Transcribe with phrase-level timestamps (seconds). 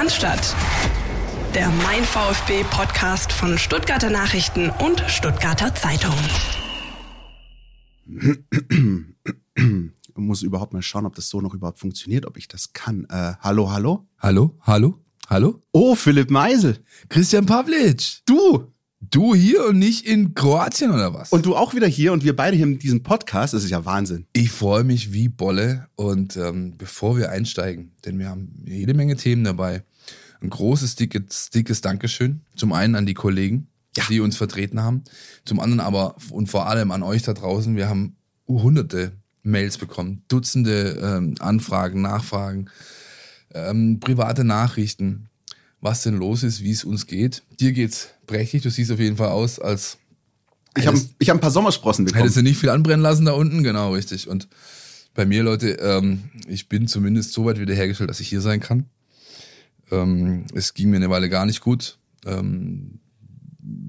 [0.00, 0.56] Cannstatt.
[1.54, 6.14] Der Mein VfB Podcast von Stuttgarter Nachrichten und Stuttgarter Zeitung.
[9.66, 13.04] Ich muss überhaupt mal schauen, ob das so noch überhaupt funktioniert, ob ich das kann.
[13.10, 14.06] Äh, hallo, hallo?
[14.18, 15.60] Hallo, hallo, hallo?
[15.72, 16.78] Oh, Philipp Meisel.
[17.10, 18.22] Christian Pavlic.
[18.24, 18.72] Du.
[19.02, 21.32] Du hier und nicht in Kroatien oder was?
[21.32, 23.54] Und du auch wieder hier und wir beide hier in diesem Podcast.
[23.54, 24.26] Das ist ja Wahnsinn.
[24.34, 29.16] ich freue mich wie Bolle und ähm, bevor wir einsteigen, denn wir haben jede Menge
[29.16, 29.84] Themen dabei,
[30.42, 32.40] ein großes, dickes, dickes Dankeschön.
[32.56, 34.04] Zum einen an die Kollegen, Ja.
[34.08, 35.02] die uns vertreten haben.
[35.44, 37.76] Zum anderen aber und vor allem an euch da draußen.
[37.76, 38.16] Wir haben
[38.48, 42.68] hunderte Mails bekommen, Dutzende ähm, Anfragen, Nachfragen,
[43.54, 45.28] ähm, private Nachrichten,
[45.80, 47.42] was denn los ist, wie es uns geht.
[47.58, 48.62] Dir geht's prächtig.
[48.62, 49.98] Du siehst auf jeden Fall aus, als
[50.76, 52.22] Ich habe ich hab ein paar Sommersprossen bekommen.
[52.22, 53.62] Hättest du nicht viel anbrennen lassen da unten?
[53.62, 54.28] Genau, richtig.
[54.28, 54.48] Und
[55.14, 58.86] bei mir, Leute, ähm, ich bin zumindest so weit wiederhergestellt, dass ich hier sein kann.
[59.90, 61.98] Ähm, es ging mir eine Weile gar nicht gut.
[62.26, 63.00] Ähm,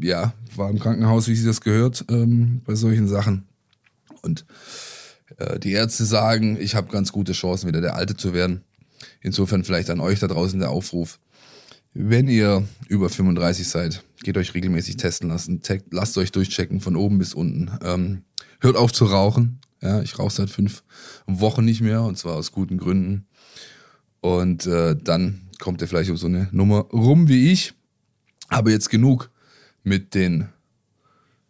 [0.02, 3.45] ja, war im Krankenhaus, wie sich das gehört, ähm, bei solchen Sachen.
[4.22, 4.45] Und
[5.38, 8.61] äh, die Ärzte sagen, ich habe ganz gute Chancen, wieder der Alte zu werden.
[9.22, 11.19] Insofern vielleicht an euch da draußen der Aufruf.
[11.94, 15.61] Wenn ihr über 35 seid, geht euch regelmäßig testen lassen.
[15.61, 17.72] Te- Lasst euch durchchecken von oben bis unten.
[17.83, 18.22] Ähm,
[18.59, 19.59] hört auf zu rauchen.
[19.81, 20.83] Ja, ich rauche seit fünf
[21.25, 23.25] Wochen nicht mehr und zwar aus guten Gründen.
[24.22, 27.73] Und äh, dann kommt ihr vielleicht um so eine Nummer rum wie ich.
[28.49, 29.29] Aber jetzt genug
[29.83, 30.49] mit den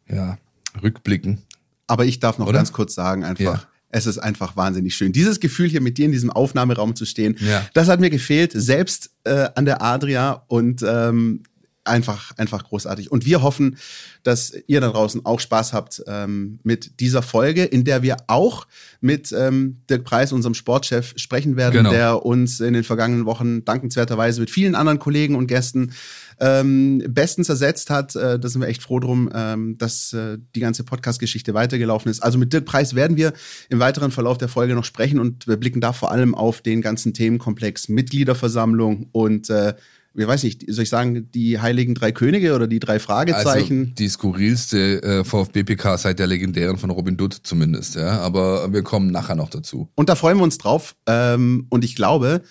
[0.08, 0.38] ja,
[0.84, 1.40] Rückblicken.
[1.88, 2.60] Aber ich darf noch Oder?
[2.60, 3.64] ganz kurz sagen, einfach.
[3.64, 3.68] Ja.
[3.94, 5.12] Es ist einfach wahnsinnig schön.
[5.12, 7.68] Dieses Gefühl hier mit dir in diesem Aufnahmeraum zu stehen, Ja.
[7.74, 11.44] das hat mir gefehlt, selbst äh, an der Adria und ähm,
[11.84, 13.12] einfach, einfach großartig.
[13.12, 13.78] Und wir hoffen,
[14.24, 18.68] dass ihr da draußen auch Spaß habt ähm, mit dieser Folge, in der wir auch
[19.00, 21.92] mit ähm, Dirk Preis, unserem Sportchef, sprechen werden, Genau.
[21.92, 25.94] der uns in den vergangenen Wochen dankenswerterweise mit vielen anderen Kollegen und Gästen
[26.40, 28.16] ähm, bestens ersetzt hat.
[28.16, 32.22] Äh, da sind wir echt froh drum, ähm, dass äh, die ganze Podcast-Geschichte weitergelaufen ist.
[32.22, 33.34] Also mit Dirk Preis werden wir
[33.70, 36.82] im weiteren Verlauf der Folge noch sprechen und wir blicken da vor allem auf den
[36.82, 39.74] ganzen Themenkomplex Mitgliederversammlung und äh,
[40.14, 43.80] ich weiß nicht, soll ich sagen, die heiligen drei Könige oder die drei Fragezeichen?
[43.80, 47.96] Also die skurrilste äh, VfB-PK seit der legendären von Robin Dutt zumindest.
[47.96, 49.90] Ja, aber wir kommen nachher noch dazu.
[49.96, 50.96] Und da freuen wir uns drauf.
[51.06, 52.42] Ähm, und ich glaube,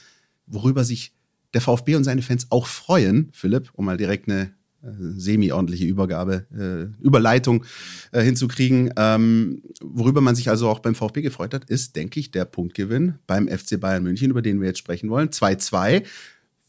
[0.46, 1.12] worüber sich
[1.52, 6.46] der VfB und seine Fans auch freuen, Philipp, um mal direkt eine äh, semi-ordentliche Übergabe,
[6.56, 7.64] äh, Überleitung
[8.12, 12.30] äh, hinzukriegen, ähm, worüber man sich also auch beim VfB gefreut hat, ist, denke ich,
[12.30, 15.28] der Punktgewinn beim FC Bayern München, über den wir jetzt sprechen wollen.
[15.28, 16.04] 2-2.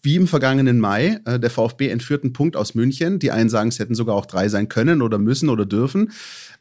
[0.04, 3.20] Wie im vergangenen Mai, äh, der VfB entführt einen Punkt aus München.
[3.20, 6.12] Die einen sagen, es hätten sogar auch drei sein können oder müssen oder dürfen.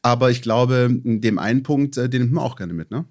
[0.03, 3.07] Aber ich glaube, dem einen Punkt, äh, den nimmt man auch gerne mit, ne?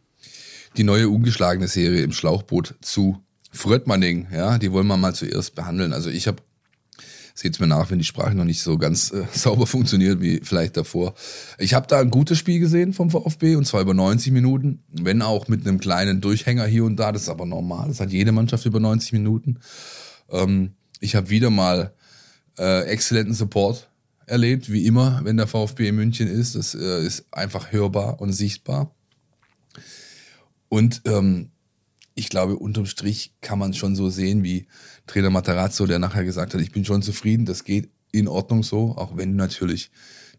[0.78, 3.18] Die neue ungeschlagene Serie im Schlauchboot zu
[3.52, 5.94] Fröttmanning, ja, die wollen wir mal zuerst behandeln.
[5.94, 6.44] Also ich habe,
[7.34, 10.78] seht's mir nach, wenn die Sprache noch nicht so ganz äh, sauber funktioniert wie vielleicht
[10.78, 11.16] davor.
[11.58, 15.24] Ich habe da ein gutes Spiel gesehen vom VfB und zwar über 90 Minuten, wenn
[15.24, 17.12] auch mit einem kleinen Durchhänger hier und da.
[17.12, 17.88] Das ist aber normal.
[17.88, 19.58] Das hat jede Mannschaft über 90 Minuten.
[20.32, 21.94] Ähm, ich habe wieder mal
[22.58, 23.90] äh, exzellenten Support
[24.26, 26.56] erlebt, wie immer, wenn der VfB in München ist.
[26.56, 28.94] Das äh, ist einfach hörbar und sichtbar.
[30.68, 31.50] Und ähm,
[32.16, 34.68] ich glaube, unterm Strich kann man schon so sehen, wie
[35.08, 38.96] Trainer Matarazzo, der nachher gesagt hat, ich bin schon zufrieden, das geht in Ordnung so,
[38.98, 39.92] auch wenn du natürlich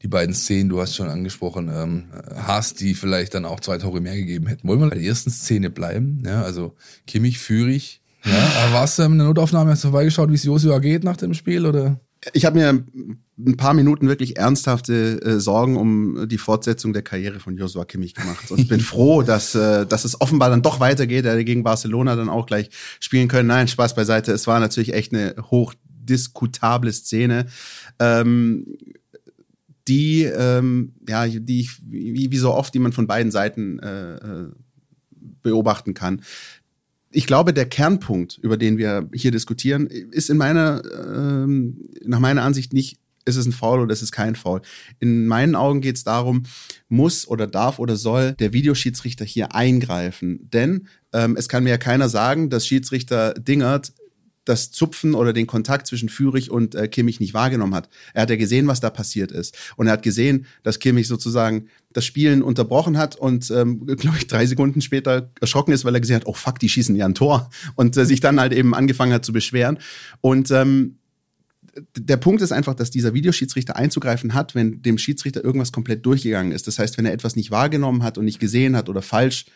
[0.03, 4.01] die beiden Szenen, du hast schon angesprochen, ähm, hast, die vielleicht dann auch zwei Tore
[4.01, 4.67] mehr gegeben hätten.
[4.67, 6.23] Wollen wir bei der ersten Szene bleiben?
[6.25, 6.75] Ja, also
[7.07, 8.00] Kimmich, Führig.
[8.25, 11.17] Ja, aber warst du in der Notaufnahme, hast du vorbeigeschaut, wie es Joshua geht nach
[11.17, 12.01] dem Spiel, oder?
[12.35, 17.41] Ich habe mir ein paar Minuten wirklich ernsthafte äh, Sorgen um die Fortsetzung der Karriere
[17.41, 21.25] von Joshua Kimmich gemacht und bin froh, dass, äh, dass es offenbar dann doch weitergeht.
[21.25, 22.69] Er gegen Barcelona dann auch gleich
[23.01, 23.49] spielen können.
[23.49, 24.33] Nein, Spaß beiseite.
[24.33, 27.47] Es war natürlich echt eine hochdiskutable Szene.
[27.99, 28.67] Ähm,
[29.89, 34.17] die, ähm, ja, die ich, wie, wie so oft, die man von beiden Seiten äh,
[34.17, 34.49] äh,
[35.43, 36.21] beobachten kann.
[37.13, 42.43] Ich glaube, der Kernpunkt, über den wir hier diskutieren, ist in meiner, ähm, nach meiner
[42.43, 44.63] Ansicht nicht, ist es ein Foul oder ist es kein Foul.
[44.99, 46.45] In meinen Augen geht es darum,
[46.89, 50.49] muss oder darf oder soll der Videoschiedsrichter hier eingreifen.
[50.53, 53.93] Denn ähm, es kann mir ja keiner sagen, dass Schiedsrichter Dingert
[54.51, 57.89] das Zupfen oder den Kontakt zwischen Führig und äh, Kimmich nicht wahrgenommen hat.
[58.13, 59.57] Er hat ja gesehen, was da passiert ist.
[59.77, 64.27] Und er hat gesehen, dass Kimmich sozusagen das Spielen unterbrochen hat und, ähm, glaube ich,
[64.27, 67.15] drei Sekunden später erschrocken ist, weil er gesehen hat, oh fuck, die schießen ja ein
[67.15, 67.51] Tor.
[67.77, 69.79] Und äh, sich dann halt eben angefangen hat zu beschweren.
[70.21, 70.97] Und ähm,
[71.97, 76.53] der Punkt ist einfach, dass dieser Videoschiedsrichter einzugreifen hat, wenn dem Schiedsrichter irgendwas komplett durchgegangen
[76.53, 76.67] ist.
[76.67, 79.47] Das heißt, wenn er etwas nicht wahrgenommen hat und nicht gesehen hat oder falsch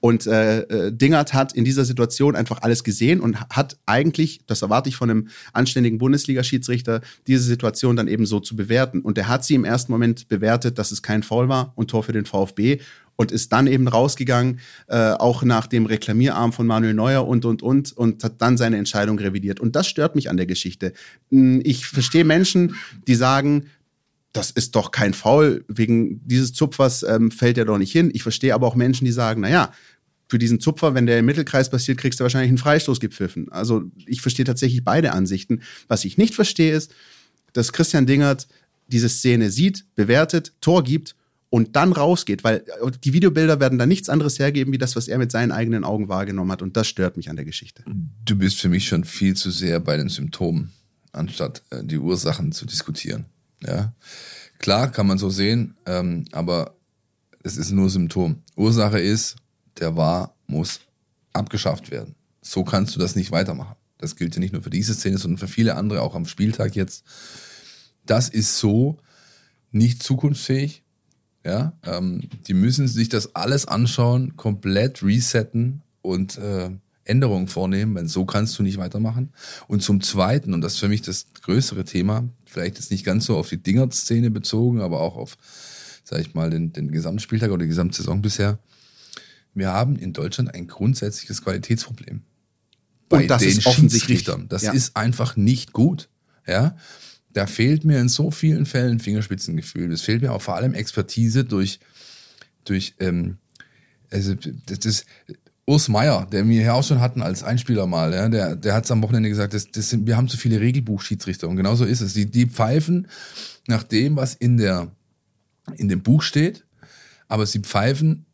[0.00, 4.62] und äh, äh, Dingert hat in dieser Situation einfach alles gesehen und hat eigentlich, das
[4.62, 9.00] erwarte ich von einem anständigen Bundesliga-Schiedsrichter, diese Situation dann eben so zu bewerten.
[9.00, 12.02] Und er hat sie im ersten Moment bewertet, dass es kein Foul war und Tor
[12.02, 12.80] für den VfB
[13.16, 17.62] und ist dann eben rausgegangen, äh, auch nach dem Reklamierarm von Manuel Neuer und, und,
[17.62, 19.60] und, und hat dann seine Entscheidung revidiert.
[19.60, 20.92] Und das stört mich an der Geschichte.
[21.30, 22.76] Hm, ich verstehe Menschen,
[23.06, 23.66] die sagen,
[24.32, 28.10] das ist doch kein Foul, wegen dieses Zupfers ähm, fällt er doch nicht hin.
[28.12, 29.72] Ich verstehe aber auch Menschen, die sagen, na ja,
[30.28, 33.52] für diesen Zupfer, wenn der im Mittelkreis passiert, kriegst du wahrscheinlich einen Freistoß gepfiffen.
[33.52, 35.62] Also ich verstehe tatsächlich beide Ansichten.
[35.86, 36.92] Was ich nicht verstehe, ist,
[37.52, 38.48] dass Christian Dingert
[38.88, 41.14] diese Szene sieht, bewertet, Tor gibt
[41.54, 42.64] und dann rausgeht, weil
[43.04, 46.08] die Videobilder werden da nichts anderes hergeben, wie das, was er mit seinen eigenen Augen
[46.08, 46.62] wahrgenommen hat.
[46.62, 47.84] Und das stört mich an der Geschichte.
[48.24, 50.72] Du bist für mich schon viel zu sehr bei den Symptomen,
[51.12, 53.26] anstatt äh, die Ursachen zu diskutieren.
[53.64, 53.94] Ja,
[54.58, 56.74] klar kann man so sehen, ähm, aber
[57.44, 58.42] es ist nur Symptom.
[58.56, 59.36] Ursache ist,
[59.78, 60.80] der war muss
[61.32, 62.16] abgeschafft werden.
[62.42, 63.76] So kannst du das nicht weitermachen.
[63.98, 66.74] Das gilt ja nicht nur für diese Szene, sondern für viele andere, auch am Spieltag
[66.74, 67.04] jetzt.
[68.06, 68.98] Das ist so
[69.70, 70.83] nicht zukunftsfähig.
[71.44, 76.70] Ja, ähm, die müssen sich das alles anschauen, komplett resetten und äh,
[77.04, 79.30] Änderungen vornehmen, weil so kannst du nicht weitermachen.
[79.68, 83.26] Und zum Zweiten, und das ist für mich das größere Thema, vielleicht ist nicht ganz
[83.26, 85.36] so auf die Dinger-Szene bezogen, aber auch auf,
[86.02, 88.58] sag ich mal, den, den Gesamtspieltag oder die Gesamtsaison bisher.
[89.52, 92.22] Wir haben in Deutschland ein grundsätzliches Qualitätsproblem.
[93.08, 94.24] Bei und das den ist offensichtlich.
[94.48, 94.72] Das ja.
[94.72, 96.08] ist einfach nicht gut.
[96.46, 96.76] Ja,
[97.34, 99.92] da fehlt mir in so vielen Fällen Fingerspitzengefühl.
[99.92, 101.80] Es fehlt mir auch vor allem Expertise durch,
[102.64, 103.36] durch ähm,
[104.10, 104.34] also
[104.66, 105.04] das, das
[105.66, 108.84] Urs Meier, der wir hier auch schon hatten als Einspieler mal, ja, der, der hat
[108.84, 112.00] es am Wochenende gesagt, das, das sind, wir haben zu viele Regelbuchschiedsrichter und genauso ist
[112.00, 112.14] es.
[112.14, 113.08] Die, die pfeifen
[113.66, 114.92] nach dem, was in, der,
[115.76, 116.64] in dem Buch steht,
[117.28, 118.26] aber sie pfeifen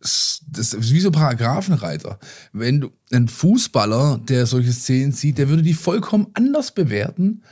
[0.00, 2.20] das ist wie so Paragraphenreiter.
[2.52, 7.42] Wenn du einen Fußballer, der solche Szenen sieht, der würde die vollkommen anders bewerten,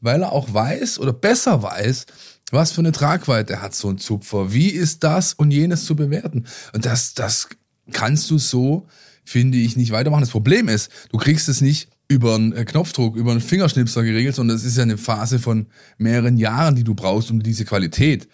[0.00, 2.06] weil er auch weiß oder besser weiß,
[2.50, 6.46] was für eine Tragweite hat so ein Zupfer, wie ist das und jenes zu bewerten.
[6.72, 7.48] Und das, das
[7.92, 8.86] kannst du so,
[9.24, 10.22] finde ich, nicht weitermachen.
[10.22, 14.56] Das Problem ist, du kriegst es nicht über einen Knopfdruck, über einen Fingerschnipser geregelt, sondern
[14.56, 15.66] es ist ja eine Phase von
[15.98, 18.28] mehreren Jahren, die du brauchst, um diese Qualität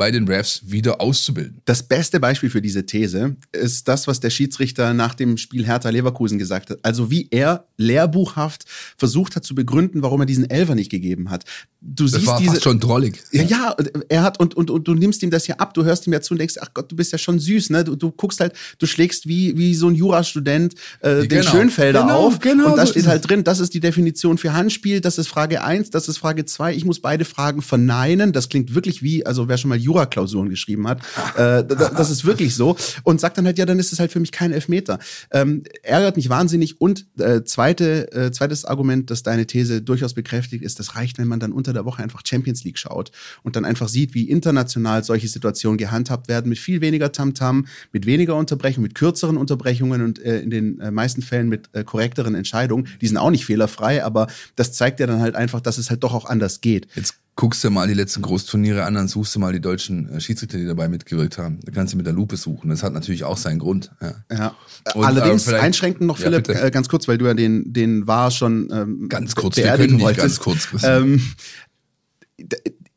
[0.00, 1.60] bei den Refs wieder auszubilden.
[1.66, 5.90] Das beste Beispiel für diese These ist das, was der Schiedsrichter nach dem Spiel Hertha
[5.90, 6.78] Leverkusen gesagt hat.
[6.82, 8.64] Also wie er lehrbuchhaft
[8.96, 11.44] versucht hat zu begründen, warum er diesen Elfer nicht gegeben hat.
[11.82, 13.22] Du das siehst war diese, fast schon drollig.
[13.32, 13.76] Ja, ja,
[14.08, 16.20] er hat und, und, und du nimmst ihm das ja ab, du hörst ihm ja
[16.20, 17.84] zu und denkst, ach Gott, du bist ja schon süß, ne?
[17.84, 21.50] Du, du guckst halt, du schlägst wie, wie so ein Jurastudent äh, den genau.
[21.50, 24.52] Schönfelder genau, auf genau, und da so steht halt drin, das ist die Definition für
[24.52, 26.74] Handspiel, das ist Frage eins, das ist Frage zwei.
[26.74, 28.32] ich muss beide Fragen verneinen.
[28.32, 31.00] Das klingt wirklich wie, also wer schon mal Jura-Klausuren geschrieben hat.
[31.36, 32.76] Äh, das ist wirklich so.
[33.02, 34.98] Und sagt dann halt, ja, dann ist es halt für mich kein Elfmeter.
[35.32, 36.80] Ähm, ärgert mich wahnsinnig.
[36.80, 41.28] Und äh, zweite, äh, zweites Argument, das deine These durchaus bekräftigt, ist, das reicht, wenn
[41.28, 43.10] man dann unter der Woche einfach Champions League schaut
[43.42, 47.64] und dann einfach sieht, wie international solche Situationen gehandhabt werden, mit viel weniger Tamtam, -Tam,
[47.92, 51.84] mit weniger Unterbrechungen, mit kürzeren Unterbrechungen und äh, in den äh, meisten Fällen mit äh,
[51.84, 52.88] korrekteren Entscheidungen.
[53.00, 56.02] Die sind auch nicht fehlerfrei, aber das zeigt ja dann halt einfach, dass es halt
[56.04, 56.86] doch auch anders geht.
[56.94, 60.20] Jetzt guckst du mal die letzten Großturniere an, dann suchst du mal die deutschen äh,
[60.20, 61.60] Schiedsrichter, die dabei mitgewirkt haben.
[61.62, 62.70] Da kannst du mit der Lupe suchen.
[62.70, 63.90] Das hat natürlich auch seinen Grund.
[64.00, 64.14] Ja.
[64.30, 64.56] ja.
[64.94, 68.06] Und, Allerdings äh, einschränken noch, Philipp, ja, äh, ganz kurz, weil du ja den, den
[68.06, 69.56] war schon ähm, ganz kurz.
[69.56, 70.22] Wir können nicht wolltest.
[70.22, 70.68] ganz kurz.
[70.84, 71.22] Ähm,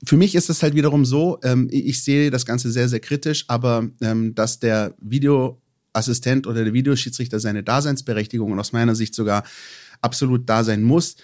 [0.06, 3.46] für mich ist es halt wiederum so, ähm, ich sehe das Ganze sehr, sehr kritisch,
[3.48, 9.44] aber ähm, dass der Videoassistent oder der Videoschiedsrichter seine Daseinsberechtigung und aus meiner Sicht sogar
[10.02, 11.16] absolut da sein muss,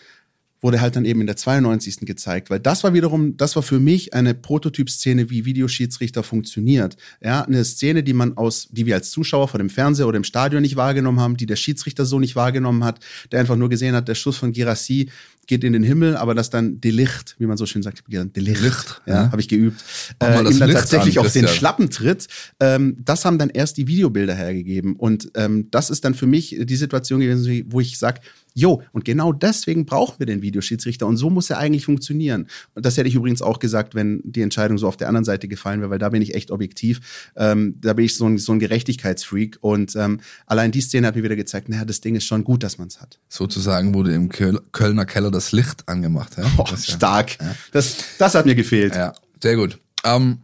[0.61, 1.99] wurde halt dann eben in der 92.
[2.01, 6.97] gezeigt, weil das war wiederum, das war für mich eine Prototypszene, wie Videoschiedsrichter funktioniert.
[7.23, 10.23] Ja, eine Szene, die man aus, die wir als Zuschauer vor dem Fernseher oder im
[10.23, 12.99] Stadion nicht wahrgenommen haben, die der Schiedsrichter so nicht wahrgenommen hat,
[13.31, 15.09] der einfach nur gesehen hat, der Schuss von Girassi
[15.47, 19.13] geht in den Himmel, aber das dann Delicht, wie man so schön sagt, Delicht, ja,
[19.13, 19.31] ja.
[19.31, 19.83] habe ich geübt,
[20.21, 22.27] äh, ihm dann tatsächlich an, auf den Schlappen tritt.
[22.59, 26.55] Ähm, das haben dann erst die Videobilder hergegeben und ähm, das ist dann für mich
[26.59, 28.21] die Situation gewesen, wo ich sage,
[28.59, 32.47] Jo, und genau deswegen brauchen wir den Videoschiedsrichter und so muss er eigentlich funktionieren.
[32.75, 35.47] Und das hätte ich übrigens auch gesagt, wenn die Entscheidung so auf der anderen Seite
[35.47, 37.31] gefallen wäre, weil da bin ich echt objektiv.
[37.37, 41.15] Ähm, da bin ich so ein, so ein Gerechtigkeitsfreak und ähm, allein die Szene hat
[41.15, 43.17] mir wieder gezeigt, naja, das Ding ist schon gut, dass man es hat.
[43.29, 46.37] Sozusagen wurde im Kölner Keller das Licht angemacht.
[46.37, 46.43] Ja?
[46.57, 47.39] Oh, stark.
[47.39, 47.55] Ja.
[47.71, 48.93] Das, das hat mir gefehlt.
[48.93, 49.79] Ja, sehr gut.
[50.03, 50.39] Ähm,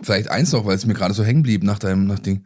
[0.00, 2.44] vielleicht eins noch, weil es mir gerade so hängen blieb nach deinem nach Ding.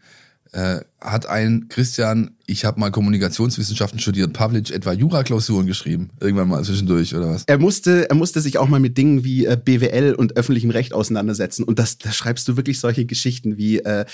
[0.54, 6.62] Äh, hat ein Christian, ich habe mal Kommunikationswissenschaften studiert, Pavlic etwa Jura-Klausuren geschrieben, irgendwann mal
[6.62, 7.44] zwischendurch oder was?
[7.46, 10.92] Er musste, er musste sich auch mal mit Dingen wie äh, BWL und öffentlichem Recht
[10.92, 11.64] auseinandersetzen.
[11.64, 14.04] Und das, da schreibst du wirklich solche Geschichten wie äh,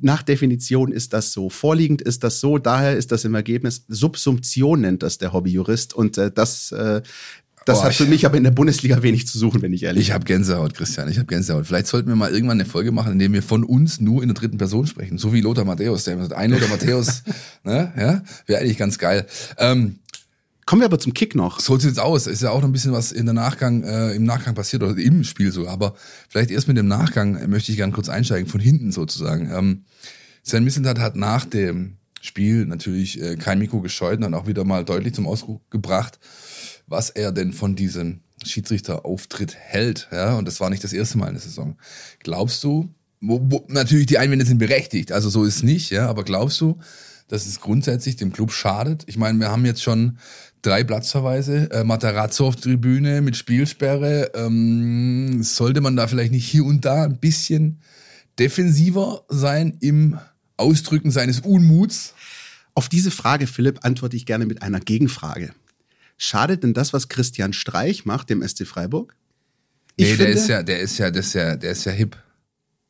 [0.00, 3.84] nach Definition ist das so, vorliegend ist das so, daher ist das im Ergebnis.
[3.88, 5.92] Subsumption nennt das der Hobbyjurist.
[5.92, 7.02] Und äh, das äh,
[7.64, 10.08] das Boah, hat für mich aber in der Bundesliga wenig zu suchen, wenn ich ehrlich
[10.08, 11.66] Ich habe Gänsehaut, Christian, ich habe Gänsehaut.
[11.66, 14.28] Vielleicht sollten wir mal irgendwann eine Folge machen, in der wir von uns nur in
[14.28, 15.18] der dritten Person sprechen.
[15.18, 17.22] So wie Lothar Matthäus, der immer sagt, ein Lothar Matthäus,
[17.64, 17.92] ne?
[17.96, 19.26] ja, wäre eigentlich ganz geil.
[19.58, 19.96] Ähm,
[20.64, 21.58] Kommen wir aber zum Kick noch.
[21.58, 22.26] so sieht's aus.
[22.26, 24.96] Ist ja auch noch ein bisschen was in der Nachgang, äh, im Nachgang passiert oder
[24.96, 25.66] im Spiel so.
[25.66, 25.94] Aber
[26.28, 29.50] vielleicht erst mit dem Nachgang möchte ich gern kurz einsteigen, von hinten sozusagen.
[29.52, 29.84] Ähm,
[30.44, 34.84] Sven Misseltat hat nach dem Spiel natürlich äh, kein Mikro gescheut und auch wieder mal
[34.84, 36.20] deutlich zum Ausdruck gebracht,
[36.86, 40.08] was er denn von diesem Schiedsrichterauftritt hält.
[40.12, 41.76] Ja, und das war nicht das erste Mal in der Saison.
[42.20, 46.08] Glaubst du, wo, wo, natürlich die Einwände sind berechtigt, also so ist es nicht, ja,
[46.08, 46.78] aber glaubst du,
[47.28, 49.04] dass es grundsätzlich dem Club schadet?
[49.06, 50.18] Ich meine, wir haben jetzt schon
[50.60, 54.32] drei Platzverweise, äh, Matarazzo auf Tribüne mit Spielsperre.
[54.34, 57.80] Ähm, sollte man da vielleicht nicht hier und da ein bisschen
[58.38, 60.18] defensiver sein im
[60.56, 62.14] Ausdrücken seines Unmuts?
[62.74, 65.52] Auf diese Frage, Philipp, antworte ich gerne mit einer Gegenfrage.
[66.24, 69.16] Schadet denn das, was Christian Streich macht, dem SC Freiburg?
[69.96, 71.90] Ich nee, der finde- ist ja, der ist ja, der ist ja, der ist ja
[71.90, 72.16] hip.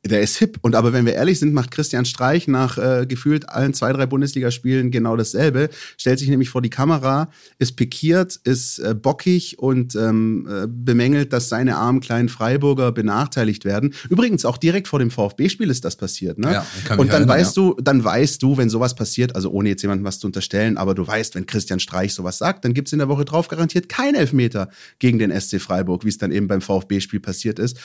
[0.05, 0.59] Der ist hip.
[0.63, 4.07] Und aber wenn wir ehrlich sind, macht Christian Streich nach äh, gefühlt allen zwei, drei
[4.07, 5.71] Bundesligaspielen genau dasselbe.
[5.97, 7.31] Stellt sich nämlich vor die Kamera,
[7.61, 13.65] ist pikiert, ist äh, bockig und ähm, äh, bemängelt, dass seine armen kleinen Freiburger benachteiligt
[13.65, 13.95] werden.
[14.11, 16.37] Übrigens auch direkt vor dem VfB-Spiel ist das passiert.
[16.37, 16.53] Ne?
[16.53, 16.67] Ja,
[16.97, 17.63] und dann erinnern, weißt ja.
[17.63, 20.97] du, dann weißt du, wenn sowas passiert, also ohne jetzt jemandem was zu unterstellen, aber
[20.97, 24.17] du weißt, wenn Christian Streich sowas sagt, dann gibt's in der Woche drauf garantiert kein
[24.17, 24.69] Elfmeter
[24.99, 27.79] gegen den SC Freiburg, wie es dann eben beim VfB-Spiel passiert ist.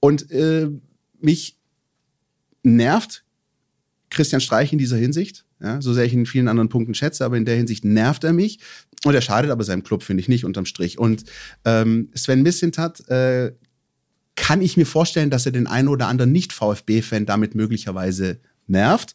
[0.00, 0.70] Und äh,
[1.22, 1.56] mich
[2.62, 3.24] nervt
[4.10, 5.44] Christian Streich in dieser Hinsicht.
[5.62, 8.24] Ja, so sehr ich ihn in vielen anderen Punkten schätze, aber in der Hinsicht nervt
[8.24, 8.60] er mich.
[9.04, 10.98] Und er schadet aber seinem Club, finde ich nicht, unterm Strich.
[10.98, 11.24] Und
[11.64, 13.52] ähm, Sven Missintat äh,
[14.36, 19.14] kann ich mir vorstellen, dass er den einen oder anderen Nicht-VfB-Fan damit möglicherweise nervt.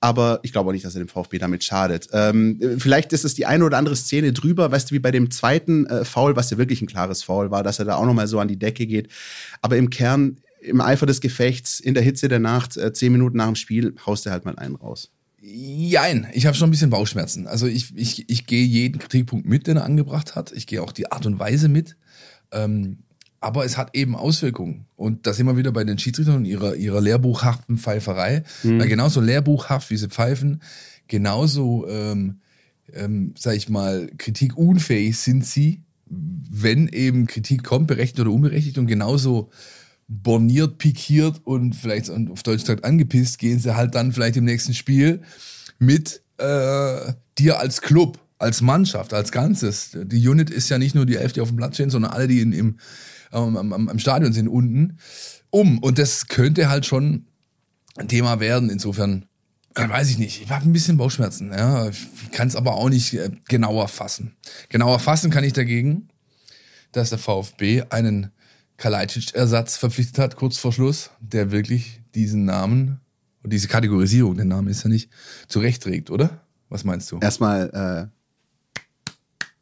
[0.00, 2.08] Aber ich glaube auch nicht, dass er dem VfB damit schadet.
[2.12, 5.30] Ähm, vielleicht ist es die eine oder andere Szene drüber, weißt du, wie bei dem
[5.30, 8.26] zweiten äh, Foul, was ja wirklich ein klares Foul war, dass er da auch nochmal
[8.26, 9.08] so an die Decke geht.
[9.62, 13.36] Aber im Kern, im Eifer des Gefechts, in der Hitze der Nacht, äh, zehn Minuten
[13.36, 15.10] nach dem Spiel, haust er halt mal einen raus.
[15.40, 17.46] Jein, ich habe schon ein bisschen Bauchschmerzen.
[17.46, 20.50] Also ich, ich, ich gehe jeden Kritikpunkt mit, den er angebracht hat.
[20.52, 21.96] Ich gehe auch die Art und Weise mit.
[22.50, 22.98] Ähm,
[23.40, 24.86] aber es hat eben Auswirkungen.
[24.96, 28.42] Und das immer wieder bei den Schiedsrichtern und ihrer, ihrer lehrbuchhaften Pfeiferei.
[28.78, 30.62] Weil genauso lehrbuchhaft, wie sie pfeifen,
[31.06, 32.40] genauso, ähm,
[32.92, 38.78] ähm, sag ich mal, kritikunfähig sind sie, wenn eben Kritik kommt, berechtigt oder unberechtigt.
[38.78, 39.50] Und genauso
[40.08, 44.74] borniert, pikiert und vielleicht auf Deutsch gesagt angepisst, gehen sie halt dann vielleicht im nächsten
[44.74, 45.22] Spiel
[45.78, 49.90] mit äh, dir als Club, als Mannschaft, als Ganzes.
[49.94, 52.28] Die Unit ist ja nicht nur die Elf, die auf dem Platz stehen, sondern alle,
[52.28, 52.78] die in, im,
[53.32, 54.98] ähm, am, am, Stadion sind, unten,
[55.50, 55.78] um.
[55.78, 57.26] Und das könnte halt schon
[57.96, 58.70] ein Thema werden.
[58.70, 59.26] Insofern
[59.74, 60.42] äh, weiß ich nicht.
[60.42, 61.50] Ich habe ein bisschen Bauchschmerzen.
[61.50, 61.88] Ja.
[61.88, 64.36] Ich kann es aber auch nicht äh, genauer fassen.
[64.68, 66.08] Genauer fassen kann ich dagegen,
[66.92, 68.30] dass der VfB einen
[68.76, 73.00] Kalajdzic-Ersatz verpflichtet hat, kurz vor Schluss, der wirklich diesen Namen
[73.42, 75.10] und diese Kategorisierung, der Name ist ja nicht,
[75.48, 76.40] zurechtträgt, oder?
[76.68, 77.18] Was meinst du?
[77.20, 78.16] Erstmal äh,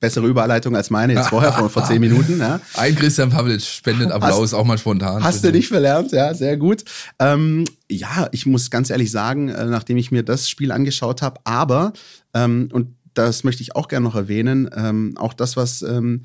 [0.01, 2.39] bessere Überleitung als meine jetzt vorher, vor, vor zehn Minuten.
[2.39, 2.61] Ja.
[2.75, 5.23] Ein Christian Pavlic spendet Applaus, auch mal spontan.
[5.23, 6.85] Hast du nicht verlernt, ja, sehr gut.
[7.19, 11.41] Ähm, ja, ich muss ganz ehrlich sagen, äh, nachdem ich mir das Spiel angeschaut habe,
[11.45, 11.93] aber,
[12.35, 16.25] ähm, und das möchte ich auch gerne noch erwähnen, ähm, auch das, was ähm,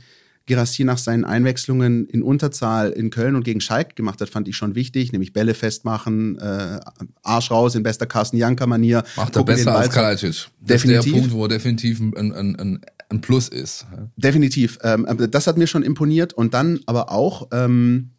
[0.49, 4.57] Girassi nach seinen Einwechslungen in Unterzahl in Köln und gegen Schalke gemacht hat, fand ich
[4.57, 6.79] schon wichtig, nämlich Bälle festmachen, äh,
[7.21, 9.03] Arsch raus in bester Carsten Janker-Manier.
[9.15, 10.29] Macht er besser als Kalajdzic.
[10.29, 11.13] Das ist Definitiv.
[11.13, 13.85] der Punkt, wo er definitiv ein, ein, ein, ein Plus ist.
[14.17, 14.79] Definitiv.
[14.81, 16.33] Ähm, das hat mir schon imponiert.
[16.33, 18.09] Und dann aber auch ähm,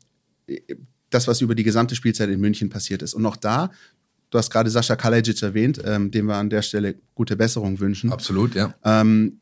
[1.10, 3.14] das, was über die gesamte Spielzeit in München passiert ist.
[3.14, 3.70] Und auch da,
[4.30, 8.12] du hast gerade Sascha Kalajic erwähnt, ähm, dem wir an der Stelle gute Besserung wünschen.
[8.12, 8.72] Absolut, ja.
[8.84, 9.40] Ähm,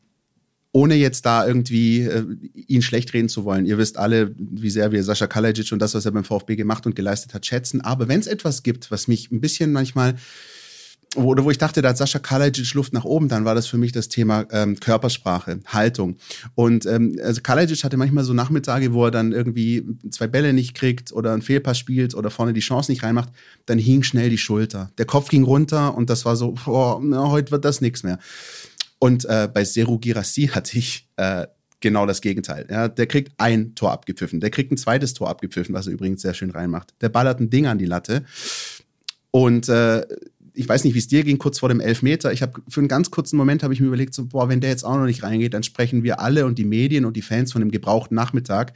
[0.71, 3.65] ohne jetzt da irgendwie äh, ihn schlecht reden zu wollen.
[3.65, 6.85] Ihr wisst alle, wie sehr wir Sascha Kalajic und das, was er beim VfB gemacht
[6.85, 7.81] und geleistet hat, schätzen.
[7.81, 10.15] Aber wenn es etwas gibt, was mich ein bisschen manchmal
[11.15, 13.79] oder wo ich dachte, da hat Sascha Kalajic Luft nach oben, dann war das für
[13.79, 16.17] mich das Thema ähm, Körpersprache, Haltung.
[16.53, 20.75] Und ähm, also Kalajic hatte manchmal so Nachmittage, wo er dann irgendwie zwei Bälle nicht
[20.75, 23.29] kriegt oder einen Fehlpass spielt oder vorne die Chance nicht reinmacht,
[23.65, 24.91] dann hing schnell die Schulter.
[24.99, 28.19] Der Kopf ging runter und das war so, boah, na, heute wird das nichts mehr.
[28.99, 31.47] Und äh, bei Seru Girassi hatte ich äh,
[31.79, 32.67] genau das Gegenteil.
[32.69, 36.21] Ja, der kriegt ein Tor abgepfiffen, der kriegt ein zweites Tor abgepfiffen, was er übrigens
[36.21, 36.93] sehr schön reinmacht.
[37.01, 38.25] Der ballert ein Ding an die Latte.
[39.31, 40.05] Und äh,
[40.53, 42.33] ich weiß nicht, wie es dir ging, kurz vor dem Elfmeter.
[42.33, 44.71] Ich habe für einen ganz kurzen Moment habe ich mir überlegt, so, boah, wenn der
[44.71, 47.53] jetzt auch noch nicht reingeht, dann sprechen wir alle und die Medien und die Fans
[47.53, 48.73] von dem gebrauchten Nachmittag.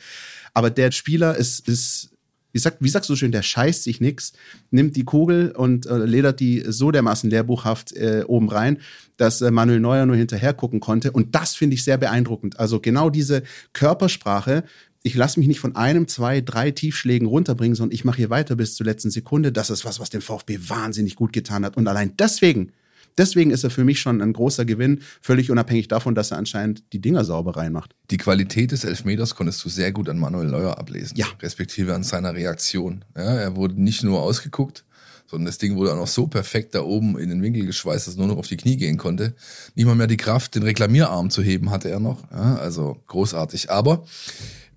[0.54, 2.12] Aber der Spieler ist, ist
[2.54, 4.34] wie, sagt, wie sagst du schön, der scheißt sich nix,
[4.72, 8.78] nimmt die Kugel und äh, ledert die so dermaßen lehrbuchhaft äh, oben rein,
[9.18, 11.12] dass äh, Manuel Neuer nur hinterher gucken konnte.
[11.12, 12.60] Und das finde ich sehr beeindruckend.
[12.60, 13.44] Also genau diese
[13.74, 14.64] Körpersprache,
[15.04, 18.56] ich lasse mich nicht von einem, zwei, drei Tiefschlägen runterbringen, sondern ich mache hier weiter
[18.56, 19.52] bis zur letzten Sekunde.
[19.52, 21.76] Das ist was, was dem VfB wahnsinnig gut getan hat.
[21.76, 22.72] Und allein deswegen,
[23.18, 26.84] deswegen ist er für mich schon ein großer Gewinn, völlig unabhängig davon, dass er anscheinend
[26.94, 27.94] die Dinger sauber reinmacht.
[28.12, 31.18] Die Qualität des Elfmeters konntest du sehr gut an Manuel Neuer ablesen.
[31.18, 31.28] Ja.
[31.42, 33.04] Respektive an seiner Reaktion.
[33.16, 34.86] Ja, er wurde nicht nur ausgeguckt,
[35.34, 38.14] sondern das Ding wurde auch noch so perfekt da oben in den Winkel geschweißt, dass
[38.14, 39.34] er nur noch auf die Knie gehen konnte.
[39.74, 42.24] Nicht mal mehr die Kraft, den Reklamierarm zu heben, hatte er noch.
[42.32, 43.72] Ja, also großartig.
[43.72, 44.06] Aber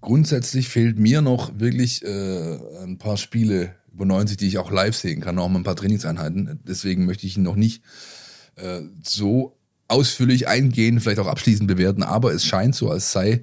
[0.00, 4.96] grundsätzlich fehlt mir noch wirklich äh, ein paar Spiele über 90, die ich auch live
[4.96, 6.60] sehen kann, auch mal ein paar Trainingseinheiten.
[6.66, 7.82] Deswegen möchte ich ihn noch nicht
[8.54, 9.58] äh, so
[9.88, 13.42] ausführlich eingehen, vielleicht auch abschließend bewerten, aber es scheint so, als sei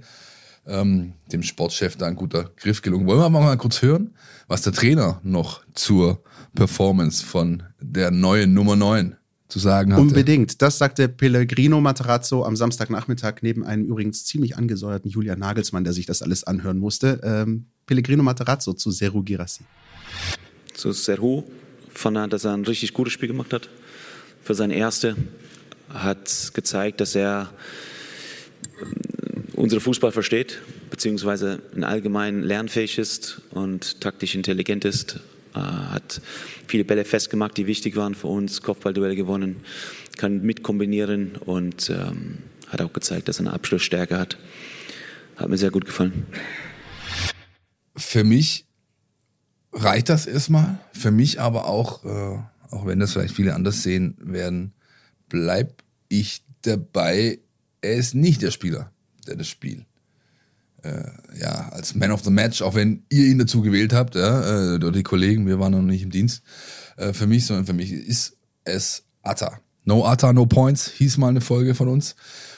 [0.66, 3.06] ähm, dem Sportchef da ein guter Griff gelungen.
[3.06, 4.16] Wollen wir mal kurz hören,
[4.48, 6.24] was der Trainer noch zur
[6.56, 9.16] Performance von der neuen Nummer 9
[9.48, 10.02] zu sagen hatte.
[10.02, 10.62] Unbedingt.
[10.62, 16.06] Das sagte Pellegrino Materazzo am Samstagnachmittag neben einem übrigens ziemlich angesäuerten Julian Nagelsmann, der sich
[16.06, 17.22] das alles anhören musste.
[17.24, 19.64] Ähm, Pellegrino Materazzo zu Seru Girassi.
[20.74, 21.44] Zu Serhu
[21.90, 23.70] fand er, dass er ein richtig gutes Spiel gemacht hat.
[24.42, 25.16] Für sein erste
[25.90, 27.52] hat gezeigt, dass er
[29.56, 35.20] unseren Fußball versteht, beziehungsweise in allgemein lernfähig ist und taktisch intelligent ist.
[35.56, 36.22] Äh, hat
[36.68, 39.58] viele Bälle festgemacht, die wichtig waren für uns, Kopfballduelle gewonnen,
[40.18, 44.38] kann mitkombinieren und ähm, hat auch gezeigt, dass er eine Abschlussstärke hat.
[45.36, 46.26] Hat mir sehr gut gefallen.
[47.96, 48.66] Für mich
[49.72, 50.80] reicht das erstmal.
[50.94, 54.74] Für mich aber auch, äh, auch wenn das vielleicht viele anders sehen werden,
[55.30, 57.40] bleib ich dabei,
[57.82, 58.92] er ist nicht der Spieler,
[59.28, 59.86] der das Spiel
[60.84, 61.04] äh,
[61.40, 64.76] ja, als Man of the Match, auch wenn ihr ihn dazu gewählt habt, ja, äh,
[64.76, 66.44] oder die Kollegen, wir waren noch nicht im Dienst,
[66.98, 69.60] äh, für mich, sondern für mich ist es Atta.
[69.86, 72.16] No Atta, no Points, hieß mal eine Folge von uns.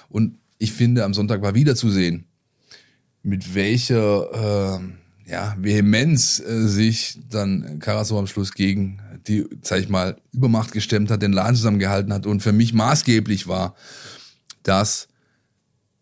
[0.10, 2.26] Und ich finde, am Sonntag war wieder zu sehen,
[3.24, 9.90] mit welcher äh, ja, Vehemenz äh, sich dann Karasor am Schluss gegen die, sag ich
[9.90, 13.76] mal, Übermacht gestemmt hat, den Laden zusammengehalten hat und für mich maßgeblich war,
[14.62, 15.08] dass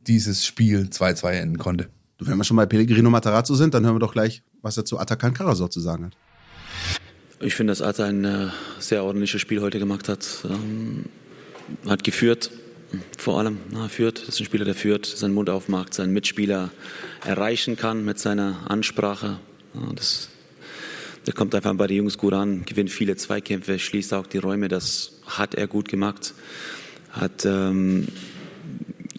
[0.02, 1.90] dieses Spiel 2-2 enden konnte.
[2.26, 5.00] Wenn wir schon bei Pellegrino Matarazzo sind, dann hören wir doch gleich, was er zu
[5.00, 6.18] Atakan Karasor zu sagen hat.
[7.40, 8.48] Ich finde, dass Ata ein äh,
[8.80, 10.46] sehr ordentliches Spiel heute gemacht hat.
[10.50, 11.06] Ähm,
[11.86, 12.52] hat geführt,
[13.18, 13.58] vor allem.
[13.72, 16.72] Na, führt, das ist ein Spieler, der führt, seinen Mund aufmacht, seinen Mitspieler
[17.26, 19.40] erreichen kann mit seiner Ansprache.
[19.74, 20.30] Ja, das,
[21.26, 24.70] der kommt einfach bei den Jungs gut an, gewinnt viele Zweikämpfe, schließt auch die Räume.
[24.70, 26.34] Das hat er gut gemacht.
[27.12, 28.08] Hat ähm,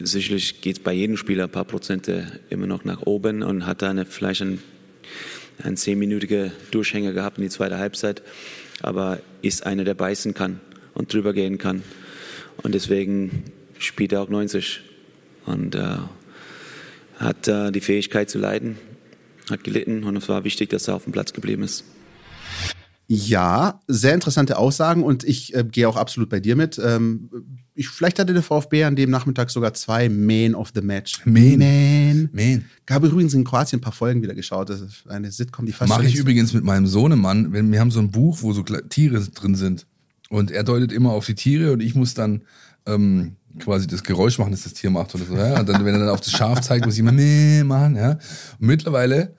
[0.05, 3.83] sicherlich geht es bei jedem Spieler ein paar Prozente immer noch nach oben und hat
[3.83, 4.63] da eine, vielleicht einen,
[5.63, 8.23] einen zehnminütigen Durchhänger gehabt in die zweite Halbzeit,
[8.81, 10.61] aber ist einer, der beißen kann
[10.95, 11.83] und drüber gehen kann.
[12.63, 13.45] Und deswegen
[13.79, 14.81] spielt er auch 90
[15.47, 15.97] und äh,
[17.17, 18.79] hat äh, die Fähigkeit zu leiden,
[19.51, 21.85] hat gelitten und es war wichtig, dass er auf dem Platz geblieben ist.
[23.07, 26.81] Ja, sehr interessante Aussagen und ich äh, gehe auch absolut bei dir mit.
[26.83, 27.29] Ähm,
[27.75, 31.21] ich, vielleicht hatte der VfB an dem Nachmittag sogar zwei Man of the Match.
[31.27, 31.59] Man.
[31.59, 32.31] Man.
[32.33, 32.65] Man.
[32.89, 34.71] Habe übrigens in Kroatien ein paar Folgen wieder geschaut.
[34.71, 37.53] Das ist eine Sitcom, die fast Mache ich übrigens mit meinem Sohnemann.
[37.53, 39.87] Wir haben so ein Buch, wo so Tiere drin sind.
[40.31, 42.43] Und er deutet immer auf die Tiere und ich muss dann
[42.87, 45.37] ähm, quasi das Geräusch machen, das das Tier macht oder so.
[45.37, 45.61] Ja?
[45.61, 47.97] Und dann, wenn er dann auf das Schaf zeigt, muss ich immer Meh machen.
[47.97, 48.13] Ja?
[48.13, 49.35] Und mittlerweile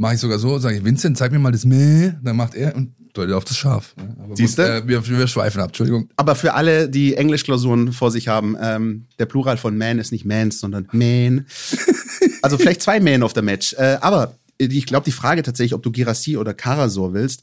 [0.00, 2.12] mache ich sogar so, sage ich, Vincent, zeig mir mal das Meh.
[2.22, 3.94] Dann macht er und deutet auf das Schaf.
[4.32, 4.62] Siehst du?
[4.62, 6.08] Äh, wir, wir schweifen ab, Entschuldigung.
[6.16, 10.24] Aber für alle, die Englischklausuren vor sich haben, ähm, der Plural von Man ist nicht
[10.24, 11.46] Mans, sondern Man.
[12.42, 13.74] also vielleicht zwei Man of the Match.
[13.74, 17.42] Äh, aber ich glaube, die Frage tatsächlich, ob du Girassi oder Karasor willst,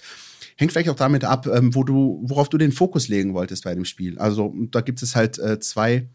[0.55, 3.75] hängt vielleicht auch damit ab, ähm, wo du, worauf du den Fokus legen wolltest bei
[3.75, 4.17] dem Spiel.
[4.17, 6.07] Also da gibt es halt äh, zwei,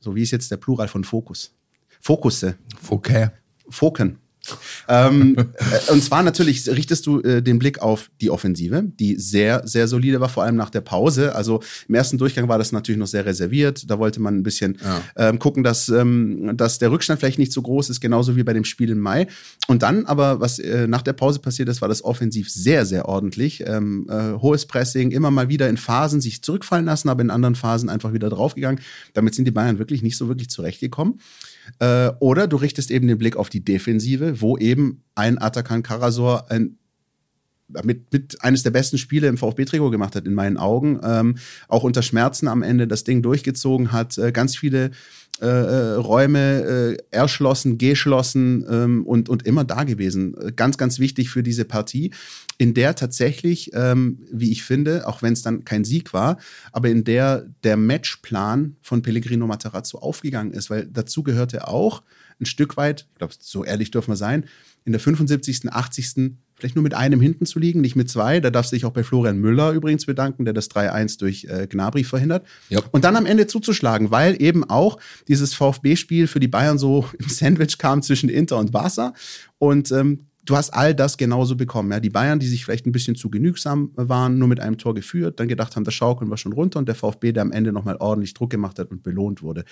[0.00, 1.52] so wie ist jetzt der Plural von Fokus?
[2.00, 2.56] Fokusse.
[2.88, 3.28] Okay.
[3.68, 4.18] Foken
[4.88, 9.66] ähm, äh, und zwar natürlich richtest du äh, den Blick auf die Offensive, die sehr,
[9.66, 11.34] sehr solide war, vor allem nach der Pause.
[11.34, 13.88] Also im ersten Durchgang war das natürlich noch sehr reserviert.
[13.88, 15.02] Da wollte man ein bisschen ja.
[15.16, 18.52] ähm, gucken, dass, ähm, dass der Rückstand vielleicht nicht so groß ist, genauso wie bei
[18.52, 19.28] dem Spiel im Mai.
[19.68, 23.08] Und dann aber, was äh, nach der Pause passiert ist, war das offensiv sehr, sehr
[23.08, 23.62] ordentlich.
[23.66, 27.54] Ähm, äh, hohes Pressing, immer mal wieder in Phasen sich zurückfallen lassen, aber in anderen
[27.54, 28.80] Phasen einfach wieder draufgegangen.
[29.14, 31.20] Damit sind die Bayern wirklich nicht so wirklich zurechtgekommen.
[31.78, 36.50] Äh, oder du richtest eben den Blick auf die Defensive, wo eben ein Atakan Karasor
[36.50, 36.78] ein
[37.84, 41.00] mit, mit eines der besten Spiele im VfB-Trikot gemacht hat, in meinen Augen.
[41.02, 41.36] Ähm,
[41.68, 44.90] auch unter Schmerzen am Ende das Ding durchgezogen hat, äh, ganz viele
[45.42, 50.34] äh, äh Räume äh, erschlossen, geschlossen ähm, und, und immer da gewesen.
[50.56, 52.12] Ganz, ganz wichtig für diese Partie,
[52.58, 56.38] in der tatsächlich, ähm, wie ich finde, auch wenn es dann kein Sieg war,
[56.70, 62.02] aber in der der Matchplan von Pellegrino Matarazzo aufgegangen ist, weil dazu gehörte auch
[62.40, 64.44] ein Stück weit, ich glaube, so ehrlich dürfen wir sein,
[64.84, 66.32] in der 75., 80.
[66.54, 68.40] vielleicht nur mit einem hinten zu liegen, nicht mit zwei.
[68.40, 71.66] Da darfst du dich auch bei Florian Müller übrigens bedanken, der das 3-1 durch äh,
[71.68, 72.46] Gnabry verhindert.
[72.68, 72.80] Ja.
[72.90, 77.28] Und dann am Ende zuzuschlagen, weil eben auch dieses VfB-Spiel für die Bayern so im
[77.28, 79.14] Sandwich kam zwischen Inter und Barca.
[79.58, 81.90] Und ähm, du hast all das genauso bekommen.
[81.92, 84.94] Ja, die Bayern, die sich vielleicht ein bisschen zu genügsam waren, nur mit einem Tor
[84.94, 87.72] geführt, dann gedacht haben, das schaukeln wir schon runter und der VfB, der am Ende
[87.72, 89.64] nochmal ordentlich Druck gemacht hat und belohnt wurde.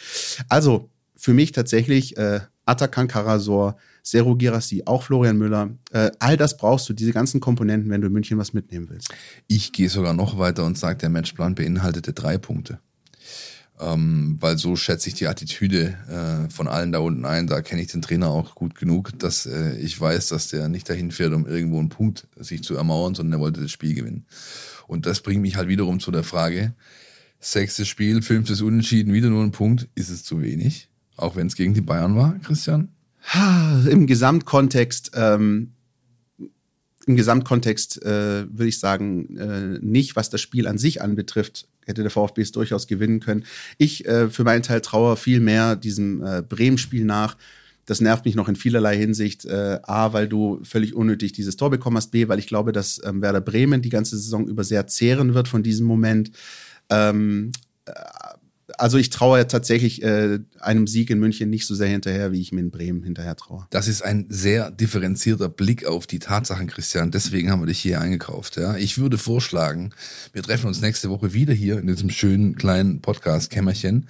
[0.49, 5.71] Also für mich tatsächlich äh, Atakan Karasor, Seru Girassi, auch Florian Müller.
[5.93, 9.13] Äh, all das brauchst du, diese ganzen Komponenten, wenn du in München was mitnehmen willst.
[9.47, 12.79] Ich gehe sogar noch weiter und sage, der Matchplan beinhaltete drei Punkte.
[13.81, 17.47] Ähm, weil so schätze ich die Attitüde äh, von allen da unten ein.
[17.47, 20.89] Da kenne ich den Trainer auch gut genug, dass äh, ich weiß, dass der nicht
[20.91, 24.27] dahin fährt, um irgendwo einen Punkt sich zu ermauern, sondern er wollte das Spiel gewinnen.
[24.87, 26.75] Und das bringt mich halt wiederum zu der Frage,
[27.39, 30.91] sechstes Spiel, fünftes Unentschieden, wieder nur ein Punkt, ist es zu wenig?
[31.17, 32.89] Auch wenn es gegen die Bayern war, Christian?
[33.89, 35.73] Im Gesamtkontext, ähm,
[37.07, 42.03] im Gesamtkontext äh, würde ich sagen, äh, nicht, was das Spiel an sich anbetrifft, hätte
[42.03, 43.45] der VfB es durchaus gewinnen können.
[43.79, 47.37] Ich äh, für meinen Teil traue viel mehr diesem äh, Bremen-Spiel nach.
[47.87, 49.45] Das nervt mich noch in vielerlei Hinsicht.
[49.45, 52.13] Äh, A, weil du völlig unnötig dieses Tor bekommen hast.
[52.13, 55.49] B, weil ich glaube, dass ähm, Werder Bremen die ganze Saison über sehr zehren wird
[55.49, 56.31] von diesem Moment.
[56.89, 57.51] Ähm,
[57.87, 57.93] äh,
[58.81, 62.41] also ich traue ja tatsächlich äh, einem Sieg in München nicht so sehr hinterher, wie
[62.41, 63.67] ich mir in Bremen hinterher traue.
[63.71, 67.11] Das ist ein sehr differenzierter Blick auf die Tatsachen, Christian.
[67.11, 68.57] Deswegen haben wir dich hier eingekauft.
[68.57, 69.91] Ja, ich würde vorschlagen,
[70.33, 74.09] wir treffen uns nächste Woche wieder hier in diesem schönen kleinen Podcast-Kämmerchen.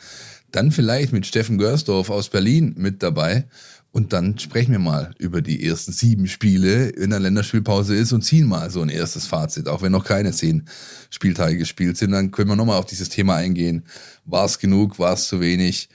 [0.53, 3.47] Dann vielleicht mit Steffen Görsdorf aus Berlin mit dabei
[3.93, 8.23] und dann sprechen wir mal über die ersten sieben Spiele in der Länderspielpause ist und
[8.23, 10.65] ziehen mal so ein erstes Fazit, auch wenn noch keine zehn
[11.11, 12.13] Spieltage gespielt sind.
[12.13, 13.85] Dann können wir nochmal auf dieses Thema eingehen.
[14.25, 14.99] War es genug?
[15.01, 15.89] War es zu wenig?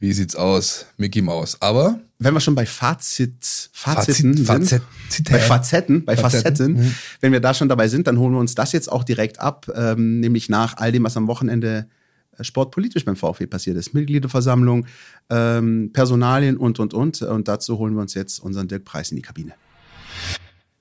[0.00, 0.86] Wie sieht's aus?
[0.96, 1.60] Mickey Maus.
[1.60, 2.00] Aber.
[2.18, 6.94] Wenn wir schon bei Fazit, Faziten Fazit, sind, Fazit, bei Facetten, bei Facetten, Facetten mhm.
[7.20, 9.70] wenn wir da schon dabei sind, dann holen wir uns das jetzt auch direkt ab,
[9.74, 11.86] ähm, nämlich nach all dem, was am Wochenende
[12.40, 13.94] sportpolitisch beim VfB passiert ist.
[13.94, 14.86] Mitgliederversammlung,
[15.30, 17.22] ähm, Personalien und, und, und.
[17.22, 19.54] Und dazu holen wir uns jetzt unseren Dirk Preis in die Kabine.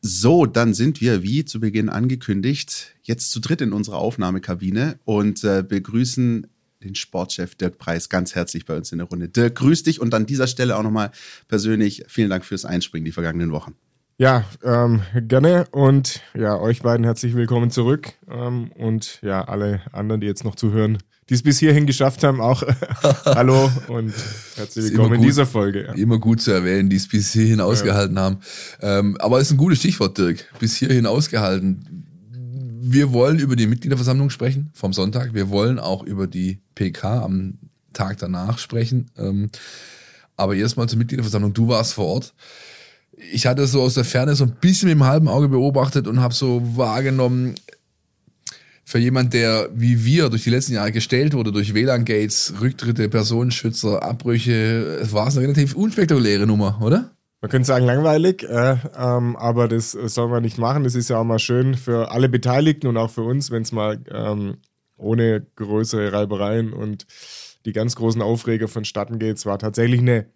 [0.02, 5.44] So, dann sind wir, wie zu Beginn angekündigt, jetzt zu dritt in unserer Aufnahmekabine und
[5.46, 6.48] äh, begrüßen
[6.84, 9.30] den Sportchef Dirk Preis ganz herzlich bei uns in der Runde.
[9.30, 11.12] Dirk, grüß dich und an dieser Stelle auch nochmal
[11.48, 13.76] persönlich vielen Dank fürs Einspringen die vergangenen Wochen.
[14.18, 20.22] Ja, ähm, gerne und ja, euch beiden herzlich willkommen zurück ähm, und ja, alle anderen,
[20.22, 22.64] die jetzt noch zuhören, die es bis hierhin geschafft haben, auch
[23.26, 24.14] hallo und
[24.56, 25.86] herzlich willkommen in dieser Folge.
[25.88, 25.94] Ja.
[25.94, 28.24] Immer gut zu erwähnen, die es bis hierhin ausgehalten ja.
[28.24, 28.38] haben.
[28.82, 30.46] Ähm, aber es ist ein gutes Stichwort, Dirk.
[30.60, 32.06] Bis hierhin ausgehalten.
[32.86, 35.34] Wir wollen über die Mitgliederversammlung sprechen vom Sonntag.
[35.34, 37.58] Wir wollen auch über die PK am
[37.94, 39.10] Tag danach sprechen.
[39.18, 39.50] Ähm,
[40.36, 41.54] aber erstmal zur Mitgliederversammlung.
[41.54, 42.34] Du warst vor Ort.
[43.32, 46.20] Ich hatte so aus der Ferne so ein bisschen mit dem halben Auge beobachtet und
[46.20, 47.56] habe so wahrgenommen,
[48.84, 54.04] für jemand, der wie wir durch die letzten Jahre gestellt wurde, durch WLAN-Gates, Rücktritte, Personenschützer,
[54.04, 57.12] Abbrüche, es war eine relativ unspektakuläre Nummer, oder?
[57.42, 60.86] Man könnte sagen langweilig, äh, ähm, aber das soll man nicht machen.
[60.86, 63.74] Das ist ja auch mal schön für alle Beteiligten und auch für uns, wenn es
[63.74, 64.60] mal ähm,
[64.96, 67.06] ohne größere Reibereien und
[67.66, 69.38] die ganz großen Aufreger vonstatten geht.
[69.38, 70.28] Es war tatsächlich eine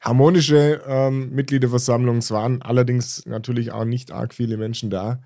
[0.00, 2.18] harmonische ähm, Mitgliederversammlung.
[2.18, 5.20] Es waren allerdings natürlich auch nicht arg viele Menschen da.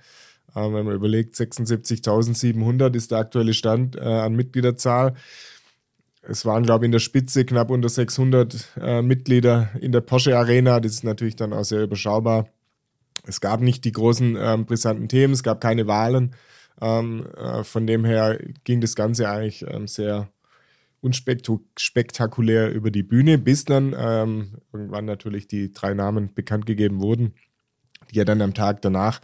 [0.59, 5.15] Äh, wenn man überlegt, 76.700 ist der aktuelle Stand äh, an Mitgliederzahl.
[6.23, 10.37] Es waren, glaube ich, in der Spitze knapp unter 600 äh, Mitglieder in der Porsche
[10.37, 10.81] Arena.
[10.81, 12.49] Das ist natürlich dann auch sehr überschaubar.
[13.27, 16.35] Es gab nicht die großen ähm, brisanten Themen, es gab keine Wahlen.
[16.81, 20.29] Ähm, äh, von dem her ging das Ganze eigentlich ähm, sehr
[21.01, 27.35] unspektakulär über die Bühne, bis dann ähm, irgendwann natürlich die drei Namen bekannt gegeben wurden
[28.11, 29.21] die ja dann am Tag danach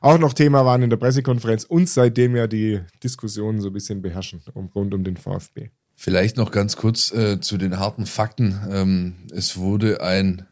[0.00, 4.00] auch noch Thema waren in der Pressekonferenz und seitdem ja die Diskussionen so ein bisschen
[4.02, 5.70] beherrschen um, rund um den VfB.
[5.94, 8.58] Vielleicht noch ganz kurz äh, zu den harten Fakten.
[8.70, 10.46] Ähm, es wurde ein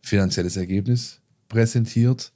[0.00, 2.32] finanzielles Ergebnis präsentiert.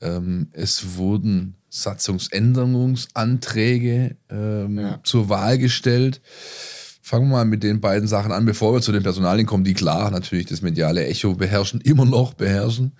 [0.00, 5.00] Ähm, es wurden Satzungsänderungsanträge ähm, ja.
[5.04, 6.22] zur Wahl gestellt.
[7.02, 9.74] Fangen wir mal mit den beiden Sachen an, bevor wir zu den Personalien kommen, die
[9.74, 12.92] klar natürlich das mediale Echo beherrschen, immer noch beherrschen.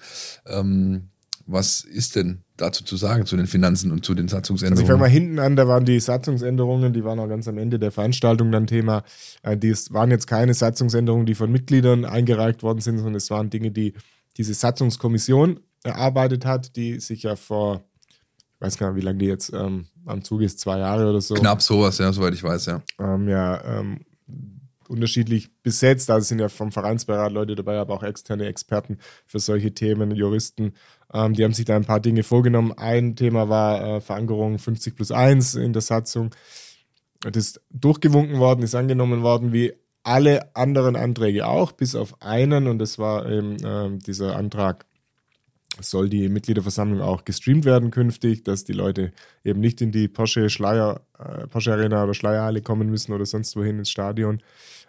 [0.44, 1.08] Ähm,
[1.46, 4.86] was ist denn dazu zu sagen, zu den Finanzen und zu den Also ich Satzungsänderungen?
[4.86, 7.90] fange mal hinten an, da waren die Satzungsänderungen, die waren auch ganz am Ende der
[7.90, 9.02] Veranstaltung dann Thema.
[9.42, 13.50] Äh, Die waren jetzt keine Satzungsänderungen, die von Mitgliedern eingereicht worden sind, sondern es waren
[13.50, 13.94] Dinge, die
[14.36, 19.26] diese Satzungskommission erarbeitet hat, die sich ja vor, ich weiß gar nicht, wie lange die
[19.26, 21.34] jetzt ähm, am Zug ist, zwei Jahre oder so.
[21.34, 22.82] Knapp sowas, ja, soweit ich weiß, ja.
[22.98, 24.00] ähm, ja ähm,
[24.88, 26.10] unterschiedlich besetzt.
[26.10, 30.72] Also sind ja vom Vereinsbeirat Leute dabei, aber auch externe Experten für solche Themen, Juristen.
[31.12, 32.72] Ähm, die haben sich da ein paar Dinge vorgenommen.
[32.72, 36.30] Ein Thema war äh, Verankerung 50 plus 1 in der Satzung.
[37.20, 42.66] Das ist durchgewunken worden, ist angenommen worden, wie alle anderen Anträge auch, bis auf einen.
[42.66, 44.84] Und das war eben ähm, dieser Antrag,
[45.80, 49.12] soll die Mitgliederversammlung auch gestreamt werden künftig, dass die Leute
[49.42, 53.56] eben nicht in die Porsche Schleier, äh, Porsche Arena oder Schleierhalle kommen müssen oder sonst
[53.56, 54.40] wohin ins Stadion.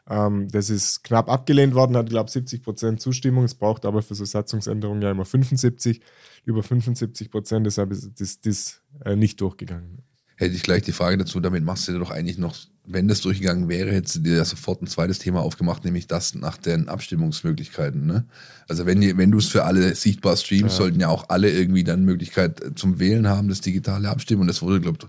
[0.10, 3.44] Ähm, das ist knapp abgelehnt worden, hat, glaube ich, 70 Prozent Zustimmung.
[3.44, 6.02] Es braucht aber für so Satzungsänderungen ja immer 75,
[6.46, 10.00] über 75 Prozent, deshalb ist das, das äh, nicht durchgegangen.
[10.38, 13.22] Hätte ich gleich die Frage dazu, damit machst du dir doch eigentlich noch, wenn das
[13.22, 16.90] durchgegangen wäre, hättest du dir ja sofort ein zweites Thema aufgemacht, nämlich das nach den
[16.90, 18.06] Abstimmungsmöglichkeiten.
[18.06, 18.26] Ne?
[18.68, 22.04] Also wenn, wenn du es für alle sichtbar streamst, sollten ja auch alle irgendwie dann
[22.04, 24.42] Möglichkeit zum Wählen haben, das digitale Abstimmen.
[24.42, 25.08] Und das wurde, glaube ich,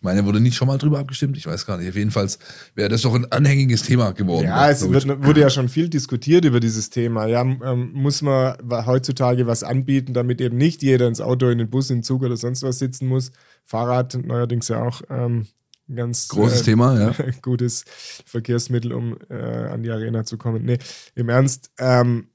[0.00, 1.36] ich meine, wurde nicht schon mal drüber abgestimmt?
[1.36, 1.90] Ich weiß gar nicht.
[1.90, 2.26] Auf jeden Fall
[2.74, 4.46] wäre das doch ein anhängiges Thema geworden.
[4.46, 7.26] Ja, es wird, wurde ja schon viel diskutiert über dieses Thema.
[7.26, 11.68] Ja, ähm, muss man heutzutage was anbieten, damit eben nicht jeder ins Auto, in den
[11.68, 13.30] Bus, in den Zug oder sonst was sitzen muss.
[13.66, 15.48] Fahrrad neuerdings ja auch ähm,
[15.86, 17.14] ein ganz Großes äh, Thema, ja.
[17.42, 17.84] gutes
[18.24, 20.64] Verkehrsmittel, um äh, an die Arena zu kommen.
[20.64, 20.78] Nee,
[21.14, 22.28] im Ernst, ähm,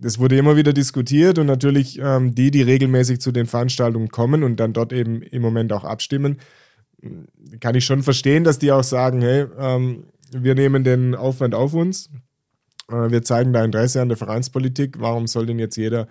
[0.00, 4.42] das wurde immer wieder diskutiert und natürlich ähm, die, die regelmäßig zu den Veranstaltungen kommen
[4.42, 6.38] und dann dort eben im Moment auch abstimmen,
[7.60, 11.74] kann ich schon verstehen, dass die auch sagen, hey, ähm, wir nehmen den Aufwand auf
[11.74, 12.10] uns,
[12.88, 16.08] äh, wir zeigen da Interesse an der Vereinspolitik, warum soll denn jetzt jeder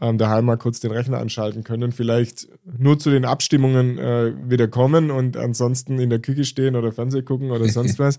[0.00, 4.68] ähm, daheim mal kurz den Rechner anschalten können, vielleicht nur zu den Abstimmungen äh, wieder
[4.68, 8.18] kommen und ansonsten in der Küche stehen oder Fernseh gucken oder sonst was.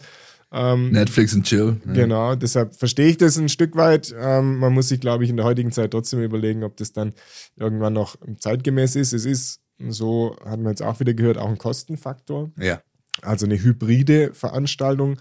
[0.51, 1.81] Ähm, Netflix und Chill.
[1.83, 1.93] ne?
[1.93, 4.15] Genau, deshalb verstehe ich das ein Stück weit.
[4.17, 7.13] Ähm, man muss sich, glaube ich, in der heutigen Zeit trotzdem überlegen, ob das dann
[7.57, 9.11] irgendwann noch zeitgemäß ist.
[9.11, 12.51] Es ist, so hat man jetzt auch wieder gehört, auch ein Kostenfaktor.
[12.57, 12.81] Ja.
[13.21, 15.17] Also eine hybride Veranstaltung,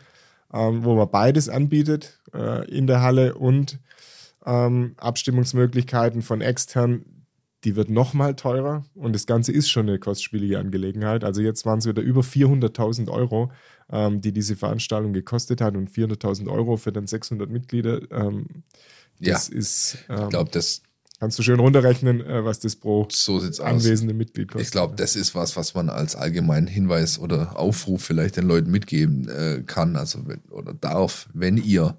[0.52, 3.78] ähm, wo man beides anbietet äh, in der Halle und
[4.44, 7.04] ähm, Abstimmungsmöglichkeiten von extern.
[7.64, 11.24] Die wird nochmal teurer und das Ganze ist schon eine kostspielige Angelegenheit.
[11.24, 13.50] Also jetzt waren es wieder über 400.000 Euro,
[13.90, 18.02] ähm, die diese Veranstaltung gekostet hat und 400.000 Euro für dann 600 Mitglieder.
[18.10, 18.64] Ähm,
[19.18, 20.82] das ist, ähm, Ich glaube, das
[21.24, 23.66] kannst du schön runterrechnen, äh, was das pro so sieht's aus.
[23.66, 24.66] anwesende Mitglied kostet.
[24.66, 28.70] Ich glaube, das ist was, was man als allgemeinen Hinweis oder Aufruf vielleicht den Leuten
[28.70, 31.96] mitgeben äh, kann, also wenn, oder darf, wenn ihr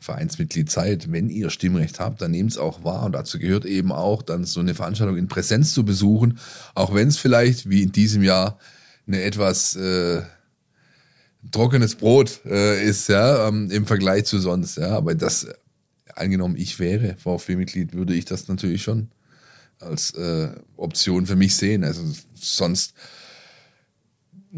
[0.00, 3.04] Vereinsmitglied seid, wenn ihr Stimmrecht habt, dann nehmt es auch wahr.
[3.04, 6.40] Und dazu gehört eben auch, dann so eine Veranstaltung in Präsenz zu besuchen,
[6.74, 8.58] auch wenn es vielleicht, wie in diesem Jahr,
[9.06, 10.22] eine etwas äh,
[11.52, 14.90] trockenes Brot äh, ist, ja, ähm, im Vergleich zu sonst, ja.
[14.90, 15.46] Aber das,
[16.16, 19.08] angenommen, ich wäre VfB-Mitglied, würde ich das natürlich schon
[19.80, 21.84] als äh, Option für mich sehen.
[21.84, 22.02] Also
[22.34, 22.94] sonst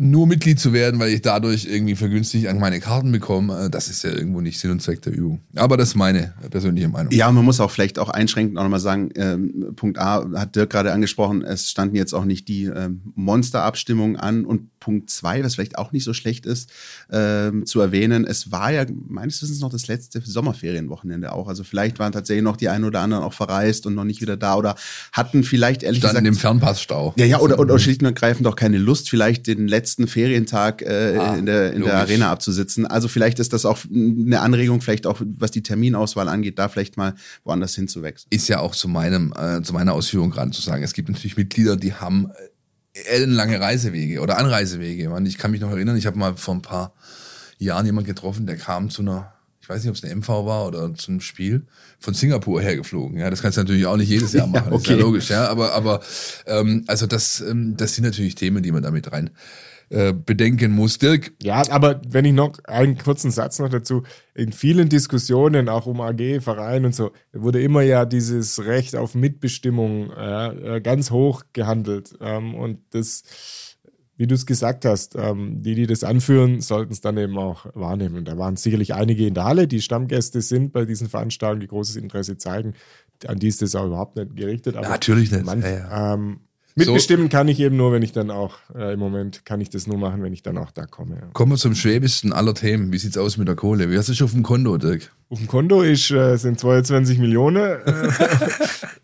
[0.00, 3.88] nur Mitglied zu werden, weil ich dadurch irgendwie vergünstigt an meine Karten bekomme, äh, das
[3.88, 5.40] ist ja irgendwo nicht Sinn und Zweck der Übung.
[5.56, 7.12] Aber das ist meine persönliche Meinung.
[7.12, 10.70] Ja, man muss auch vielleicht auch einschränkend auch nochmal sagen, ähm, Punkt A hat Dirk
[10.70, 15.54] gerade angesprochen, es standen jetzt auch nicht die ähm, Monsterabstimmungen an und Punkt zwei, was
[15.54, 16.70] vielleicht auch nicht so schlecht ist,
[17.10, 21.48] ähm, zu erwähnen, es war ja meines Wissens noch das letzte Sommerferienwochenende auch.
[21.48, 24.36] Also vielleicht waren tatsächlich noch die einen oder anderen auch verreist und noch nicht wieder
[24.36, 24.74] da oder
[25.12, 27.14] hatten vielleicht ehrlich Standen gesagt im Fernpassstau.
[27.16, 31.16] ja, ja, oder, oder schlicht und ergreifend auch keine Lust, vielleicht den letzten Ferientag äh,
[31.18, 31.96] Ah, in, der, in der.
[31.98, 32.86] Arena abzusitzen.
[32.86, 36.96] Also vielleicht ist das auch eine Anregung, vielleicht auch was die Terminauswahl angeht, da vielleicht
[36.96, 37.14] mal
[37.44, 38.28] woanders hinzuwechseln.
[38.30, 40.82] ist ja auch zu meinem äh, zu meiner Ausführung gerade zu sagen.
[40.82, 42.48] Es gibt natürlich Mitglieder, die haben äh,
[43.06, 45.08] ellenlange Reisewege oder Anreisewege.
[45.08, 46.92] Man, ich kann mich noch erinnern, ich habe mal vor ein paar
[47.58, 50.66] Jahren jemanden getroffen, der kam zu einer, ich weiß nicht, ob es eine MV war
[50.66, 51.66] oder zu einem Spiel
[51.98, 53.18] von Singapur hergeflogen.
[53.18, 54.70] Ja, das kannst du natürlich auch nicht jedes Jahr machen.
[54.70, 55.02] Das ist ja okay.
[55.02, 55.30] logisch.
[55.30, 56.00] Ja, aber aber
[56.46, 59.30] ähm, also das ähm, das sind natürlich Themen, die man damit rein
[59.90, 60.98] äh, bedenken muss.
[60.98, 64.02] Dirk, Ja, aber wenn ich noch einen kurzen Satz noch dazu,
[64.34, 69.14] in vielen Diskussionen, auch um AG, Verein und so, wurde immer ja dieses Recht auf
[69.14, 72.16] Mitbestimmung äh, ganz hoch gehandelt.
[72.20, 73.78] Ähm, und das,
[74.16, 77.66] wie du es gesagt hast, ähm, die, die das anführen, sollten es dann eben auch
[77.74, 78.26] wahrnehmen.
[78.26, 81.96] Da waren sicherlich einige in der Halle, die Stammgäste sind bei diesen Veranstaltungen, die großes
[81.96, 82.74] Interesse zeigen.
[83.26, 84.76] An die ist das auch überhaupt nicht gerichtet.
[84.76, 85.46] Aber Natürlich nicht.
[85.46, 86.40] Manch, Ja, Ähm,
[86.78, 89.86] mitbestimmen kann ich eben nur, wenn ich dann auch, äh, im Moment kann ich das
[89.86, 91.16] nur machen, wenn ich dann auch da komme.
[91.20, 91.26] Ja.
[91.32, 92.92] kommen wir zum schwäbischsten aller Themen.
[92.92, 93.90] Wie sieht's aus mit der Kohle?
[93.90, 95.12] Wie hast du schon auf dem Konto, Dirk?
[95.28, 97.80] Auf dem Konto ist, äh, sind 22 Millionen.
[97.84, 98.10] Äh,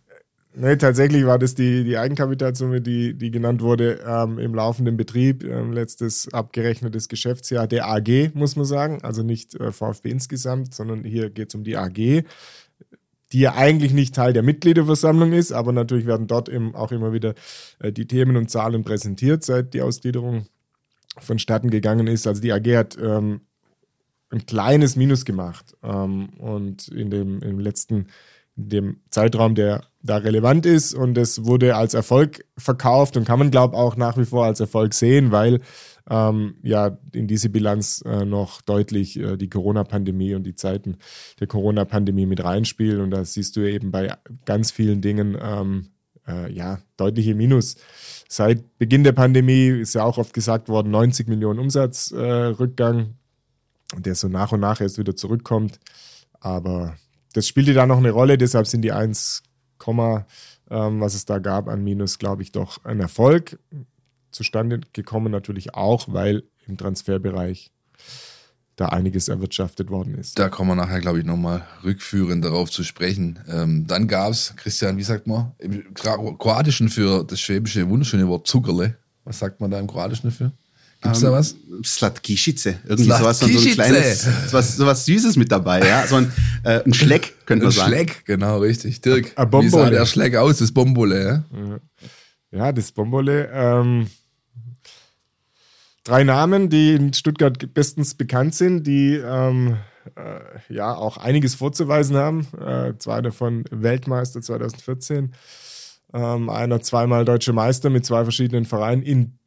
[0.57, 5.43] Nee, tatsächlich war das die, die Eigenkapitalsumme, die, die genannt wurde ähm, im laufenden Betrieb,
[5.43, 9.01] ähm, letztes abgerechnetes Geschäftsjahr der AG, muss man sagen.
[9.03, 12.23] Also nicht äh, VfB insgesamt, sondern hier geht es um die AG,
[13.33, 17.13] die ja eigentlich nicht Teil der Mitgliederversammlung ist, aber natürlich werden dort eben auch immer
[17.13, 17.35] wieder
[17.81, 20.47] äh, die Themen und Zahlen präsentiert, seit die Ausgliederung
[21.19, 22.27] vonstatten gegangen ist.
[22.27, 23.43] Also die AG hat ähm,
[24.31, 28.09] ein kleines Minus gemacht ähm, und in dem im letzten
[28.57, 30.95] in dem Zeitraum, der da relevant ist.
[30.95, 34.61] Und es wurde als Erfolg verkauft und kann man, glaube auch nach wie vor als
[34.61, 35.61] Erfolg sehen, weil
[36.09, 40.97] ähm, ja in diese Bilanz äh, noch deutlich äh, die Corona-Pandemie und die Zeiten
[41.41, 43.01] der Corona-Pandemie mit reinspielen.
[43.01, 44.15] Und da siehst du eben bei
[44.45, 45.89] ganz vielen Dingen ähm,
[46.27, 47.77] äh, ja deutliche Minus.
[48.29, 53.15] Seit Beginn der Pandemie ist ja auch oft gesagt worden, 90 Millionen Umsatzrückgang,
[53.97, 55.79] der so nach und nach erst wieder zurückkommt.
[56.41, 56.97] Aber
[57.33, 59.43] das spielte da noch eine Rolle, deshalb sind die 1,
[59.87, 63.59] ähm, was es da gab an Minus, glaube ich, doch ein Erfolg.
[64.35, 67.71] Zustande gekommen natürlich auch, weil im Transferbereich
[68.77, 70.39] da einiges erwirtschaftet worden ist.
[70.39, 73.39] Da kommen wir nachher, glaube ich, nochmal rückführend darauf zu sprechen.
[73.49, 78.49] Ähm, dann gab es, Christian, wie sagt man, im Kroatischen für das schwäbische wunderschöne Wort
[78.49, 78.97] Zuckerle.
[79.25, 80.53] Was sagt man da im Kroatischen dafür?
[81.01, 81.55] Gibt's um, da was?
[81.85, 82.79] Slatkischice.
[82.85, 86.07] Irgendwie sowas, so ein kleines, sowas, sowas Süßes mit dabei, ja.
[86.07, 86.33] So ein,
[86.65, 87.93] äh, ein Schleck, könnte man sagen.
[87.93, 89.03] Ein Schleck, genau, richtig.
[89.03, 91.79] Dirk, a, a wie sah der Schleck aus, das Bombole, ja?
[92.51, 94.09] Ja, das Bombole, ähm,
[96.05, 99.79] drei Namen, die in Stuttgart bestens bekannt sind, die ähm,
[100.17, 102.47] äh, ja auch einiges vorzuweisen haben.
[102.61, 105.35] Äh, zwei davon Weltmeister 2014,
[106.13, 109.39] ähm, einer zweimal deutscher Meister mit zwei verschiedenen Vereinen in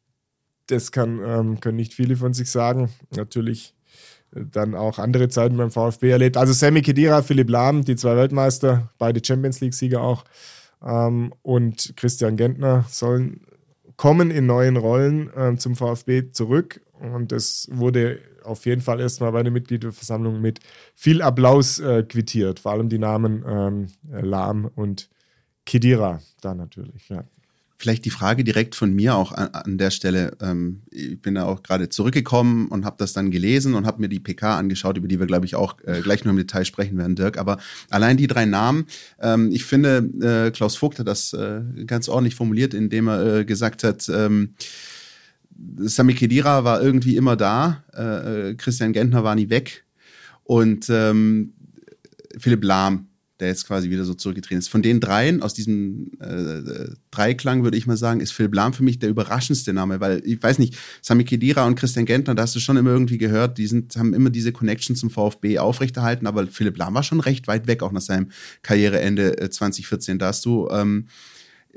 [0.66, 2.90] das kann, ähm, können nicht viele von sich sagen.
[3.16, 3.74] Natürlich
[4.34, 6.36] äh, dann auch andere Zeiten beim VfB erlebt.
[6.36, 10.24] Also Sammy Kedira, Philipp Lahm, die zwei Weltmeister, beide Champions League-Sieger auch.
[10.84, 13.40] Ähm, und Christian Gentner sollen
[13.98, 16.80] kommen in neuen Rollen ähm, zum VfB zurück.
[16.98, 20.60] Und das wurde auf jeden Fall erstmal bei der Mitgliederversammlung mit
[20.94, 22.60] viel Applaus äh, quittiert.
[22.60, 25.10] Vor allem die Namen ähm, Lahm und
[25.66, 27.08] Kedira da natürlich.
[27.10, 27.24] Ja.
[27.80, 30.36] Vielleicht die Frage direkt von mir auch an, an der Stelle.
[30.40, 34.08] Ähm, ich bin da auch gerade zurückgekommen und habe das dann gelesen und habe mir
[34.08, 36.98] die PK angeschaut, über die wir, glaube ich, auch äh, gleich noch im Detail sprechen
[36.98, 37.38] werden, Dirk.
[37.38, 38.86] Aber allein die drei Namen,
[39.20, 43.44] ähm, ich finde, äh, Klaus Vogt hat das äh, ganz ordentlich formuliert, indem er äh,
[43.44, 44.54] gesagt hat, ähm,
[45.78, 49.84] Sami Kedira war irgendwie immer da, äh, äh, Christian Gentner war nie weg
[50.42, 51.52] und ähm,
[52.38, 53.08] Philipp Lahm
[53.40, 54.68] der jetzt quasi wieder so zurückgetreten ist.
[54.68, 58.82] Von den dreien, aus diesem äh, Dreiklang würde ich mal sagen, ist Philipp Lahm für
[58.82, 62.56] mich der überraschendste Name, weil ich weiß nicht, Sami Kedira und Christian Gentner, da hast
[62.56, 66.46] du schon immer irgendwie gehört, die sind, haben immer diese Connection zum VfB aufrechterhalten, aber
[66.48, 68.30] Philipp Lahm war schon recht weit weg, auch nach seinem
[68.62, 70.18] Karriereende äh, 2014.
[70.18, 71.06] Da hast du ähm,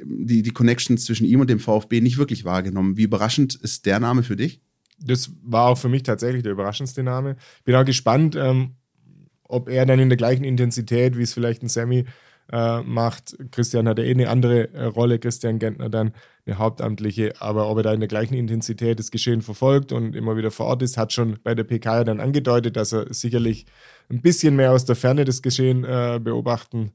[0.04, 2.98] die, die Connection zwischen ihm und dem VfB nicht wirklich wahrgenommen.
[2.98, 4.62] Wie überraschend ist der Name für dich?
[5.00, 7.36] Das war auch für mich tatsächlich der überraschendste Name.
[7.64, 8.76] Bin auch gespannt, ähm,
[9.52, 12.06] ob er dann in der gleichen Intensität, wie es vielleicht ein Sammy
[12.52, 16.14] äh, macht, Christian hat ja eh eine andere äh, Rolle, Christian Gentner dann
[16.46, 20.36] eine hauptamtliche, aber ob er da in der gleichen Intensität das Geschehen verfolgt und immer
[20.36, 23.66] wieder vor Ort ist, hat schon bei der PK dann angedeutet, dass er sicherlich
[24.10, 26.92] ein bisschen mehr aus der Ferne das Geschehen äh, beobachten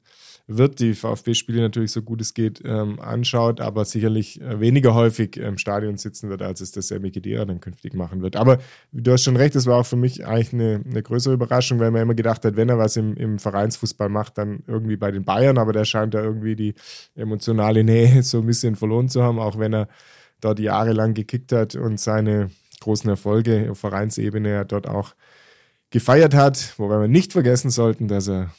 [0.48, 5.36] wird, die VfB-Spiele natürlich so gut es geht ähm, anschaut, aber sicherlich äh, weniger häufig
[5.36, 8.36] im Stadion sitzen wird, als es der Sammy Gedira dann künftig machen wird.
[8.36, 8.58] Aber
[8.92, 11.90] du hast schon recht, das war auch für mich eigentlich eine, eine größere Überraschung, weil
[11.90, 15.24] man immer gedacht hat, wenn er was im, im Vereinsfußball macht, dann irgendwie bei den
[15.24, 16.74] Bayern, aber der scheint da irgendwie die
[17.16, 19.88] emotionale Nähe so ein bisschen verloren zu haben, auch wenn er
[20.40, 25.14] dort jahrelang gekickt hat und seine großen Erfolge auf Vereinsebene ja dort auch
[25.90, 28.50] gefeiert hat, wobei wir nicht vergessen sollten, dass er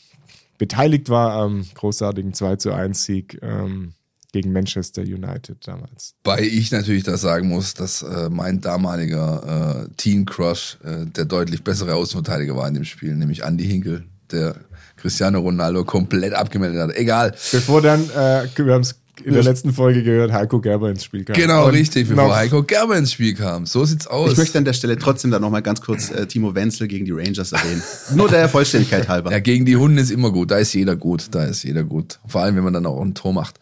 [0.58, 3.94] beteiligt war am großartigen 2 zu 1 Sieg ähm,
[4.32, 6.16] gegen Manchester United damals.
[6.24, 11.26] Weil ich natürlich da sagen muss, dass äh, mein damaliger äh, Team Crush äh, der
[11.26, 14.56] deutlich bessere Außenverteidiger war in dem Spiel, nämlich Andy Hinkel, der
[14.98, 16.96] Cristiano Ronaldo komplett abgemeldet hat.
[16.96, 17.34] Egal.
[17.52, 21.24] Bevor dann, äh, wir haben es in der letzten Folge gehört, Heiko Gerber ins Spiel
[21.24, 21.36] kam.
[21.36, 23.66] Genau, Und richtig, bevor Heiko Gerber ins Spiel kam.
[23.66, 24.32] So sieht's aus.
[24.32, 27.12] Ich möchte an der Stelle trotzdem dann nochmal ganz kurz äh, Timo Wenzel gegen die
[27.12, 27.82] Rangers erwähnen.
[28.16, 29.32] Nur der Vollständigkeit halber.
[29.32, 30.52] Ja, gegen die Hunde ist immer gut.
[30.52, 31.28] Da ist jeder gut.
[31.32, 32.20] Da ist jeder gut.
[32.28, 33.60] Vor allem, wenn man dann auch ein Tor macht.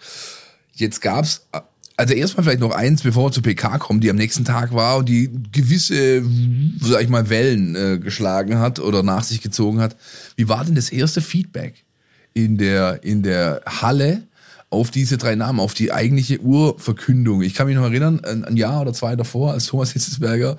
[0.74, 1.48] Jetzt gab's,
[1.98, 4.98] also erstmal vielleicht noch eins, bevor wir zur PK kommen, die am nächsten Tag war
[4.98, 6.24] und die gewisse,
[6.82, 9.96] sag ich mal, Wellen äh, geschlagen hat oder nach sich gezogen hat.
[10.36, 11.86] Wie war denn das erste Feedback
[12.34, 14.24] in der, in der Halle?
[14.76, 17.42] Auf diese drei Namen, auf die eigentliche Urverkündung.
[17.42, 20.58] Ich kann mich noch erinnern, ein, ein Jahr oder zwei davor, als Thomas Hitzesberger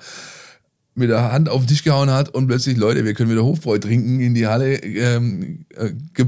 [0.95, 3.77] mit der Hand auf den Tisch gehauen hat und plötzlich, Leute, wir können wieder Hofbräu
[3.77, 6.25] trinken, in die Halle ähm, äh, ge,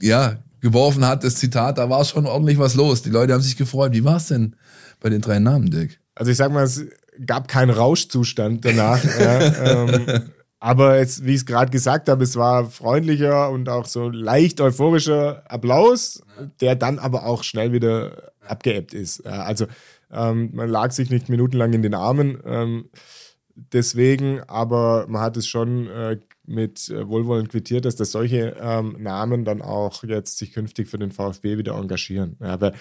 [0.00, 3.02] ja, geworfen hat, das Zitat, da war schon ordentlich was los.
[3.02, 3.92] Die Leute haben sich gefreut.
[3.92, 4.54] Wie war es denn
[5.00, 5.98] bei den drei Namen, Dirk?
[6.14, 6.86] Also ich sag mal, es
[7.26, 9.02] gab keinen Rauschzustand danach.
[9.18, 9.40] ja,
[9.86, 10.22] ähm,
[10.64, 14.60] aber jetzt, wie ich es gerade gesagt habe, es war freundlicher und auch so leicht
[14.60, 16.22] euphorischer Applaus,
[16.60, 19.26] der dann aber auch schnell wieder abgeebbt ist.
[19.26, 19.66] Also
[20.12, 22.40] ähm, man lag sich nicht minutenlang in den Armen.
[22.46, 22.90] Ähm,
[23.56, 28.94] deswegen, aber man hat es schon äh, mit äh, Wohlwollen quittiert, dass das solche ähm,
[29.00, 32.36] Namen dann auch jetzt sich künftig für den VfB wieder engagieren.
[32.40, 32.72] Ja, aber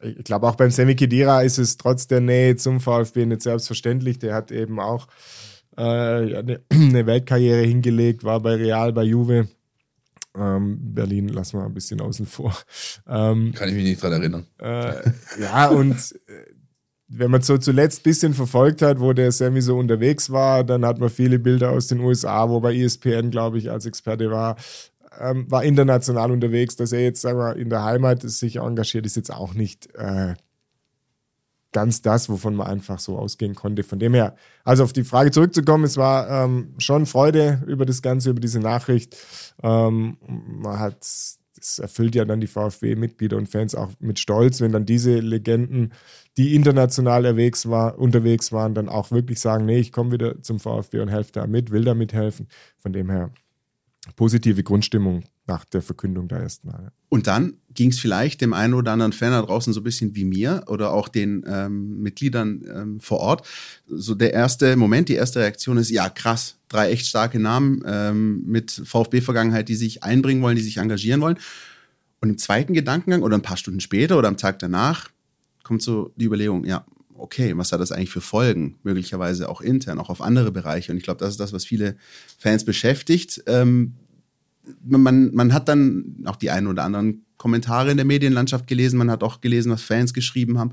[0.00, 4.18] ich glaube, auch beim Semi Kedira ist es trotz der Nähe zum VfB nicht selbstverständlich.
[4.18, 5.06] Der hat eben auch
[5.80, 9.48] eine, eine, Weltkarriere hingelegt, war bei Real, bei Juve.
[10.34, 12.56] Ähm, Berlin lassen wir ein bisschen außen vor.
[13.06, 14.46] Ähm, Kann ich mich nicht dran erinnern.
[14.58, 14.94] Äh,
[15.40, 15.94] ja, und
[16.26, 16.52] äh,
[17.14, 20.86] wenn man so zuletzt ein bisschen verfolgt hat, wo der Sammy so unterwegs war, dann
[20.86, 24.56] hat man viele Bilder aus den USA, wo bei ESPN, glaube ich, als Experte war,
[25.20, 29.16] ähm, war international unterwegs, dass er jetzt, sagen wir, in der Heimat sich engagiert, ist
[29.16, 30.34] jetzt auch nicht äh,
[31.72, 33.82] ganz das, wovon man einfach so ausgehen konnte.
[33.82, 38.02] Von dem her, also auf die Frage zurückzukommen, es war ähm, schon Freude über das
[38.02, 39.16] Ganze, über diese Nachricht.
[39.62, 40.96] Ähm, man hat
[41.62, 45.92] das erfüllt ja dann die VfB-Mitglieder und Fans auch mit Stolz, wenn dann diese Legenden,
[46.36, 50.58] die international unterwegs, war, unterwegs waren, dann auch wirklich sagen, nee, ich komme wieder zum
[50.58, 52.48] VfB und helfe da mit, will da mithelfen.
[52.78, 53.30] Von dem her
[54.16, 56.92] positive Grundstimmung nach der Verkündung da erstmal.
[57.08, 60.14] Und dann ging es vielleicht dem einen oder anderen Fan da draußen so ein bisschen
[60.14, 63.46] wie mir oder auch den ähm, Mitgliedern ähm, vor Ort.
[63.86, 68.42] So der erste Moment, die erste Reaktion ist, ja krass, drei echt starke Namen ähm,
[68.44, 71.38] mit VfB-Vergangenheit, die sich einbringen wollen, die sich engagieren wollen.
[72.20, 75.10] Und im zweiten Gedankengang oder ein paar Stunden später oder am Tag danach
[75.62, 76.84] kommt so die Überlegung, ja,
[77.22, 78.78] okay, was hat das eigentlich für Folgen?
[78.82, 80.92] Möglicherweise auch intern, auch auf andere Bereiche.
[80.92, 81.96] Und ich glaube, das ist das, was viele
[82.38, 83.42] Fans beschäftigt.
[83.46, 83.94] Ähm,
[84.84, 89.10] man, man hat dann auch die ein oder anderen Kommentare in der Medienlandschaft gelesen, man
[89.10, 90.72] hat auch gelesen, was Fans geschrieben haben.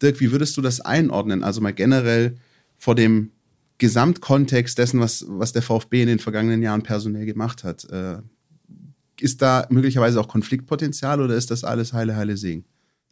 [0.00, 1.42] Dirk, wie würdest du das einordnen?
[1.42, 2.36] Also mal generell
[2.76, 3.32] vor dem
[3.78, 7.84] Gesamtkontext dessen, was, was der VfB in den vergangenen Jahren personell gemacht hat.
[7.90, 8.18] Äh,
[9.20, 12.64] ist da möglicherweise auch Konfliktpotenzial oder ist das alles heile, heile Segen?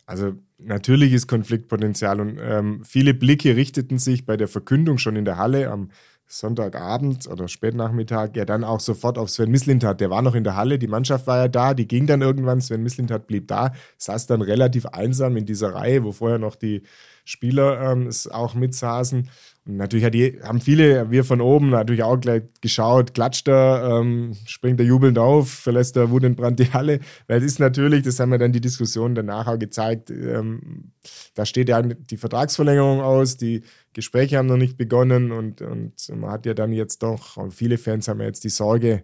[0.06, 5.24] Also natürlich ist Konfliktpotenzial und ähm, viele Blicke richteten sich bei der Verkündung schon in
[5.24, 5.90] der Halle am
[6.28, 10.00] Sonntagabend oder Spätnachmittag ja dann auch sofort auf Sven Mislintat.
[10.00, 12.60] Der war noch in der Halle, die Mannschaft war ja da, die ging dann irgendwann,
[12.60, 16.82] Sven Mislintat blieb da, saß dann relativ einsam in dieser Reihe, wo vorher noch die
[17.24, 19.28] Spieler ähm, auch mitsaßen.
[19.68, 24.36] Natürlich hat die, haben viele, wir von oben natürlich auch gleich geschaut, klatscht er, ähm,
[24.46, 27.00] springt er jubelnd auf, verlässt er wutentbrannt die Halle.
[27.26, 30.92] Weil es ist natürlich, das haben wir dann die Diskussion danach auch gezeigt, ähm,
[31.34, 33.62] da steht ja die Vertragsverlängerung aus, die
[33.92, 38.06] Gespräche haben noch nicht begonnen und, und man hat ja dann jetzt doch, viele Fans
[38.06, 39.02] haben ja jetzt die Sorge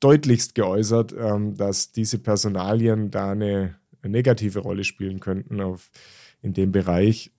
[0.00, 5.90] deutlichst geäußert, ähm, dass diese Personalien da eine, eine negative Rolle spielen könnten auf,
[6.42, 7.30] in dem Bereich.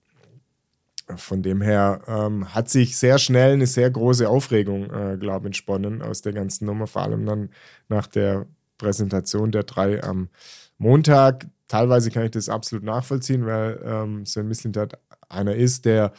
[1.16, 5.48] Von dem her ähm, hat sich sehr schnell eine sehr große Aufregung, äh, glaube ich,
[5.48, 7.50] entsponnen aus der ganzen Nummer, vor allem dann
[7.88, 8.46] nach der
[8.76, 10.28] Präsentation der drei am
[10.76, 11.46] Montag.
[11.66, 14.98] Teilweise kann ich das absolut nachvollziehen, weil ähm, Sven Mislintat
[15.28, 16.12] einer ist, der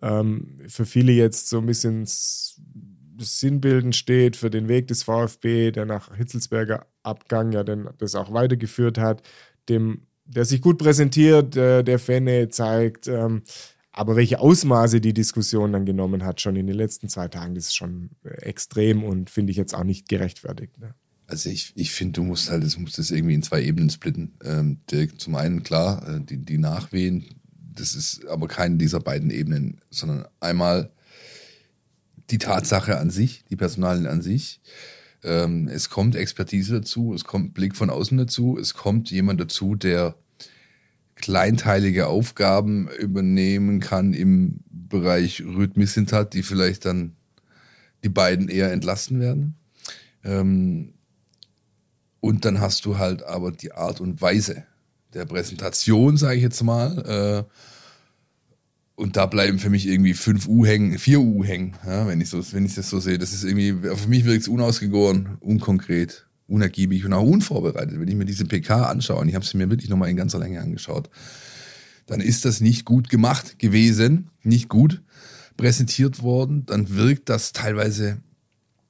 [0.00, 2.06] ähm, für viele jetzt so ein bisschen
[3.18, 8.32] sinnbildend steht für den Weg des VfB, der nach Hitzelsberger Abgang ja dann das auch
[8.32, 9.22] weitergeführt hat,
[9.68, 13.42] dem der sich gut präsentiert, äh, der Fenne zeigt, ähm,
[13.92, 17.66] aber welche Ausmaße die Diskussion dann genommen hat, schon in den letzten zwei Tagen, das
[17.66, 20.78] ist schon äh, extrem und finde ich jetzt auch nicht gerechtfertigt.
[20.78, 20.94] Ne?
[21.26, 24.32] Also ich, ich finde, du musst halt, du musst das irgendwie in zwei Ebenen splitten.
[24.44, 27.26] Ähm, Dirk, zum einen klar, äh, die, die Nachwehen,
[27.74, 30.90] das ist aber keine dieser beiden Ebenen, sondern einmal
[32.30, 34.60] die Tatsache an sich, die Personalien an sich.
[35.22, 39.74] Ähm, es kommt Expertise dazu, es kommt Blick von außen dazu, es kommt jemand dazu,
[39.74, 40.16] der
[41.22, 47.16] kleinteilige Aufgaben übernehmen kann im Bereich Rhythmisintat, die vielleicht dann
[48.04, 49.54] die beiden eher entlasten werden.
[50.24, 50.92] Ähm,
[52.20, 54.64] und dann hast du halt aber die Art und Weise
[55.14, 57.46] der Präsentation, sage ich jetzt mal.
[57.48, 57.54] Äh,
[58.94, 62.28] und da bleiben für mich irgendwie fünf U hängen, vier U hängen, ja, wenn ich
[62.28, 63.18] so, wenn ich das so sehe.
[63.18, 67.98] Das ist irgendwie, für mich wirkt es unausgegoren, unkonkret unergiebig und auch unvorbereitet.
[67.98, 70.38] Wenn ich mir diese PK anschaue, und ich habe sie mir wirklich nochmal in ganzer
[70.38, 71.08] Länge angeschaut,
[72.06, 75.02] dann ist das nicht gut gemacht gewesen, nicht gut
[75.56, 76.66] präsentiert worden.
[76.66, 78.18] Dann wirkt das teilweise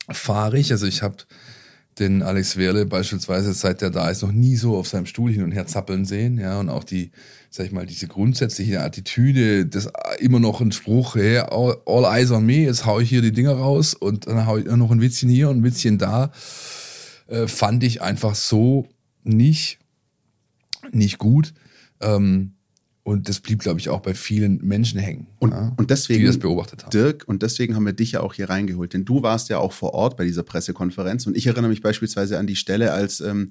[0.09, 0.73] fahrig.
[0.73, 1.17] Also ich habe
[1.99, 5.43] den Alex Werle beispielsweise, seit der da ist, noch nie so auf seinem Stuhl hin
[5.43, 6.39] und her zappeln sehen.
[6.39, 7.11] Ja, und auch die,
[7.51, 12.31] sag ich mal, diese grundsätzliche Attitüde, das immer noch ein Spruch, hey, all, all eyes
[12.31, 15.03] on me, jetzt hau ich hier die Dinger raus und dann hau ich noch ein
[15.03, 16.33] Witzchen hier und ein Witzchen da
[17.27, 18.89] äh, fand ich einfach so
[19.25, 19.79] nicht,
[20.91, 21.55] nicht gut.
[22.01, 22.53] Ähm,
[23.05, 25.27] und das blieb, glaube ich, auch bei vielen Menschen hängen.
[25.41, 26.91] Und, ja, und deswegen, die das beobachtet haben.
[26.91, 29.73] Dirk, und deswegen haben wir dich ja auch hier reingeholt, denn du warst ja auch
[29.73, 31.27] vor Ort bei dieser Pressekonferenz.
[31.27, 33.49] Und ich erinnere mich beispielsweise an die Stelle, als ähm,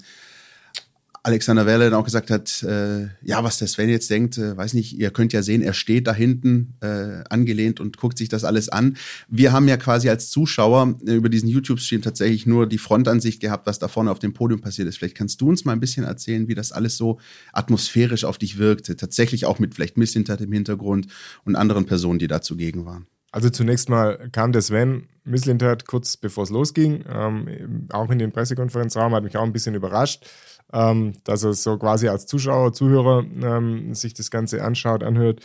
[1.24, 4.74] Alexander Werle dann auch gesagt hat, äh, ja, was der Sven jetzt denkt, äh, weiß
[4.74, 8.44] nicht, ihr könnt ja sehen, er steht da hinten äh, angelehnt und guckt sich das
[8.44, 8.98] alles an.
[9.28, 13.68] Wir haben ja quasi als Zuschauer äh, über diesen YouTube-Stream tatsächlich nur die Frontansicht gehabt,
[13.68, 14.98] was da vorne auf dem Podium passiert ist.
[14.98, 17.20] Vielleicht kannst du uns mal ein bisschen erzählen, wie das alles so
[17.54, 18.96] atmosphärisch auf dich wirkte.
[18.96, 21.06] Tatsächlich auch mit vielleicht Misslintat im Hintergrund
[21.46, 23.06] und anderen Personen, die da zugegen waren.
[23.32, 28.32] Also zunächst mal kam der Sven Misslintat kurz bevor es losging, ähm, auch in den
[28.32, 30.26] Pressekonferenzraum, hat mich auch ein bisschen überrascht
[30.74, 35.42] ähm, dass er so quasi als Zuschauer, Zuhörer ähm, sich das Ganze anschaut, anhört.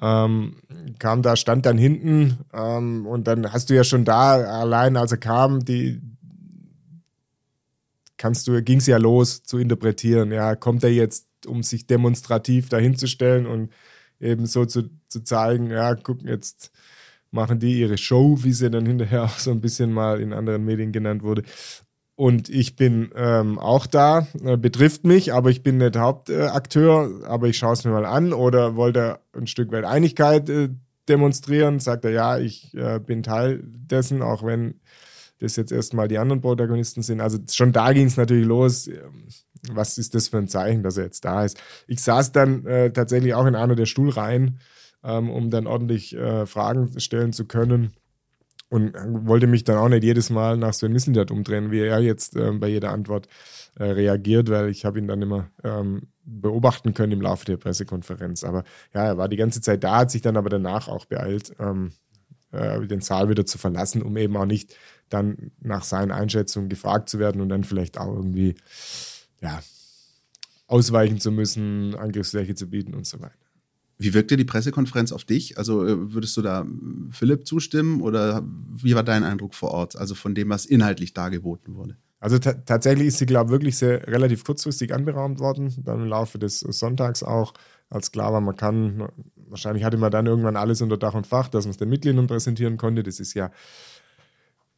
[0.00, 0.56] Ähm,
[0.98, 5.10] kam da, stand dann hinten ähm, und dann hast du ja schon da allein, als
[5.10, 6.00] er kam, die
[8.16, 10.30] kannst du, ging es ja los zu interpretieren.
[10.30, 13.72] Ja, kommt er jetzt, um sich demonstrativ dahinzustellen und
[14.20, 16.70] eben so zu, zu zeigen, ja, guck, jetzt
[17.30, 20.64] machen die ihre Show, wie sie dann hinterher auch so ein bisschen mal in anderen
[20.64, 21.42] Medien genannt wurde.
[22.18, 27.46] Und ich bin ähm, auch da, äh, betrifft mich, aber ich bin nicht Hauptakteur, aber
[27.46, 30.70] ich schaue es mir mal an oder wollte ein Stück weit Einigkeit äh,
[31.08, 34.80] demonstrieren, sagt er, ja, ich äh, bin Teil dessen, auch wenn
[35.38, 37.20] das jetzt erstmal die anderen Protagonisten sind.
[37.20, 38.88] Also schon da ging es natürlich los.
[38.88, 39.28] Ähm,
[39.70, 41.62] was ist das für ein Zeichen, dass er jetzt da ist?
[41.86, 44.58] Ich saß dann äh, tatsächlich auch in einer der Stuhlreihen,
[45.04, 47.92] ähm, um dann ordentlich äh, Fragen stellen zu können
[48.68, 48.94] und
[49.26, 52.52] wollte mich dann auch nicht jedes Mal nach Sven Missentat umdrehen, wie er jetzt äh,
[52.52, 53.28] bei jeder Antwort
[53.78, 58.44] äh, reagiert, weil ich habe ihn dann immer ähm, beobachten können im Laufe der Pressekonferenz.
[58.44, 61.54] Aber ja, er war die ganze Zeit da, hat sich dann aber danach auch beeilt,
[61.58, 61.92] ähm,
[62.52, 64.76] äh, den Saal wieder zu verlassen, um eben auch nicht
[65.08, 68.54] dann nach seinen Einschätzungen gefragt zu werden und dann vielleicht auch irgendwie
[69.40, 69.60] ja,
[70.66, 73.47] ausweichen zu müssen, Angriffsfläche zu bieten und so weiter.
[73.98, 75.58] Wie wirkte die Pressekonferenz auf dich?
[75.58, 76.64] Also äh, würdest du da
[77.10, 81.74] Philipp zustimmen oder wie war dein Eindruck vor Ort, also von dem, was inhaltlich dargeboten
[81.74, 81.96] wurde?
[82.20, 86.38] Also tatsächlich ist sie, glaube ich, wirklich sehr relativ kurzfristig anberaumt worden, dann im Laufe
[86.38, 87.54] des Sonntags auch,
[87.90, 91.48] als klar war, man kann, wahrscheinlich hatte man dann irgendwann alles unter Dach und Fach,
[91.48, 93.04] dass man es den Mitgliedern präsentieren konnte.
[93.04, 93.50] Das ist ja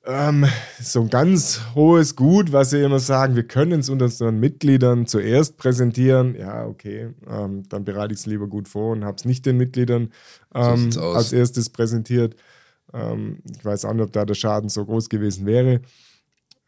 [0.06, 0.46] ähm,
[0.80, 5.56] so ein ganz hohes Gut, was sie immer sagen, wir können es unseren Mitgliedern zuerst
[5.58, 6.34] präsentieren.
[6.34, 9.58] Ja, okay, ähm, dann bereite ich es lieber gut vor und habe es nicht den
[9.58, 10.12] Mitgliedern
[10.54, 12.34] ähm, so als erstes präsentiert.
[12.94, 15.82] Ähm, ich weiß auch nicht, ob da der Schaden so groß gewesen wäre.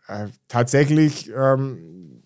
[0.08, 2.22] Äh, tatsächlich ähm,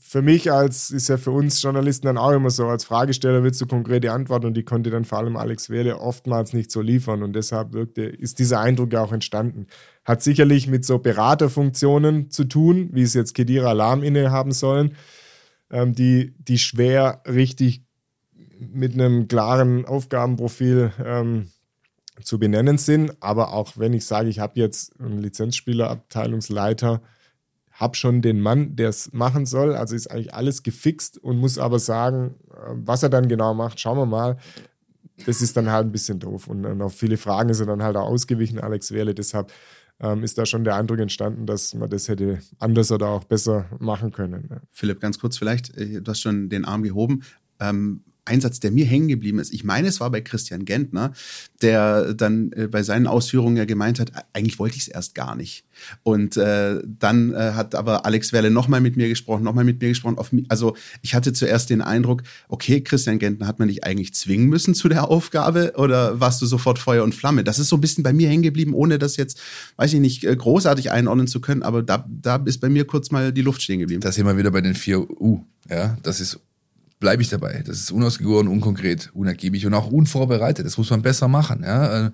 [0.00, 3.60] für mich als, ist ja für uns Journalisten dann auch immer so, als Fragesteller willst
[3.60, 7.24] du konkrete Antworten und die konnte dann vor allem Alex Werde oftmals nicht so liefern
[7.24, 9.66] und deshalb wirkte, ist dieser Eindruck ja auch entstanden.
[10.04, 14.96] Hat sicherlich mit so Beraterfunktionen zu tun, wie es jetzt Kedira Alarm innehaben sollen,
[15.70, 17.82] ähm, die, die schwer richtig
[18.58, 21.48] mit einem klaren Aufgabenprofil ähm,
[22.22, 23.12] zu benennen sind.
[23.20, 27.00] Aber auch wenn ich sage, ich habe jetzt einen Lizenzspielerabteilungsleiter,
[27.72, 29.74] habe schon den Mann, der es machen soll.
[29.74, 33.80] Also ist eigentlich alles gefixt und muss aber sagen, äh, was er dann genau macht,
[33.80, 34.36] schauen wir mal.
[35.26, 36.48] Das ist dann halt ein bisschen doof.
[36.48, 39.14] Und, auf viele Fragen ist er dann halt auch ausgewichen, Alex Wehrle.
[39.14, 39.52] Deshalb
[40.00, 43.66] ähm, ist da schon der Eindruck entstanden, dass man das hätte anders oder auch besser
[43.78, 44.48] machen können.
[44.50, 44.60] Ja.
[44.70, 47.22] Philipp, ganz kurz vielleicht, äh, du hast schon den Arm gehoben.
[47.60, 49.52] Ähm, Einsatz, der mir hängen geblieben ist.
[49.52, 51.12] Ich meine, es war bei Christian Gentner,
[51.62, 55.36] der dann äh, bei seinen Ausführungen ja gemeint hat, eigentlich wollte ich es erst gar
[55.36, 55.64] nicht.
[56.02, 59.88] Und äh, dann äh, hat aber Alex Werle nochmal mit mir gesprochen, nochmal mit mir
[59.88, 60.18] gesprochen.
[60.18, 64.48] Auf, also ich hatte zuerst den Eindruck, okay, Christian Gentner hat man dich eigentlich zwingen
[64.48, 67.44] müssen zu der Aufgabe oder warst du sofort Feuer und Flamme?
[67.44, 69.40] Das ist so ein bisschen bei mir hängen geblieben, ohne das jetzt,
[69.76, 73.10] weiß ich nicht, äh, großartig einordnen zu können, aber da, da ist bei mir kurz
[73.10, 74.00] mal die Luft stehen geblieben.
[74.00, 75.44] Da sind wir wieder bei den vier U.
[75.68, 76.40] Ja, das ist
[77.04, 77.62] bleibe ich dabei.
[77.66, 80.64] Das ist unausgegoren, unkonkret, unergiebig und auch unvorbereitet.
[80.64, 81.62] Das muss man besser machen.
[81.62, 82.10] Ja?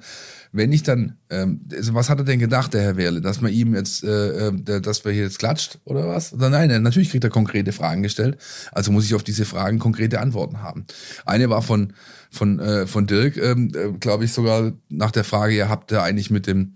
[0.53, 3.53] Wenn ich dann, ähm, also was hat er denn gedacht, der Herr Werle, dass man
[3.53, 6.33] ihm jetzt, äh, äh dass wir hier jetzt klatscht oder was?
[6.33, 8.39] Oder nein, natürlich kriegt er konkrete Fragen gestellt.
[8.73, 10.87] Also muss ich auf diese Fragen konkrete Antworten haben.
[11.25, 11.93] Eine war von
[12.31, 16.03] von äh, von Dirk, ähm, äh, glaube ich sogar nach der Frage, ihr habt ihr
[16.03, 16.75] eigentlich mit dem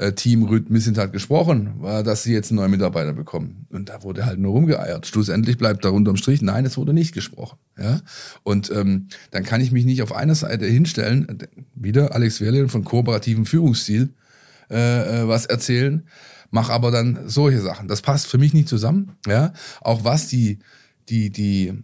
[0.00, 3.66] äh, Team Rüd Missentat gesprochen, war, dass sie jetzt einen neuen Mitarbeiter bekommen.
[3.70, 5.06] Und da wurde halt nur rumgeeiert.
[5.06, 7.58] Schlussendlich bleibt da unterm Strich, nein, es wurde nicht gesprochen.
[7.78, 8.00] Ja?
[8.42, 12.84] Und ähm, dann kann ich mich nicht auf einer Seite hinstellen, wieder Alex Werle von
[13.10, 14.14] kooperativem Führungsstil
[14.70, 16.06] äh, äh, was erzählen,
[16.50, 17.88] mach aber dann solche Sachen.
[17.88, 19.16] Das passt für mich nicht zusammen.
[19.26, 19.52] Ja?
[19.80, 20.60] Auch was die,
[21.08, 21.74] die, die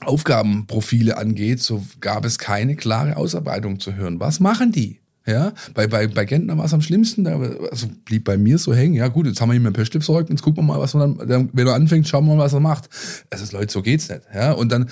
[0.00, 4.20] Aufgabenprofile angeht, so gab es keine klare Ausarbeitung zu hören.
[4.20, 5.00] Was machen die?
[5.28, 7.38] Ja, bei, bei, bei Gentner war es am schlimmsten, da
[7.70, 8.94] also blieb bei mir so hängen.
[8.94, 11.18] Ja, gut, jetzt haben wir ihm ein Pöschlip zurück, jetzt gucken wir mal, was man
[11.18, 12.88] dann, wenn er anfängt, schauen wir mal, was er macht.
[13.28, 14.22] Also, Leute, so geht's nicht.
[14.34, 14.88] Ja, und dann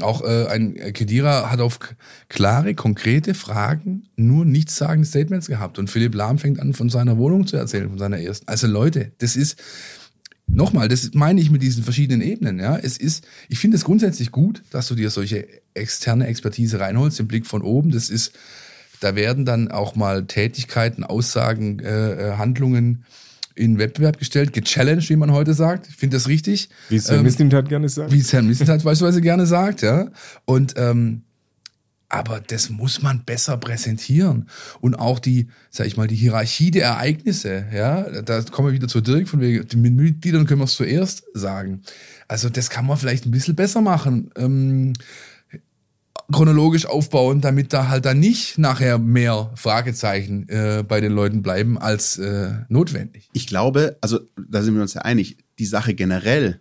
[0.00, 1.78] auch äh, ein Kedira hat auf
[2.30, 5.78] klare, konkrete Fragen nur nichtssagende Statements gehabt.
[5.78, 8.48] Und Philipp Lahm fängt an, von seiner Wohnung zu erzählen, von seiner ersten.
[8.48, 9.60] Also, Leute, das ist,
[10.46, 12.58] nochmal, das meine ich mit diesen verschiedenen Ebenen.
[12.58, 17.18] Ja, es ist, ich finde es grundsätzlich gut, dass du dir solche externe Expertise reinholst,
[17.18, 17.90] den Blick von oben.
[17.90, 18.32] Das ist,
[19.00, 23.04] da werden dann auch mal Tätigkeiten, Aussagen, äh, äh Handlungen
[23.54, 25.88] in Wettbewerb gestellt, gechallenged, wie man heute sagt.
[25.88, 26.68] Ich finde das richtig.
[26.88, 28.10] Wie es Herr ähm, Mislintat gerne sagt.
[28.10, 30.08] Wie es Herr Mislintat beispielsweise gerne sagt, ja.
[30.44, 31.22] Und ähm,
[32.14, 34.48] aber das muss man besser präsentieren.
[34.80, 38.86] Und auch die, sag ich mal, die Hierarchie der Ereignisse, ja, da kommen wir wieder
[38.86, 41.82] zu Dirk, von wegen, den Mitgliedern können wir es zuerst sagen.
[42.28, 44.30] Also das kann man vielleicht ein bisschen besser machen.
[44.36, 44.92] Ähm,
[46.32, 51.78] chronologisch aufbauen, damit da halt dann nicht nachher mehr Fragezeichen äh, bei den Leuten bleiben
[51.78, 53.28] als äh, notwendig.
[53.32, 56.60] Ich glaube, also da sind wir uns ja einig, die Sache generell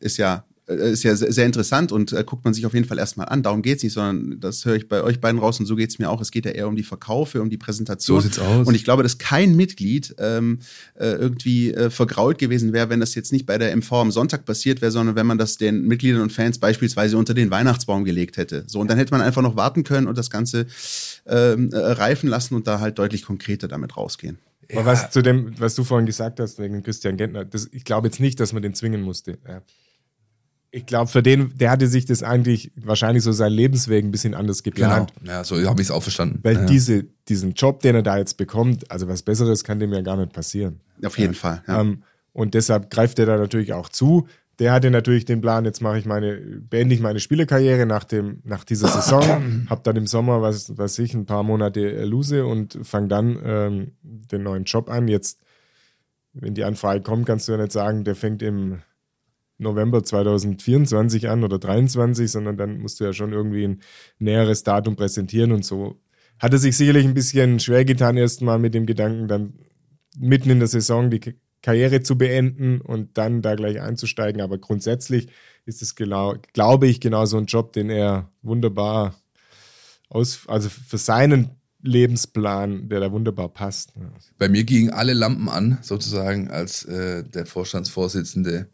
[0.00, 0.44] ist ja
[0.74, 3.42] ist ja sehr interessant und äh, guckt man sich auf jeden Fall erstmal an.
[3.42, 6.10] Darum geht's nicht, sondern das höre ich bei euch beiden raus und so geht's mir
[6.10, 6.20] auch.
[6.20, 8.20] Es geht ja eher um die Verkaufe, um die Präsentation.
[8.20, 8.66] So sieht's aus.
[8.66, 10.60] Und ich glaube, dass kein Mitglied ähm,
[10.94, 14.44] äh, irgendwie äh, vergrault gewesen wäre, wenn das jetzt nicht bei der MV am Sonntag
[14.44, 18.36] passiert wäre, sondern wenn man das den Mitgliedern und Fans beispielsweise unter den Weihnachtsbaum gelegt
[18.36, 18.64] hätte.
[18.66, 20.66] So, und dann hätte man einfach noch warten können und das Ganze
[21.26, 24.38] ähm, äh, reifen lassen und da halt deutlich konkreter damit rausgehen.
[24.68, 24.78] Ja.
[24.78, 28.08] Aber was zu dem, was du vorhin gesagt hast wegen Christian Gentner, das, ich glaube
[28.08, 29.38] jetzt nicht, dass man den zwingen musste.
[29.46, 29.62] Ja
[30.74, 34.34] ich glaube, für den, der hatte sich das eigentlich wahrscheinlich so sein Lebensweg ein bisschen
[34.34, 35.12] anders geplant.
[35.20, 35.32] Genau.
[35.32, 36.40] Ja, so habe ich es auch verstanden.
[36.42, 36.64] Weil ja.
[36.64, 40.16] diese, diesen Job, den er da jetzt bekommt, also was Besseres kann dem ja gar
[40.16, 40.80] nicht passieren.
[41.04, 41.38] Auf jeden ja.
[41.38, 41.62] Fall.
[41.68, 41.82] Ja.
[41.82, 42.02] Ähm,
[42.32, 44.26] und deshalb greift er da natürlich auch zu.
[44.58, 48.40] Der hatte natürlich den Plan, jetzt mache ich meine, beende ich meine Spielerkarriere nach dem,
[48.44, 52.78] nach dieser Saison, habe dann im Sommer, was, was ich, ein paar Monate lose und
[52.82, 55.06] fange dann ähm, den neuen Job an.
[55.06, 55.38] Jetzt,
[56.32, 58.80] wenn die Anfrage kommt, kannst du ja nicht sagen, der fängt im
[59.62, 63.82] November 2024 an oder 23, sondern dann musst du ja schon irgendwie ein
[64.18, 66.00] näheres Datum präsentieren und so.
[66.38, 69.54] Hatte sich sicherlich ein bisschen schwer getan, erstmal mit dem Gedanken, dann
[70.18, 71.20] mitten in der Saison die
[71.62, 74.42] Karriere zu beenden und dann da gleich einzusteigen.
[74.42, 75.28] Aber grundsätzlich
[75.64, 79.14] ist es genau, glaube ich, genau so ein Job, den er wunderbar
[80.08, 81.50] aus, also für seinen
[81.82, 83.92] Lebensplan, der da wunderbar passt.
[84.38, 88.68] Bei mir gingen alle Lampen an, sozusagen, als äh, der Vorstandsvorsitzende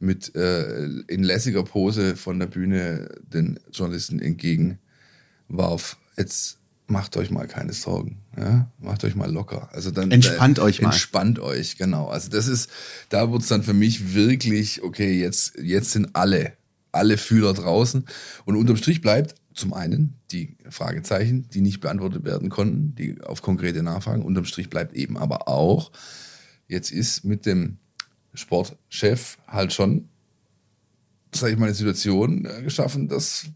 [0.00, 5.96] mit äh, in lässiger Pose von der Bühne den Journalisten entgegenwarf.
[6.16, 8.70] Jetzt macht euch mal keine Sorgen, ja?
[8.78, 9.68] macht euch mal locker.
[9.72, 10.88] Also dann entspannt äh, euch mal.
[10.88, 12.08] Entspannt euch, genau.
[12.08, 12.70] Also das ist,
[13.10, 16.54] da wird es dann für mich wirklich, okay, jetzt, jetzt sind alle,
[16.90, 18.04] alle Fühler draußen.
[18.44, 23.42] Und unterm Strich bleibt zum einen die Fragezeichen, die nicht beantwortet werden konnten, die auf
[23.42, 24.22] konkrete Nachfragen.
[24.22, 25.92] Unterm Strich bleibt eben aber auch,
[26.66, 27.78] jetzt ist mit dem
[28.34, 30.08] Sportchef halt schon,
[31.34, 33.46] sage ich mal, eine Situation äh, geschaffen, dass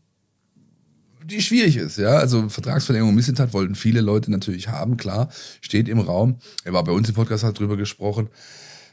[1.25, 2.19] die schwierig ist, ja.
[2.19, 6.39] Also Vertragsverlängerung Missentat wollten viele Leute natürlich haben, klar, steht im Raum.
[6.65, 8.29] Er war bei uns im Podcast, hat drüber gesprochen.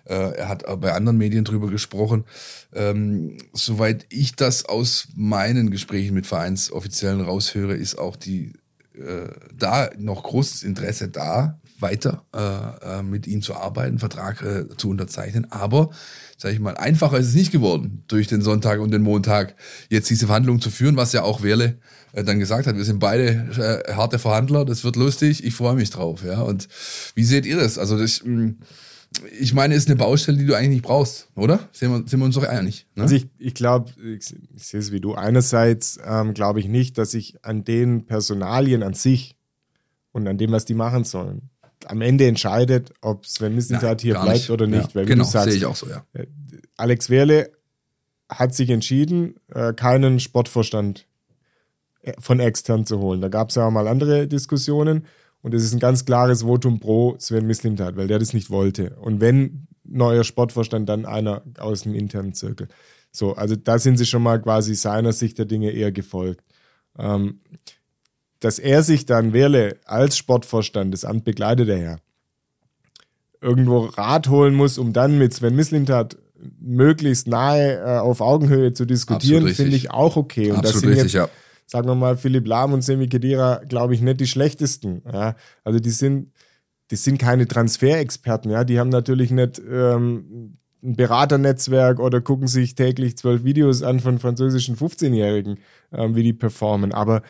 [0.06, 2.24] Äh, er hat bei anderen Medien drüber gesprochen.
[2.74, 8.54] Ähm, soweit ich das aus meinen Gesprächen mit Vereinsoffiziellen raushöre, ist auch die
[8.96, 14.66] äh, da noch großes Interesse da, weiter äh, äh, mit ihm zu arbeiten, Vertrag äh,
[14.78, 15.52] zu unterzeichnen.
[15.52, 15.90] Aber,
[16.38, 19.56] sage ich mal, einfacher ist es nicht geworden, durch den Sonntag und den Montag
[19.90, 21.78] jetzt diese Verhandlungen zu führen, was ja auch Werle
[22.14, 22.76] äh, dann gesagt hat.
[22.76, 26.24] Wir sind beide äh, harte Verhandler, das wird lustig, ich freue mich drauf.
[26.24, 26.42] Ja.
[26.42, 26.68] Und
[27.16, 27.78] wie seht ihr das?
[27.78, 28.58] Also das, hm,
[29.40, 31.68] ich meine, ist eine Baustelle, die du eigentlich nicht brauchst, oder?
[31.74, 32.88] Sind wir, sind wir uns doch einig?
[32.96, 33.04] Ne?
[33.04, 35.16] Also ich, ich glaube, ich, ich sehe es wie du.
[35.16, 39.36] Einerseits ähm, glaube ich nicht, dass ich an den Personalien an sich
[40.14, 41.50] und an dem, was die machen sollen,
[41.90, 44.50] am Ende entscheidet, ob Sven Mislintat hier bleibt nicht.
[44.50, 44.90] oder nicht.
[44.90, 46.06] Ja, Weil genau, sehe ich auch so, ja.
[46.14, 46.28] Äh,
[46.78, 47.52] Alex Wehrle
[48.30, 51.08] hat sich entschieden, äh, keinen Sportvorstand
[52.02, 53.22] äh, von extern zu holen.
[53.22, 55.06] Da gab es ja auch mal andere Diskussionen
[55.42, 58.98] und es ist ein ganz klares Votum pro Sven Mislintat, weil der das nicht wollte.
[59.02, 62.68] Und wenn neuer Sportvorstand, dann einer aus dem internen Zirkel.
[63.12, 66.46] So, also da sind sie schon mal quasi seiner Sicht der Dinge eher gefolgt.
[66.98, 67.42] Ähm,
[68.42, 71.96] dass er sich dann Werle als Sportvorstand, das Amt begleitet er ja,
[73.40, 76.18] irgendwo Rat holen muss, um dann mit Sven Mislintat
[76.60, 80.52] möglichst nahe äh, auf Augenhöhe zu diskutieren, finde ich auch okay.
[80.52, 81.30] Und Absolut das sind richtig, jetzt, ja.
[81.68, 85.04] sagen wir mal, Philipp Lahm und Semi Kedira, glaube ich, nicht die schlechtesten.
[85.12, 85.36] Ja?
[85.64, 86.32] Also die sind,
[86.90, 88.64] die sind keine Transferexperten, ja.
[88.64, 94.18] Die haben natürlich nicht ähm, ein Beraternetzwerk oder gucken sich täglich zwölf Videos an von
[94.18, 95.60] französischen 15-Jährigen,
[95.94, 96.92] ähm, wie die performen.
[96.92, 97.22] Aber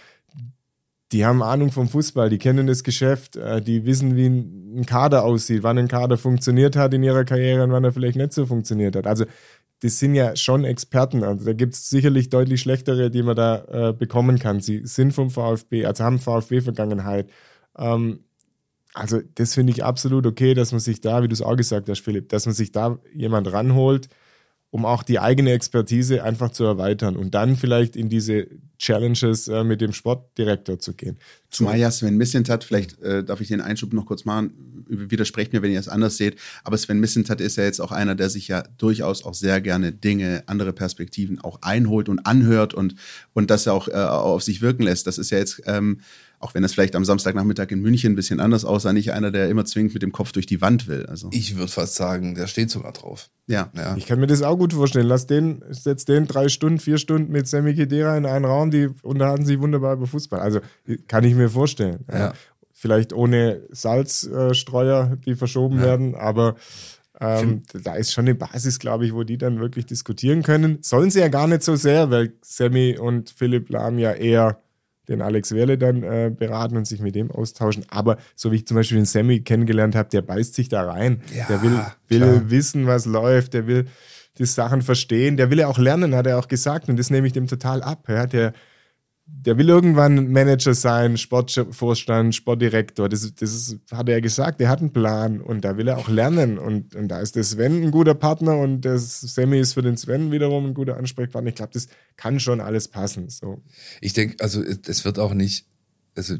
[1.11, 5.23] die haben Ahnung vom Fußball, die kennen das Geschäft, äh, die wissen, wie ein Kader
[5.23, 8.45] aussieht, wann ein Kader funktioniert hat in ihrer Karriere und wann er vielleicht nicht so
[8.45, 9.07] funktioniert hat.
[9.07, 9.25] Also
[9.81, 11.23] das sind ja schon Experten.
[11.23, 14.61] Also da gibt es sicherlich deutlich schlechtere, die man da äh, bekommen kann.
[14.61, 17.29] Sie sind vom VfB, also haben VfB-Vergangenheit.
[17.77, 18.21] Ähm,
[18.93, 21.89] also das finde ich absolut okay, dass man sich da, wie du es auch gesagt
[21.89, 24.09] hast, Philipp, dass man sich da jemand ranholt,
[24.71, 28.47] um auch die eigene Expertise einfach zu erweitern und dann vielleicht in diese
[28.79, 31.19] Challenges äh, mit dem Sportdirektor zu gehen.
[31.49, 35.61] Zumal ja Sven Missentat, vielleicht äh, darf ich den Einschub noch kurz machen, widersprecht mir,
[35.61, 38.47] wenn ihr es anders seht, aber Sven Missentat ist ja jetzt auch einer, der sich
[38.47, 42.95] ja durchaus auch sehr gerne Dinge, andere Perspektiven auch einholt und anhört und,
[43.33, 45.05] und das auch äh, auf sich wirken lässt.
[45.05, 45.99] Das ist ja jetzt ähm,
[46.41, 49.49] auch wenn es vielleicht am Samstagnachmittag in München ein bisschen anders aussah, nicht einer, der
[49.49, 51.05] immer zwingend mit dem Kopf durch die Wand will.
[51.05, 51.29] Also.
[51.31, 53.29] Ich würde fast sagen, der steht sogar drauf.
[53.47, 53.71] Ja.
[53.75, 53.95] ja.
[53.95, 55.07] Ich kann mir das auch gut vorstellen.
[55.07, 58.89] Lass den, setz den drei Stunden, vier Stunden mit Sammy Kedera in einen Raum, die
[59.03, 60.39] unterhalten sich wunderbar über Fußball.
[60.39, 60.59] Also
[61.07, 62.05] kann ich mir vorstellen.
[62.09, 62.19] Ja.
[62.19, 62.33] Ja.
[62.73, 66.55] Vielleicht ohne Salzstreuer, die verschoben werden, aber
[67.19, 70.79] ähm, da ist schon eine Basis, glaube ich, wo die dann wirklich diskutieren können.
[70.81, 74.59] Sollen sie ja gar nicht so sehr, weil Sammy und Philipp Lahm ja eher
[75.07, 77.85] den Alex Werle dann äh, beraten und sich mit dem austauschen.
[77.89, 81.21] Aber so wie ich zum Beispiel den Sammy kennengelernt habe, der beißt sich da rein.
[81.35, 83.87] Ja, der will, will wissen, was läuft, der will
[84.37, 86.89] die Sachen verstehen, der will ja auch lernen, hat er auch gesagt.
[86.89, 88.05] Und das nehme ich dem total ab.
[88.07, 88.27] Ja.
[88.27, 88.53] Der,
[89.33, 93.09] der will irgendwann Manager sein, Sportvorstand, Sportdirektor.
[93.09, 96.09] Das, das ist, hat er gesagt, der hat einen Plan und da will er auch
[96.09, 96.59] lernen.
[96.59, 99.97] Und, und da ist der Sven ein guter Partner und der Sammy ist für den
[99.97, 101.49] Sven wiederum ein guter Ansprechpartner.
[101.49, 103.29] Ich glaube, das kann schon alles passen.
[103.29, 103.61] So.
[103.99, 105.65] Ich denke, also es wird auch nicht,
[106.15, 106.35] also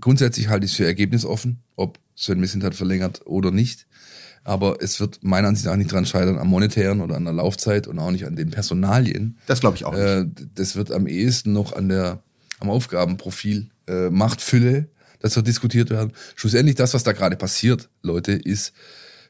[0.00, 3.86] grundsätzlich halte ich es für ergebnisoffen, ob Sven Missentat verlängert oder nicht.
[4.46, 7.86] Aber es wird meiner Ansicht nach nicht daran scheitern, am monetären oder an der Laufzeit
[7.86, 9.38] und auch nicht an den Personalien.
[9.46, 10.02] Das glaube ich auch nicht.
[10.02, 12.22] Äh, das wird am ehesten noch an der,
[12.64, 14.88] am Aufgabenprofil, äh, Machtfülle,
[15.20, 16.12] das wird diskutiert werden.
[16.34, 18.72] Schlussendlich das, was da gerade passiert, Leute, ist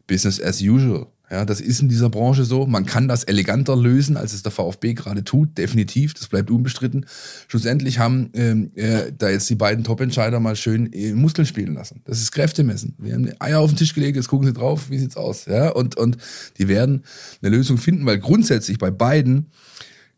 [0.07, 1.07] Business as usual.
[1.30, 2.66] Ja, das ist in dieser Branche so.
[2.66, 6.12] Man kann das eleganter lösen, als es der VfB gerade tut, definitiv.
[6.14, 7.07] Das bleibt unbestritten.
[7.49, 12.03] Schlussendlich haben ähm, äh, da jetzt die beiden Top-Entscheider mal schön äh, Muskeln spielen lassen.
[12.05, 12.95] Das ist Kräftemessen.
[12.99, 15.47] Wir haben Eier auf den Tisch gelegt, jetzt gucken sie drauf, wie sieht's aus.
[15.47, 16.18] Ja, und, und
[16.59, 17.05] die werden
[17.41, 19.51] eine Lösung finden, weil grundsätzlich bei beiden,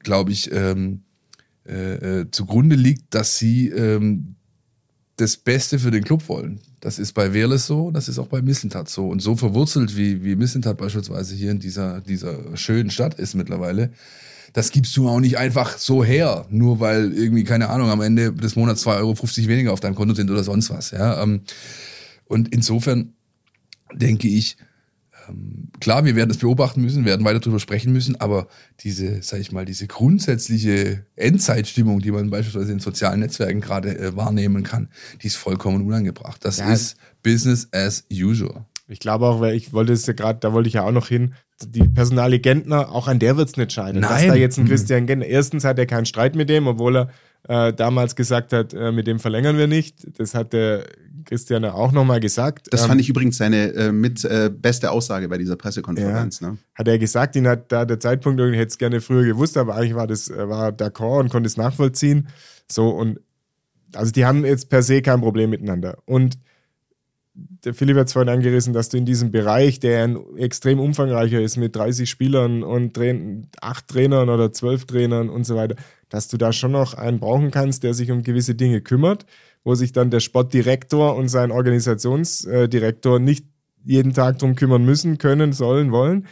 [0.00, 1.02] glaube ich, ähm,
[1.68, 4.36] äh, äh, zugrunde liegt, dass sie ähm,
[5.16, 6.60] das Beste für den Club wollen.
[6.80, 9.08] Das ist bei Wehrles so, das ist auch bei Missentat so.
[9.08, 13.90] Und so verwurzelt, wie, wie Missentat beispielsweise hier in dieser, dieser schönen Stadt ist mittlerweile,
[14.52, 18.32] das gibst du auch nicht einfach so her, nur weil irgendwie, keine Ahnung, am Ende
[18.32, 20.92] des Monats 2,50 Euro weniger auf deinem Konto sind oder sonst was.
[20.92, 21.22] Ja?
[21.22, 21.42] Ähm,
[22.26, 23.12] und insofern
[23.92, 24.56] denke ich,
[25.80, 28.48] klar, wir werden das beobachten müssen, werden weiter darüber sprechen müssen, aber
[28.80, 34.16] diese, sag ich mal, diese grundsätzliche Endzeitstimmung, die man beispielsweise in sozialen Netzwerken gerade äh,
[34.16, 34.88] wahrnehmen kann,
[35.22, 36.44] die ist vollkommen unangebracht.
[36.44, 36.72] Das ja.
[36.72, 38.64] ist Business as usual.
[38.88, 41.08] Ich glaube auch, weil ich wollte es ja gerade, da wollte ich ja auch noch
[41.08, 44.00] hin, die Personale Gentner, auch an der wird es nicht scheitern.
[44.00, 44.10] Nein.
[44.10, 44.68] Dass da jetzt ein mhm.
[44.68, 47.08] Christian Gentner, erstens hat er keinen Streit mit dem, obwohl er
[47.48, 50.18] äh, damals gesagt hat, äh, mit dem verlängern wir nicht.
[50.18, 50.84] Das hat der
[51.26, 52.68] Christian auch nochmal gesagt.
[52.70, 56.40] Das ähm, fand ich übrigens seine äh, mit äh, beste Aussage bei dieser Pressekonferenz.
[56.40, 56.58] Ja, ne?
[56.74, 59.74] Hat er gesagt, ihn hat da der Zeitpunkt irgendwie hätte es gerne früher gewusst, aber
[59.74, 62.28] eigentlich war das äh, war d'accord und konnte es nachvollziehen.
[62.70, 63.20] So und
[63.94, 65.98] also die haben jetzt per se kein Problem miteinander.
[66.06, 66.38] Und
[67.64, 71.40] der Philipp hat es vorhin angerissen, dass du in diesem Bereich, der ein extrem umfangreicher
[71.40, 72.98] ist, mit 30 Spielern und
[73.60, 75.76] acht Trainern oder zwölf Trainern und so weiter,
[76.08, 79.26] dass du da schon noch einen brauchen kannst, der sich um gewisse Dinge kümmert
[79.66, 83.46] wo sich dann der Sportdirektor und sein Organisationsdirektor nicht
[83.84, 86.28] jeden Tag drum kümmern müssen, können, sollen, wollen.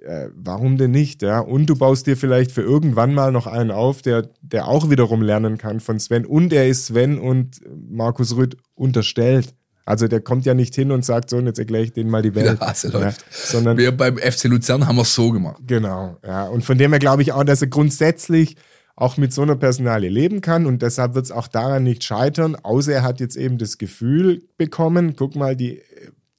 [0.00, 1.20] Äh, warum denn nicht?
[1.20, 1.40] Ja?
[1.40, 5.20] Und du baust dir vielleicht für irgendwann mal noch einen auf, der, der auch wiederum
[5.20, 6.24] lernen kann von Sven.
[6.24, 7.60] Und er ist Sven und
[7.90, 9.52] Markus Rüth unterstellt.
[9.84, 12.22] Also der kommt ja nicht hin und sagt so, und jetzt erkläre ich denen mal
[12.22, 12.58] die Welt.
[12.60, 13.26] Ja, läuft.
[13.30, 15.60] sondern, Wir beim FC Luzern haben wir es so gemacht.
[15.66, 16.46] Genau, ja.
[16.46, 18.56] Und von dem her glaube ich auch, dass er grundsätzlich
[19.00, 20.66] auch mit so einer Personalie leben kann.
[20.66, 24.42] Und deshalb wird es auch daran nicht scheitern, außer er hat jetzt eben das Gefühl
[24.58, 25.80] bekommen, guck mal, die,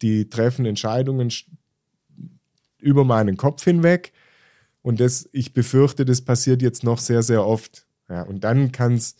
[0.04, 1.34] die treffen Entscheidungen
[2.78, 4.14] über meinen Kopf hinweg.
[4.84, 7.88] Und das, ich befürchte, das passiert jetzt noch sehr, sehr oft.
[8.08, 9.16] Ja, und dann kann es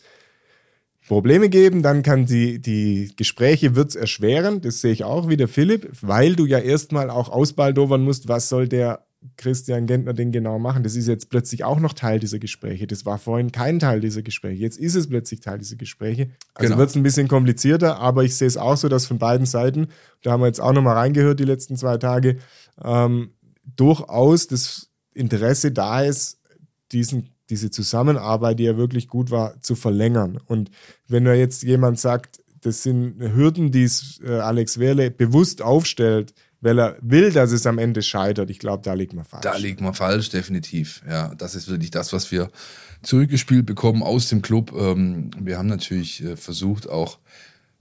[1.08, 5.88] Probleme geben, dann kann die, die Gespräche wird's erschweren, das sehe ich auch wieder, Philipp,
[6.00, 9.04] weil du ja erstmal auch ausbaldowern musst, was soll der
[9.36, 10.82] Christian Gentner den genau machen.
[10.82, 12.86] Das ist jetzt plötzlich auch noch Teil dieser Gespräche.
[12.86, 14.60] Das war vorhin kein Teil dieser Gespräche.
[14.60, 16.30] Jetzt ist es plötzlich Teil dieser Gespräche.
[16.54, 16.78] Also genau.
[16.78, 19.88] wird es ein bisschen komplizierter, aber ich sehe es auch so, dass von beiden Seiten,
[20.22, 22.38] da haben wir jetzt auch nochmal reingehört die letzten zwei Tage,
[22.82, 23.30] ähm,
[23.76, 26.38] durchaus das Interesse da ist,
[26.90, 30.40] diesen diese Zusammenarbeit, die ja wirklich gut war, zu verlängern.
[30.46, 30.70] Und
[31.06, 36.32] wenn da jetzt jemand sagt, das sind Hürden, die es äh, Alex Werle bewusst aufstellt,
[36.62, 38.48] weil er will, dass es am Ende scheitert.
[38.48, 39.42] Ich glaube, da liegt man falsch.
[39.42, 41.02] Da liegt man falsch, definitiv.
[41.08, 42.50] Ja, das ist wirklich das, was wir
[43.02, 44.72] zurückgespielt bekommen aus dem Club.
[44.78, 47.18] Ähm, wir haben natürlich äh, versucht, auch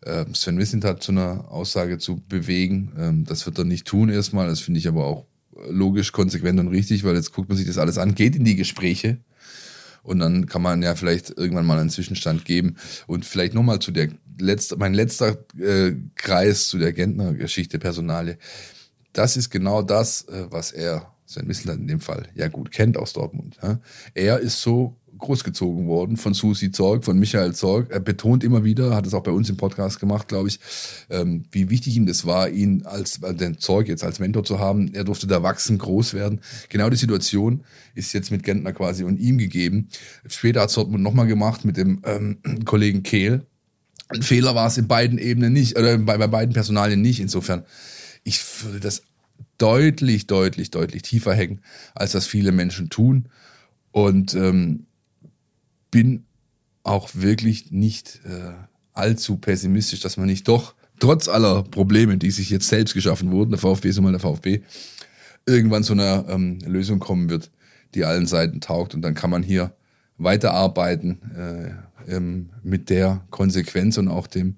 [0.01, 2.91] äh, Sven Wissentat zu einer Aussage zu bewegen.
[2.97, 4.47] Ähm, das wird er nicht tun erstmal.
[4.47, 5.25] Das finde ich aber auch
[5.69, 8.55] logisch, konsequent und richtig, weil jetzt guckt man sich das alles an, geht in die
[8.55, 9.17] Gespräche.
[10.01, 12.77] Und dann kann man ja vielleicht irgendwann mal einen Zwischenstand geben.
[13.05, 14.09] Und vielleicht nochmal zu der
[14.39, 18.37] letzte, mein letzter äh, Kreis zu der Gentner-Geschichte, Personale.
[19.13, 22.97] Das ist genau das, äh, was er, sein Wissler in dem Fall, ja gut kennt
[22.97, 23.57] aus Dortmund.
[23.61, 23.79] Ja.
[24.13, 27.91] Er ist so großgezogen worden von Susi Zorg, von Michael Zorg.
[27.91, 30.59] Er betont immer wieder, hat es auch bei uns im Podcast gemacht, glaube ich,
[31.09, 34.59] ähm, wie wichtig ihm das war, ihn als äh, den Zorg jetzt als Mentor zu
[34.59, 34.93] haben.
[34.93, 36.41] Er durfte da wachsen, groß werden.
[36.69, 37.63] Genau die Situation
[37.95, 39.87] ist jetzt mit Gentner quasi und ihm gegeben.
[40.27, 43.45] Später hat Dortmund nochmal gemacht mit dem ähm, Kollegen Kehl.
[44.13, 47.19] Ein Fehler war es in beiden Ebenen nicht, oder bei, bei beiden Personalien nicht.
[47.19, 47.63] Insofern,
[48.23, 49.03] ich würde das
[49.57, 51.61] deutlich, deutlich, deutlich tiefer hängen,
[51.95, 53.29] als das viele Menschen tun.
[53.91, 54.85] Und ähm,
[55.91, 56.25] bin
[56.83, 58.53] auch wirklich nicht äh,
[58.93, 63.51] allzu pessimistisch, dass man nicht doch, trotz aller Probleme, die sich jetzt selbst geschaffen wurden,
[63.51, 64.61] der VfB ist immer der VfB,
[65.45, 67.51] irgendwann zu einer ähm, Lösung kommen wird,
[67.93, 68.93] die allen Seiten taugt.
[68.93, 69.73] Und dann kann man hier
[70.23, 71.19] weiterarbeiten
[72.07, 74.57] äh, ähm, mit der Konsequenz und auch dem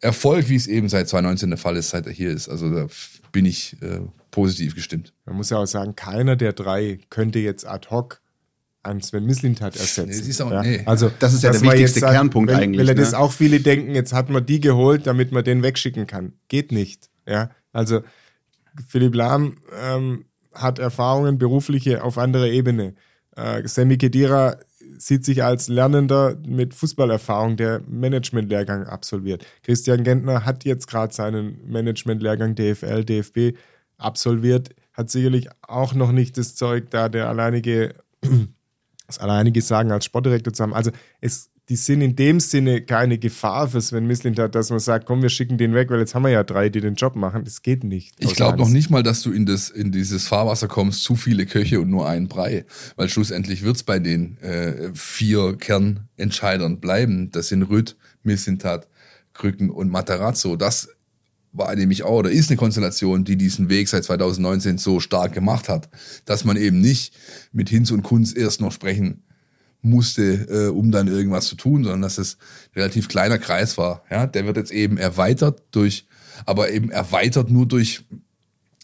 [0.00, 2.48] Erfolg, wie es eben seit 2019 der Fall ist, seit er hier ist.
[2.48, 2.86] Also da
[3.32, 4.00] bin ich äh,
[4.30, 5.12] positiv gestimmt.
[5.26, 8.22] Man muss ja auch sagen, keiner der drei könnte jetzt ad hoc
[8.82, 10.08] an Sven Mislintat ersetzen.
[10.26, 10.62] Nee, auch, ja?
[10.62, 10.82] nee.
[10.86, 12.80] Also das ist ja der wichtigste sagt, Kernpunkt wenn, eigentlich.
[12.80, 13.00] Weil er ne?
[13.00, 16.32] das auch viele denken, jetzt hat man die geholt, damit man den wegschicken kann.
[16.48, 17.10] Geht nicht.
[17.26, 18.00] Ja, also
[18.88, 20.24] Philipp Lahm ähm,
[20.54, 22.94] hat Erfahrungen berufliche auf anderer Ebene.
[23.36, 24.56] Äh, Sammy Kedira
[25.00, 29.46] sieht sich als Lernender mit Fußballerfahrung, der Managementlehrgang absolviert.
[29.62, 33.56] Christian Gentner hat jetzt gerade seinen Managementlehrgang DFL, DFB
[33.96, 37.94] absolviert, hat sicherlich auch noch nicht das Zeug, da der alleinige
[39.06, 40.74] das alleinige Sagen als Sportdirektor zu haben.
[40.74, 40.90] Also
[41.20, 45.22] es, die sind in dem Sinne keine Gefahr für Sven Mislintat, dass man sagt, komm,
[45.22, 47.44] wir schicken den weg, weil jetzt haben wir ja drei, die den Job machen.
[47.44, 48.12] Das geht nicht.
[48.18, 51.46] Ich glaube noch nicht mal, dass du in, das, in dieses Fahrwasser kommst, zu viele
[51.46, 52.64] Köche und nur einen Brei.
[52.96, 57.30] Weil schlussendlich wird's bei den äh, vier Kernentscheidern bleiben.
[57.30, 58.88] Das sind Rüd, Mislintat,
[59.32, 60.56] Krücken und Materazzo.
[60.56, 60.88] Das
[61.52, 65.68] war nämlich auch oder ist eine Konstellation, die diesen Weg seit 2019 so stark gemacht
[65.68, 65.88] hat,
[66.24, 67.14] dass man eben nicht
[67.52, 69.22] mit Hinz und Kunz erst noch sprechen
[69.82, 72.36] musste, äh, um dann irgendwas zu tun, sondern dass es
[72.74, 74.02] ein relativ kleiner Kreis war.
[74.10, 76.06] Ja, der wird jetzt eben erweitert durch,
[76.46, 78.04] aber eben erweitert nur durch,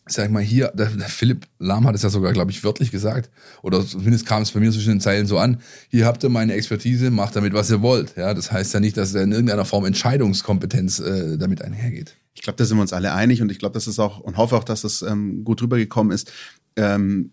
[0.07, 2.90] sag ich mal hier, der, der Philipp Lahm hat es ja sogar, glaube ich, wörtlich
[2.90, 3.30] gesagt,
[3.62, 5.61] oder zumindest kam es bei mir zwischen den Zeilen so an.
[5.88, 8.16] Hier habt ihr meine Expertise, macht damit was ihr wollt.
[8.16, 12.16] Ja, das heißt ja nicht, dass in irgendeiner Form Entscheidungskompetenz äh, damit einhergeht.
[12.34, 14.36] Ich glaube, da sind wir uns alle einig und ich glaube, dass es auch und
[14.36, 16.30] hoffe auch, dass das ähm, gut rübergekommen ist.
[16.76, 17.32] Ähm,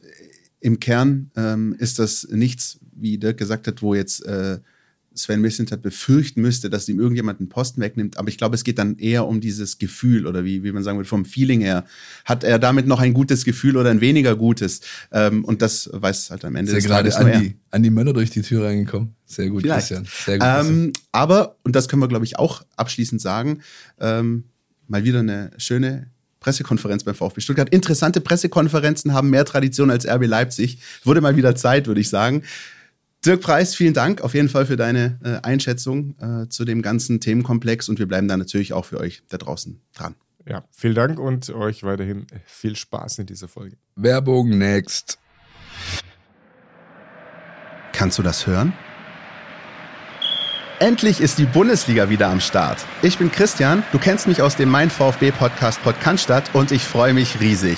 [0.61, 4.59] Im Kern ähm, ist das nichts, wie Dirk gesagt hat, wo jetzt äh,
[5.15, 8.17] Sven Mislintat befürchten müsste, dass ihm irgendjemand einen Posten wegnimmt.
[8.17, 10.97] Aber ich glaube, es geht dann eher um dieses Gefühl oder wie, wie man sagen
[10.97, 11.85] würde, vom Feeling her.
[12.25, 14.81] Hat er damit noch ein gutes Gefühl oder ein weniger gutes?
[15.11, 17.41] Ähm, und das weiß halt am Ende Sehr des gerade Tages nur an er.
[17.41, 19.15] die, an die Männer durch die Tür reingekommen.
[19.25, 19.89] Sehr gut, Vielleicht.
[19.89, 20.07] Christian.
[20.25, 20.47] Sehr gut.
[20.47, 23.61] Ähm, aber, und das können wir, glaube ich, auch abschließend sagen,
[23.99, 24.45] ähm,
[24.87, 26.07] mal wieder eine schöne
[26.39, 27.69] Pressekonferenz beim VfB Stuttgart.
[27.69, 30.79] Interessante Pressekonferenzen haben mehr Tradition als RB Leipzig.
[31.03, 32.43] Wurde mal wieder Zeit, würde ich sagen.
[33.25, 37.21] Dirk Preis, vielen Dank auf jeden Fall für deine äh, Einschätzung äh, zu dem ganzen
[37.21, 40.15] Themenkomplex und wir bleiben da natürlich auch für euch da draußen dran.
[40.45, 43.77] Ja, vielen Dank und euch weiterhin viel Spaß in dieser Folge.
[43.95, 45.19] Werbung next.
[47.93, 48.73] Kannst du das hören?
[50.79, 52.83] Endlich ist die Bundesliga wieder am Start.
[53.03, 57.13] Ich bin Christian, du kennst mich aus dem Mein VfB Podcast Podcast und ich freue
[57.13, 57.77] mich riesig.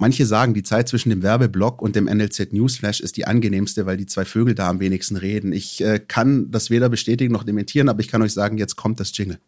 [0.00, 3.96] Manche sagen, die Zeit zwischen dem Werbeblock und dem NLZ Newsflash ist die angenehmste, weil
[3.96, 5.52] die zwei Vögel da am wenigsten reden.
[5.52, 9.00] Ich äh, kann das weder bestätigen noch dementieren, aber ich kann euch sagen, jetzt kommt
[9.00, 9.40] das Jingle.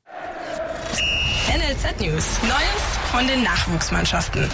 [1.47, 2.25] NLZ News.
[2.43, 4.49] Neues von den Nachwuchsmannschaften.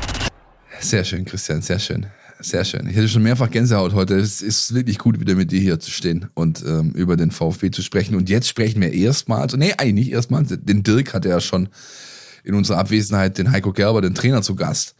[0.80, 2.05] Sehr schön, Christian, sehr schön.
[2.40, 2.86] Sehr schön.
[2.86, 4.16] Ich hatte schon mehrfach Gänsehaut heute.
[4.16, 7.70] Es ist wirklich gut, wieder mit dir hier zu stehen und ähm, über den VfB
[7.70, 8.16] zu sprechen.
[8.16, 11.70] Und jetzt sprechen wir erstmals, nee, eigentlich nicht erstmals, den Dirk hatte ja schon
[12.44, 14.94] in unserer Abwesenheit den Heiko Gerber, den Trainer, zu Gast.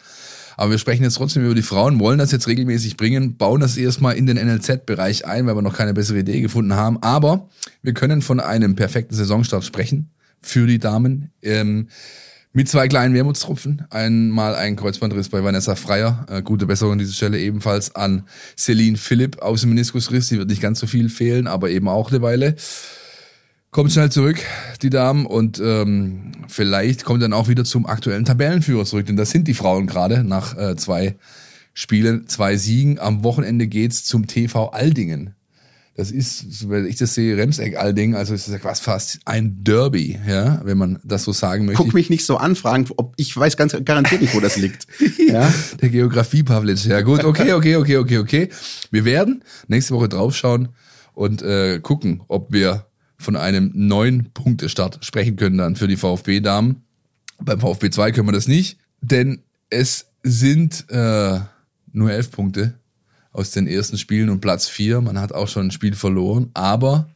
[0.57, 3.76] Aber wir sprechen jetzt trotzdem über die Frauen, wollen das jetzt regelmäßig bringen, bauen das
[3.76, 7.02] erstmal in den NLZ-Bereich ein, weil wir noch keine bessere Idee gefunden haben.
[7.02, 7.48] Aber
[7.82, 11.30] wir können von einem perfekten Saisonstart sprechen für die Damen.
[11.42, 11.88] Ähm,
[12.57, 13.84] mit zwei kleinen Wermutstropfen.
[13.90, 16.24] Einmal ein Kreuzbandriss bei Vanessa Freier.
[16.30, 18.22] Äh, gute Besserung an dieser Stelle ebenfalls an
[18.57, 20.28] Celine Philipp aus dem Meniskusriss.
[20.28, 22.57] Die wird nicht ganz so viel fehlen, aber eben auch eine Weile.
[23.71, 24.39] Kommt schnell zurück,
[24.81, 29.31] die Damen, und ähm, vielleicht kommt dann auch wieder zum aktuellen Tabellenführer zurück, denn das
[29.31, 31.17] sind die Frauen gerade nach äh, zwei
[31.75, 32.99] Spielen, zwei Siegen.
[32.99, 35.35] Am Wochenende geht's zum TV Aldingen.
[35.97, 40.61] Das ist, wenn ich das sehe, Remseck-Alding, also ist das quasi fast ein Derby, ja,
[40.64, 41.83] wenn man das so sagen möchte.
[41.83, 44.87] Guck mich nicht so anfragen, ob ich weiß ganz garantiert nicht, wo das liegt.
[45.29, 45.51] ja?
[45.81, 48.49] Der Geografie Pavlic, ja gut, okay, okay, okay, okay, okay.
[48.91, 50.69] Wir werden nächste Woche draufschauen
[51.14, 52.87] und äh, gucken, ob wir
[53.19, 56.83] von einem neuen Punktestart sprechen können dann für die VfB-Damen.
[57.41, 59.41] Beim VfB 2 können wir das nicht, denn
[59.71, 61.41] es sind äh,
[61.93, 62.75] nur elf Punkte
[63.33, 65.01] aus den ersten Spielen und Platz vier.
[65.01, 67.09] Man hat auch schon ein Spiel verloren, aber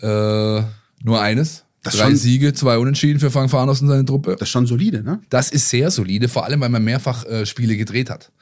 [0.00, 0.62] äh,
[1.02, 1.64] nur eines.
[1.82, 4.32] Das Drei schon- Siege, zwei Unentschieden für Frank Farners und seine Truppe.
[4.32, 5.20] Das ist schon solide, ne?
[5.28, 8.32] Das ist sehr solide, vor allem weil man mehrfach äh, Spiele gedreht hat.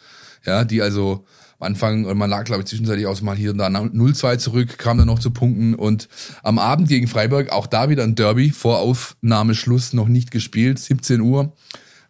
[0.47, 1.25] Ja, die also
[1.63, 4.99] am Anfang, man lag, glaube ich, zwischenzeitlich auch mal hier und da 0-2 zurück, kam
[4.99, 6.09] dann noch zu Punkten und
[6.43, 11.21] am Abend gegen Freiburg auch da wieder ein Derby, vor Aufnahmeschluss noch nicht gespielt, 17
[11.21, 11.53] Uhr.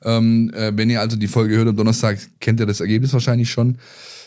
[0.02, 3.50] Ähm, äh, wenn ihr also die Folge hört am Donnerstag, kennt ihr das Ergebnis wahrscheinlich
[3.50, 3.78] schon.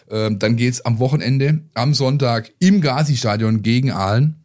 [0.09, 4.44] Ähm, dann geht's am Wochenende, am Sonntag im Gazi-Stadion gegen Aalen.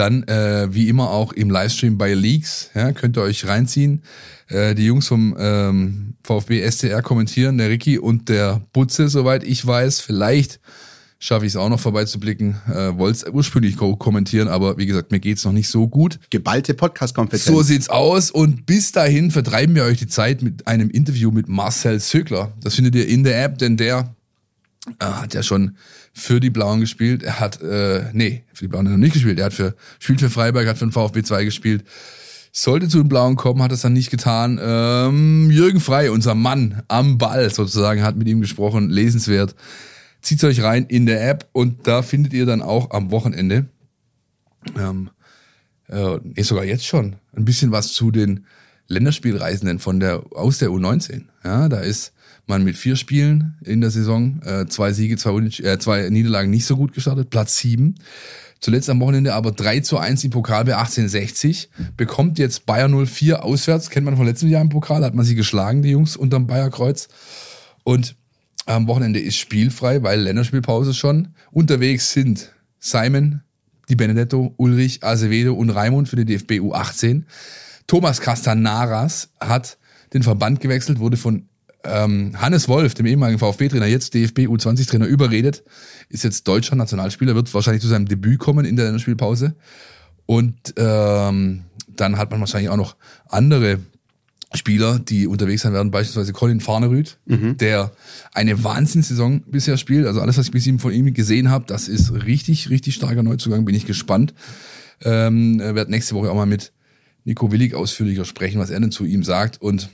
[0.00, 4.02] Dann, äh, wie immer, auch im Livestream bei Leaks, ja, könnt ihr euch reinziehen.
[4.48, 9.66] Äh, die Jungs vom ähm, VfB STR kommentieren, der Ricky und der Butze, soweit ich
[9.66, 10.00] weiß.
[10.00, 10.58] Vielleicht
[11.18, 12.56] schaffe ich es auch noch vorbeizublicken.
[12.72, 16.18] Äh, Wollte es ursprünglich ko kommentieren, aber wie gesagt, mir geht's noch nicht so gut.
[16.30, 17.44] Geballte Podcast-Kompetenz.
[17.44, 21.46] So sieht's aus und bis dahin vertreiben wir euch die Zeit mit einem Interview mit
[21.46, 22.54] Marcel Sögler.
[22.62, 24.14] Das findet ihr in der App, denn der
[24.98, 25.76] äh, hat ja schon
[26.12, 27.22] für die Blauen gespielt.
[27.22, 29.38] Er hat, äh, nee, für die Blauen hat er noch nicht gespielt.
[29.38, 31.84] Er hat für, spielt für Freiburg, hat für den VfB 2 gespielt.
[32.52, 34.58] Sollte zu den Blauen kommen, hat es dann nicht getan.
[34.60, 38.90] Ähm, Jürgen Frei, unser Mann am Ball sozusagen, hat mit ihm gesprochen.
[38.90, 39.54] Lesenswert.
[40.20, 43.66] Zieht euch rein in der App und da findet ihr dann auch am Wochenende
[44.78, 45.10] ähm,
[45.88, 48.46] äh, nee, sogar jetzt schon, ein bisschen was zu den
[48.88, 51.24] Länderspielreisenden von der, aus der U19.
[51.44, 52.12] Ja, da ist
[52.50, 56.50] man mit vier Spielen in der Saison, äh, zwei Siege, zwei, Unentschi- äh, zwei Niederlagen
[56.50, 57.94] nicht so gut gestartet, Platz sieben.
[58.60, 61.70] Zuletzt am Wochenende aber 3 zu 1 im Pokal bei 1860.
[61.96, 65.34] Bekommt jetzt Bayer 04 auswärts, kennt man von letztem Jahr im Pokal, hat man sie
[65.34, 67.08] geschlagen, die Jungs unterm Bayerkreuz.
[67.84, 68.16] Und
[68.66, 71.28] am Wochenende ist spielfrei, weil Länderspielpause schon.
[71.52, 73.40] Unterwegs sind Simon,
[73.88, 77.22] die Benedetto, Ulrich, Azevedo und Raimund für die DFB U18.
[77.86, 79.78] Thomas Castanaras hat
[80.12, 81.48] den Verband gewechselt, wurde von
[81.84, 85.62] ähm, Hannes Wolf, dem ehemaligen VfB-Trainer, jetzt DFB U20-Trainer, überredet,
[86.08, 89.54] ist jetzt deutscher Nationalspieler, wird wahrscheinlich zu seinem Debüt kommen in der Länderspielpause.
[90.26, 92.96] Und ähm, dann hat man wahrscheinlich auch noch
[93.28, 93.80] andere
[94.52, 97.18] Spieler, die unterwegs sein werden, beispielsweise Colin Farnerüth,
[97.56, 97.92] der
[98.32, 100.06] eine Wahnsinnssaison bisher spielt.
[100.06, 103.22] Also alles, was ich bis ihm von ihm gesehen habe, das ist richtig, richtig starker
[103.22, 103.64] Neuzugang.
[103.64, 104.34] Bin ich gespannt.
[105.02, 106.72] Ähm, er wird nächste Woche auch mal mit
[107.24, 109.62] Nico Willig ausführlicher sprechen, was er denn zu ihm sagt.
[109.62, 109.88] Und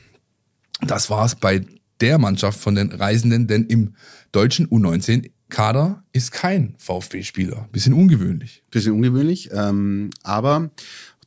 [0.80, 1.64] das war's bei
[2.00, 3.94] der Mannschaft von den Reisenden, denn im
[4.32, 7.68] deutschen U19-Kader ist kein VfB-Spieler.
[7.72, 8.62] Bisschen ungewöhnlich.
[8.70, 10.70] Bisschen ungewöhnlich, ähm, aber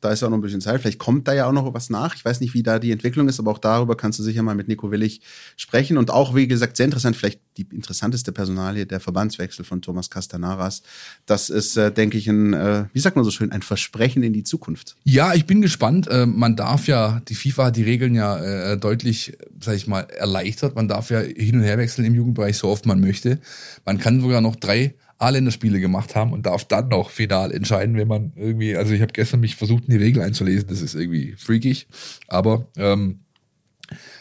[0.00, 0.80] da ist ja auch noch ein bisschen Zeit.
[0.80, 2.14] Vielleicht kommt da ja auch noch was nach.
[2.16, 4.54] Ich weiß nicht, wie da die Entwicklung ist, aber auch darüber kannst du sicher mal
[4.54, 5.20] mit Nico Willig
[5.56, 5.98] sprechen.
[5.98, 10.82] Und auch, wie gesagt, sehr interessant, vielleicht die interessanteste Personalie, der Verbandswechsel von Thomas Castanaras.
[11.26, 14.32] Das ist, äh, denke ich, ein, äh, wie sagt man so schön, ein Versprechen in
[14.32, 14.96] die Zukunft.
[15.04, 16.08] Ja, ich bin gespannt.
[16.08, 20.02] Äh, Man darf ja, die FIFA hat die Regeln ja äh, deutlich, sag ich mal,
[20.02, 20.74] erleichtert.
[20.74, 23.38] Man darf ja hin und her wechseln im Jugendbereich, so oft man möchte.
[23.84, 28.08] Man kann sogar noch drei A-Länderspiele gemacht haben und darf dann noch final entscheiden, wenn
[28.08, 31.34] man irgendwie, also ich habe gestern mich versucht, in die Regeln einzulesen, das ist irgendwie
[31.36, 31.86] freakig,
[32.26, 33.20] aber ähm,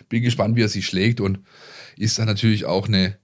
[0.10, 1.40] bin gespannt, wie er sich schlägt und
[1.96, 3.18] ist dann natürlich auch eine,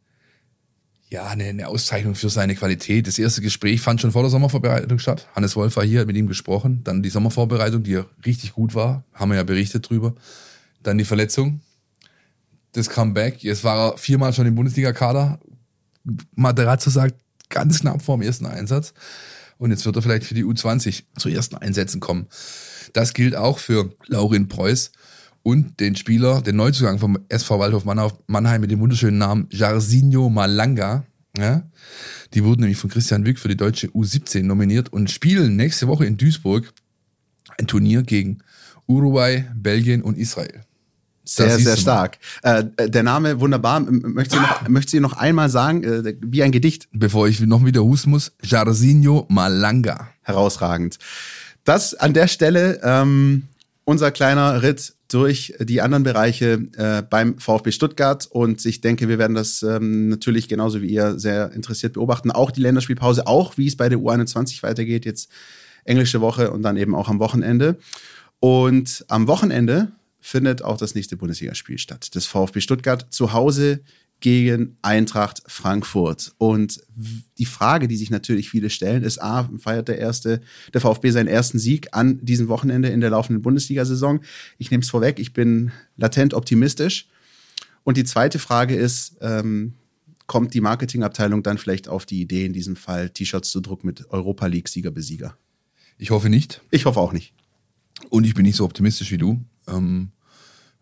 [1.09, 3.07] ja, eine, eine Auszeichnung für seine Qualität.
[3.07, 5.27] Das erste Gespräch fand schon vor der Sommervorbereitung statt.
[5.35, 6.81] Hannes Wolf war hier, hat mit ihm gesprochen.
[6.83, 9.03] Dann die Sommervorbereitung, die ja richtig gut war.
[9.13, 10.15] Haben wir ja berichtet drüber.
[10.83, 11.61] Dann die Verletzung.
[12.73, 13.43] Das Comeback.
[13.43, 15.39] Jetzt war er viermal schon im Bundesliga-Kader.
[16.35, 17.15] Materazzo sagt,
[17.55, 18.93] ganz knapp vor dem ersten Einsatz.
[19.57, 22.27] Und jetzt wird er vielleicht für die U20 zu ersten Einsätzen kommen.
[22.93, 24.91] Das gilt auch für Laurin Preuß
[25.41, 31.05] und den Spieler, den Neuzugang vom SV Waldhof Mannheim mit dem wunderschönen Namen Jarzinho Malanga.
[31.37, 31.63] Ja?
[32.33, 36.05] Die wurden nämlich von Christian Wück für die deutsche U17 nominiert und spielen nächste Woche
[36.05, 36.73] in Duisburg
[37.57, 38.39] ein Turnier gegen
[38.85, 40.61] Uruguay, Belgien und Israel.
[41.25, 42.19] Sehr, sehr stark.
[42.43, 43.79] Äh, der Name wunderbar.
[43.79, 46.87] Möchtest du noch, möchtest du noch einmal sagen, äh, wie ein Gedicht?
[46.91, 50.09] Bevor ich noch wieder husten muss, Jarzinho Malanga.
[50.21, 50.97] Herausragend.
[51.63, 53.43] Das an der Stelle ähm,
[53.85, 58.27] unser kleiner Ritt durch die anderen Bereiche äh, beim VfB Stuttgart.
[58.29, 62.31] Und ich denke, wir werden das ähm, natürlich genauso wie ihr sehr interessiert beobachten.
[62.31, 65.05] Auch die Länderspielpause, auch wie es bei der U21 weitergeht.
[65.05, 65.29] Jetzt
[65.83, 67.77] englische Woche und dann eben auch am Wochenende.
[68.39, 69.91] Und am Wochenende
[70.25, 72.15] findet auch das nächste Bundesligaspiel statt.
[72.15, 73.81] Das VfB Stuttgart zu Hause
[74.21, 76.33] gegen Eintracht Frankfurt.
[76.39, 76.81] Und
[77.37, 80.41] die Frage, die sich natürlich viele stellen, ist: A, feiert der erste,
[80.73, 84.21] der VfB seinen ersten Sieg an diesem Wochenende in der laufenden Bundesliga-Saison?
[84.57, 87.07] Ich nehme es vorweg, ich bin latent optimistisch.
[87.83, 89.75] Und die zweite Frage ist, ähm,
[90.25, 94.09] kommt die Marketingabteilung dann vielleicht auf die Idee, in diesem Fall T-Shirts zu drucken mit
[94.09, 95.37] Europa League-Sieger-Besieger?
[95.99, 96.61] Ich hoffe nicht.
[96.71, 97.35] Ich hoffe auch nicht.
[98.09, 99.39] Und ich bin nicht so optimistisch wie du.
[99.67, 100.09] Ähm,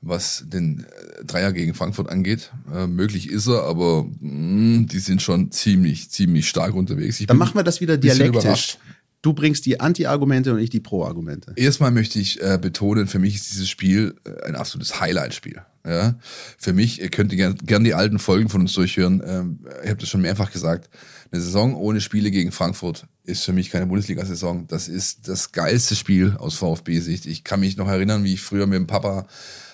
[0.03, 2.51] was den äh, Dreier gegen Frankfurt angeht.
[2.73, 7.19] Äh, möglich ist er, aber mh, mm, die sind schon ziemlich, ziemlich stark unterwegs.
[7.19, 8.77] Ich Dann machen wir das wieder dialektisch.
[9.21, 11.53] Du bringst die Anti-Argumente und ich die Pro-Argumente.
[11.55, 15.61] Erstmal möchte ich äh, betonen, für mich ist dieses Spiel äh, ein absolutes Highlight-Spiel.
[15.85, 16.15] Ja?
[16.57, 19.23] Für mich, ihr könnt gerne gern die alten Folgen von uns durchhören.
[19.25, 20.89] Ähm, ich habe das schon mehrfach gesagt.
[21.31, 24.67] Eine Saison ohne Spiele gegen Frankfurt ist für mich keine Bundesliga-Saison.
[24.67, 27.25] Das ist das geilste Spiel aus VfB-Sicht.
[27.25, 29.25] Ich kann mich noch erinnern, wie ich früher mit dem Papa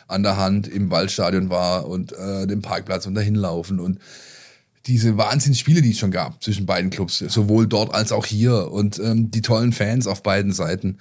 [0.10, 4.00] an der Hand im Waldstadion war und äh, den Parkplatz und dahin laufen und
[4.88, 8.98] diese Wahnsinnsspiele, die es schon gab zwischen beiden Clubs, sowohl dort als auch hier und
[9.00, 10.98] ähm, die tollen Fans auf beiden Seiten,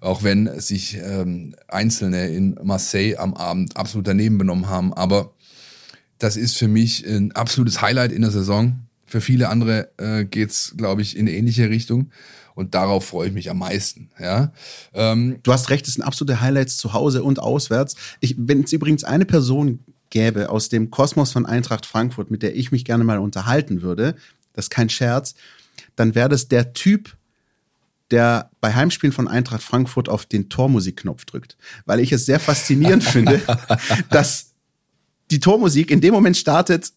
[0.00, 4.92] auch wenn sich ähm, Einzelne in Marseille am Abend absolut daneben benommen haben.
[4.92, 5.32] Aber
[6.18, 8.80] das ist für mich ein absolutes Highlight in der Saison.
[9.06, 12.10] Für viele andere äh, geht's, glaube ich, in eine ähnliche Richtung.
[12.54, 14.10] Und darauf freue ich mich am meisten.
[14.18, 14.52] Ja?
[14.92, 17.96] Ähm, du hast recht, es sind absolute Highlights zu Hause und auswärts.
[18.20, 19.80] Ich, wenn es übrigens eine Person
[20.10, 24.16] gäbe aus dem Kosmos von Eintracht Frankfurt, mit der ich mich gerne mal unterhalten würde,
[24.52, 25.34] das ist kein Scherz,
[25.96, 27.16] dann wäre das der Typ,
[28.10, 31.56] der bei Heimspielen von Eintracht Frankfurt auf den Tormusikknopf drückt.
[31.86, 33.40] Weil ich es sehr faszinierend finde,
[34.10, 34.52] dass
[35.30, 36.92] die Tormusik in dem Moment startet,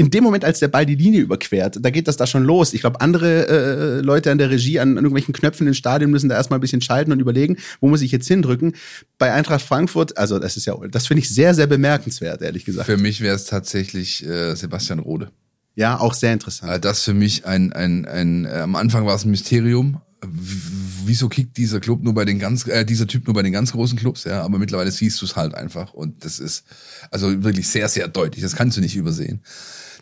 [0.00, 2.72] in dem Moment, als der Ball die Linie überquert, da geht das da schon los.
[2.72, 6.30] Ich glaube, andere äh, Leute an der Regie an, an irgendwelchen Knöpfen im Stadion müssen
[6.30, 8.72] da erstmal ein bisschen schalten und überlegen, wo muss ich jetzt hindrücken.
[9.18, 12.86] Bei Eintracht Frankfurt, also das ist ja, das finde ich sehr, sehr bemerkenswert, ehrlich gesagt.
[12.86, 15.30] Für mich wäre es tatsächlich äh, Sebastian Rode.
[15.74, 16.72] Ja, auch sehr interessant.
[16.72, 20.00] Äh, das für mich ein, ein, ein, äh, am Anfang war es ein Mysterium.
[20.22, 23.72] Wieso kickt dieser Club nur bei den ganz, äh, dieser Typ nur bei den ganz
[23.72, 26.64] großen Clubs, ja, aber mittlerweile siehst du es halt einfach und das ist
[27.10, 28.42] also wirklich sehr, sehr deutlich.
[28.42, 29.40] Das kannst du nicht übersehen.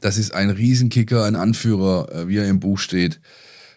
[0.00, 3.20] Das ist ein Riesenkicker, ein Anführer, äh, wie er im Buch steht.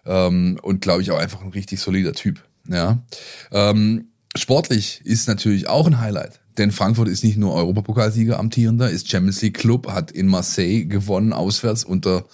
[0.06, 2.44] Ähm, und glaube ich auch einfach ein richtig solider Typ.
[2.68, 3.04] Ja.
[3.52, 6.40] Ähm, sportlich ist natürlich auch ein Highlight.
[6.58, 11.34] Denn Frankfurt ist nicht nur Europapokalsieger amtierender, ist Champions League Club, hat in Marseille gewonnen,
[11.34, 12.26] auswärts unter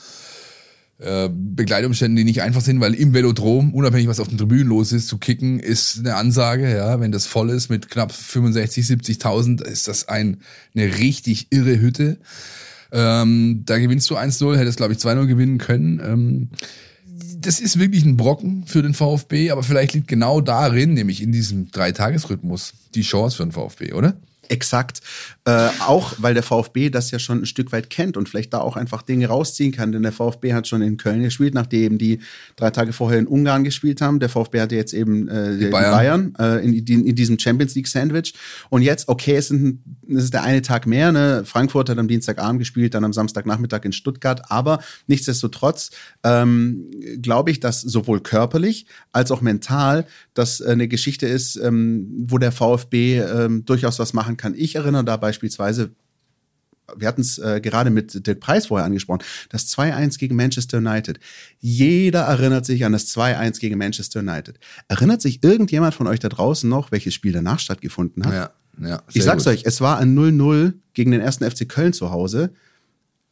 [1.00, 4.92] äh, Begleitumständen, die nicht einfach sind, weil im Velodrom, unabhängig was auf den Tribünen los
[4.92, 9.64] ist, zu kicken, ist eine Ansage, ja, wenn das voll ist mit knapp 65, 70.000,
[9.64, 10.38] ist das ein,
[10.76, 12.18] eine richtig irre Hütte.
[12.92, 16.00] Ähm, da gewinnst du 1-0, hättest, glaube ich, 2-0 gewinnen können.
[16.04, 16.50] Ähm,
[17.40, 21.32] das ist wirklich ein Brocken für den VfB, aber vielleicht liegt genau darin, nämlich in
[21.32, 24.16] diesem Dreitagesrhythmus, die Chance für den VfB, oder?
[24.50, 25.02] Exakt.
[25.48, 28.60] Äh, auch weil der VfB das ja schon ein Stück weit kennt und vielleicht da
[28.60, 29.94] auch einfach Dinge rausziehen kann.
[29.94, 32.20] Denn der VfB hat schon in Köln gespielt, nachdem die
[32.58, 34.20] drei Tage vorher in Ungarn gespielt haben.
[34.20, 37.88] Der VfB hatte jetzt eben äh, die Bayern, Bayern äh, in, in, diesem Champions League
[37.88, 38.34] Sandwich.
[38.70, 39.80] Und jetzt, okay, es, sind,
[40.10, 41.14] es ist der eine Tag mehr.
[41.14, 41.44] Ne?
[41.46, 44.52] Frankfurt hat am Dienstagabend gespielt, dann am Samstagnachmittag in Stuttgart.
[44.52, 45.92] Aber nichtsdestotrotz
[46.26, 46.92] ähm,
[47.22, 52.52] glaube ich, dass sowohl körperlich als auch mental das eine Geschichte ist, ähm, wo der
[52.52, 54.54] VfB ähm, durchaus was machen kann.
[54.54, 55.92] Ich erinnere da beispielsweise,
[56.96, 61.20] wir hatten es äh, gerade mit Dirk Preis vorher angesprochen, das 2-1 gegen Manchester United.
[61.60, 64.58] Jeder erinnert sich an das 2-1 gegen Manchester United.
[64.88, 68.34] Erinnert sich irgendjemand von euch da draußen noch, welches Spiel danach stattgefunden hat?
[68.34, 69.04] Ja, ja.
[69.14, 69.54] Ich sag's gut.
[69.54, 72.54] euch, es war ein 0-0 gegen den ersten FC Köln zu Hause.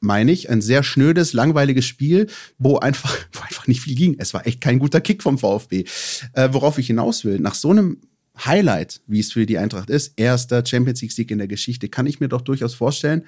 [0.01, 2.27] Meine ich, ein sehr schnödes, langweiliges Spiel,
[2.59, 4.17] wo einfach, wo einfach nicht viel ging.
[4.19, 5.85] Es war echt kein guter Kick vom VfB.
[6.33, 8.01] Äh, worauf ich hinaus will, nach so einem
[8.43, 12.07] Highlight, wie es für die Eintracht ist, erster Champions League Sieg in der Geschichte, kann
[12.07, 13.23] ich mir doch durchaus vorstellen,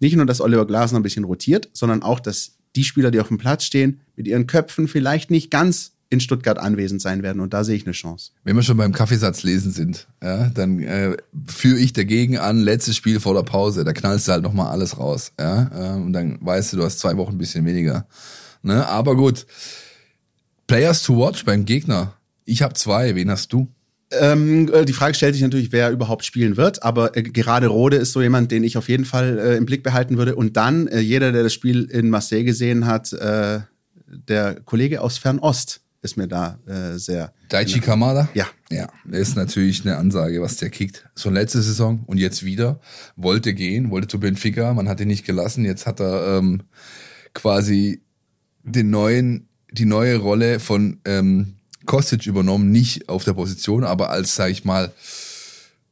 [0.00, 3.28] nicht nur, dass Oliver Glasner ein bisschen rotiert, sondern auch, dass die Spieler, die auf
[3.28, 7.40] dem Platz stehen, mit ihren Köpfen vielleicht nicht ganz in Stuttgart anwesend sein werden.
[7.40, 8.32] Und da sehe ich eine Chance.
[8.44, 11.16] Wenn wir schon beim Kaffeesatz lesen sind, ja, dann äh,
[11.46, 14.98] führe ich dagegen an, letztes Spiel vor der Pause, da knallst du halt nochmal alles
[14.98, 15.32] raus.
[15.40, 18.06] Ja, äh, und dann weißt du, du hast zwei Wochen ein bisschen weniger.
[18.62, 18.86] Ne?
[18.86, 19.46] Aber gut,
[20.66, 22.14] Players to watch beim Gegner.
[22.44, 23.68] Ich habe zwei, wen hast du?
[24.20, 27.96] Ähm, äh, die Frage stellt sich natürlich, wer überhaupt spielen wird, aber äh, gerade Rode
[27.96, 30.36] ist so jemand, den ich auf jeden Fall äh, im Blick behalten würde.
[30.36, 33.60] Und dann, äh, jeder, der das Spiel in Marseille gesehen hat, äh,
[34.06, 37.32] der Kollege aus Fernost ist mir da äh, sehr.
[37.48, 38.28] Daichi Kamada?
[38.34, 38.46] Ja.
[38.70, 41.08] Ja, das ist natürlich eine Ansage, was der kickt.
[41.14, 42.80] So letzte Saison und jetzt wieder.
[43.16, 45.64] Wollte gehen, wollte zu Benfica, man hat ihn nicht gelassen.
[45.64, 46.62] Jetzt hat er ähm,
[47.34, 48.02] quasi
[48.64, 51.56] den neuen, die neue Rolle von ähm,
[51.86, 54.92] Kostic übernommen, nicht auf der Position, aber als, sag ich mal,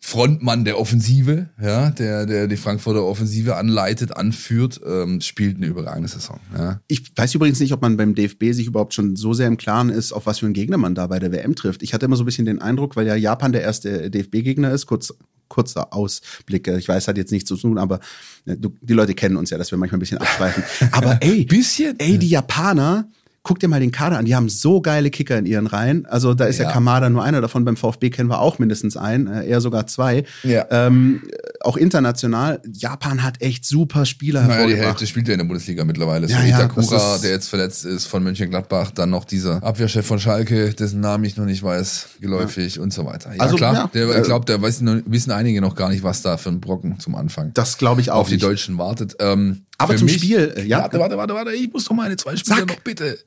[0.03, 6.09] Frontmann der Offensive, ja, der, der die Frankfurter Offensive anleitet, anführt, ähm, spielt eine überragende
[6.09, 6.41] Saison.
[6.57, 6.81] Ja.
[6.89, 9.91] Ich weiß übrigens nicht, ob man beim DFB sich überhaupt schon so sehr im Klaren
[9.91, 11.83] ist, auf was für einen Gegner man da bei der WM trifft.
[11.83, 14.87] Ich hatte immer so ein bisschen den Eindruck, weil ja Japan der erste DFB-Gegner ist,
[14.87, 15.13] kurz
[15.51, 16.67] kurzer Ausblick.
[16.69, 18.01] Ich weiß, hat jetzt nichts zu tun, aber
[18.47, 20.63] äh, du, die Leute kennen uns ja, dass wir manchmal ein bisschen abschweifen.
[20.93, 21.99] Aber ey, Bisschen.
[21.99, 23.11] ey, die Japaner,
[23.43, 26.05] guck dir mal den Kader an, die haben so geile Kicker in ihren Reihen.
[26.07, 26.73] Also da ist ja, Ja.
[26.73, 30.25] Kamada nur einer davon, beim VfB kennen wir auch mindestens einen, äh, eher sogar zwei.
[30.43, 30.67] Ja.
[30.71, 31.23] Ähm,
[31.63, 34.87] auch international, Japan hat echt super Spieler Naja, die hervorgebracht.
[34.89, 36.29] Hälfte spielt ja in der Bundesliga mittlerweile.
[36.29, 40.19] So Ja, ja, Itakura, der jetzt verletzt ist von Mönchengladbach, dann noch dieser Abwehrchef von
[40.21, 43.35] Schalke, dessen Namen ich noch nicht weiß, geläufig und so weiter.
[43.35, 46.23] Ja, Also, klar, ja, der, äh, ich glaube, da wissen, einige noch gar nicht, was
[46.23, 48.45] da für ein Brocken zum Anfang Das glaube ich auch auf die nicht.
[48.45, 49.17] Deutschen wartet.
[49.19, 50.81] Ähm, Aber zum mich, Spiel, äh, ja.
[50.81, 52.69] Warte, warte, warte, warte, ich muss doch meine zwei Spieler Sag.
[52.69, 53.19] noch bitte.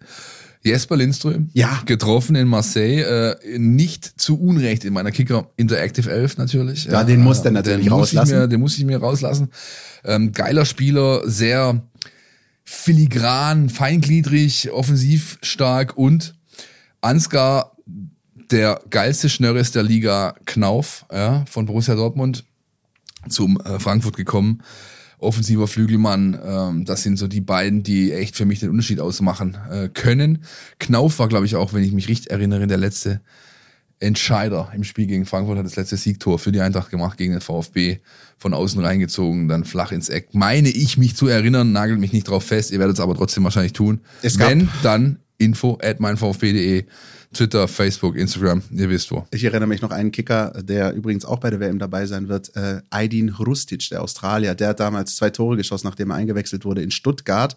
[0.65, 1.81] Jesper Lindström, Ja.
[1.85, 6.85] getroffen in Marseille, äh, nicht zu Unrecht in meiner Kicker Interactive 11 natürlich.
[6.85, 8.39] Ja, den muss der natürlich den rauslassen.
[8.39, 9.49] Mir, den muss ich mir rauslassen.
[10.05, 11.81] Ähm, geiler Spieler, sehr
[12.63, 16.35] filigran, feingliedrig, offensiv stark und
[17.01, 17.75] Ansgar,
[18.51, 22.45] der geilste Schnörres der Liga, Knauf, ja, von Borussia Dortmund
[23.27, 24.61] zum äh, Frankfurt gekommen.
[25.23, 29.57] Offensiver Flügelmann, ähm, das sind so die beiden, die echt für mich den Unterschied ausmachen
[29.71, 30.43] äh, können.
[30.79, 33.21] Knauf war, glaube ich, auch, wenn ich mich richtig erinnere, der letzte
[33.99, 37.41] Entscheider im Spiel gegen Frankfurt, hat das letzte Siegtor für die Eintracht gemacht gegen den
[37.41, 37.99] VfB,
[38.37, 40.29] von außen reingezogen, dann flach ins Eck.
[40.33, 43.45] Meine ich mich zu erinnern, nagelt mich nicht drauf fest, ihr werdet es aber trotzdem
[43.45, 44.01] wahrscheinlich tun.
[44.21, 46.83] Es gab- Wenn, dann info at meinvfb.de,
[47.33, 49.25] Twitter, Facebook, Instagram, ihr wisst wo.
[49.31, 52.55] Ich erinnere mich noch einen Kicker, der übrigens auch bei der WM dabei sein wird,
[52.55, 54.55] äh, Aydin Rustic, der Australier.
[54.55, 57.55] Der hat damals zwei Tore geschossen, nachdem er eingewechselt wurde in Stuttgart.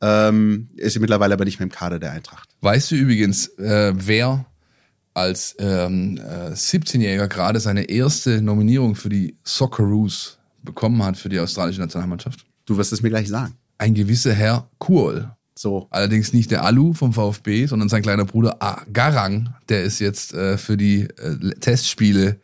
[0.00, 2.48] Ähm, ist mittlerweile aber nicht mehr im Kader der Eintracht.
[2.60, 4.46] Weißt du übrigens, äh, wer
[5.14, 11.40] als ähm, äh, 17-Jähriger gerade seine erste Nominierung für die Socceroos bekommen hat für die
[11.40, 12.44] australische Nationalmannschaft?
[12.66, 13.54] Du wirst es mir gleich sagen.
[13.78, 15.30] Ein gewisser Herr Kuhl.
[15.58, 15.88] So.
[15.90, 20.32] Allerdings nicht der Alu vom VfB, sondern sein kleiner Bruder A- Garang, der ist jetzt
[20.32, 22.36] äh, für die äh, Testspiele,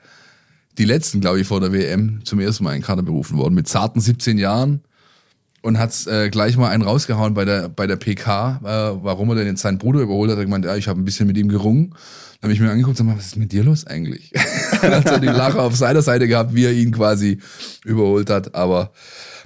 [0.79, 3.55] die letzten, glaube ich, vor der WM, zum ersten Mal in den Kader berufen worden.
[3.55, 4.81] Mit zarten 17 Jahren
[5.63, 9.37] und hat äh, gleich mal einen rausgehauen bei der, bei der PK, äh, warum er
[9.37, 10.39] denn jetzt seinen Bruder überholt hat.
[10.39, 11.91] Er gemeint, ja, ich habe ein bisschen mit ihm gerungen.
[12.41, 14.33] Dann habe ich mir angeguckt und gesagt, was ist mit dir los eigentlich?
[14.83, 17.39] Dann hat er die Lache auf seiner Seite gehabt, wie er ihn quasi
[17.85, 18.57] überholt hat.
[18.57, 18.91] Aber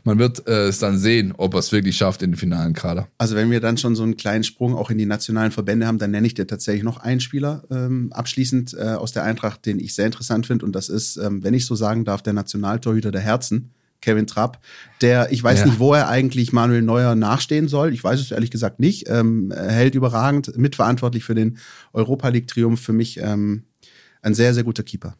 [0.08, 3.08] man wird äh, es dann sehen, ob er es wirklich schafft in den finalen Kader.
[3.18, 5.98] Also wenn wir dann schon so einen kleinen Sprung auch in die nationalen Verbände haben,
[5.98, 9.78] dann nenne ich dir tatsächlich noch einen Spieler ähm, abschließend äh, aus der Eintracht, den
[9.78, 10.64] ich sehr interessant finde.
[10.64, 14.60] Und das ist, ähm, wenn ich so sagen darf, der Nationaltorhüter der Herzen, Kevin Trapp.
[15.02, 15.66] Der, ich weiß Ja.
[15.66, 17.92] nicht, wo er eigentlich Manuel Neuer nachstehen soll.
[17.92, 19.10] Ich weiß es ehrlich gesagt nicht.
[19.10, 21.58] Ähm, er hält überragend, mitverantwortlich für den
[21.92, 22.80] Europa League-Triumph.
[22.80, 23.64] Für mich ähm,
[24.22, 25.16] ein sehr, sehr guter Keeper.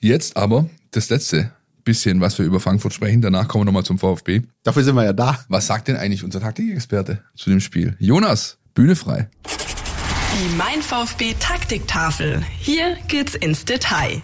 [0.00, 1.50] Jetzt aber das letzte
[1.84, 3.22] bisschen, was wir über Frankfurt sprechen.
[3.22, 4.42] Danach kommen wir nochmal zum VfB.
[4.62, 5.38] Dafür sind wir ja da.
[5.48, 7.96] Was sagt denn eigentlich unser Taktikexperte zu dem Spiel?
[7.98, 9.28] Jonas, Bühne frei.
[9.44, 12.42] Die Mein VfB Taktiktafel.
[12.58, 14.22] Hier geht's ins Detail.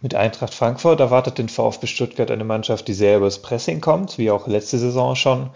[0.00, 4.30] Mit Eintracht Frankfurt erwartet den VfB Stuttgart eine Mannschaft, die sehr übers Pressing kommt, wie
[4.30, 5.50] auch letzte Saison schon,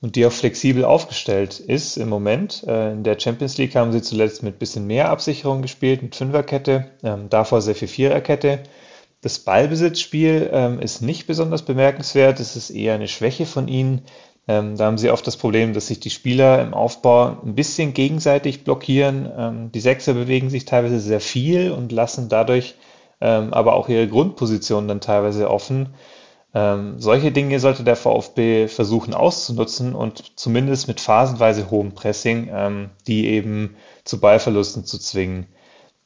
[0.00, 2.64] und die auch flexibel aufgestellt ist im Moment.
[2.66, 6.90] Äh, In der Champions League haben sie zuletzt mit bisschen mehr Absicherung gespielt, mit Fünferkette,
[7.02, 8.60] ähm, davor sehr viel Viererkette.
[9.22, 14.02] Das Ballbesitzspiel ähm, ist nicht besonders bemerkenswert, es ist eher eine Schwäche von ihnen.
[14.48, 17.92] Ähm, da haben sie oft das Problem, dass sich die Spieler im Aufbau ein bisschen
[17.92, 19.30] gegenseitig blockieren.
[19.36, 22.76] Ähm, die Sechser bewegen sich teilweise sehr viel und lassen dadurch
[23.20, 25.90] ähm, aber auch ihre Grundposition dann teilweise offen.
[26.52, 32.90] Ähm, solche Dinge sollte der VfB versuchen auszunutzen und zumindest mit phasenweise hohem Pressing, ähm,
[33.06, 35.46] die eben zu Ballverlusten zu zwingen.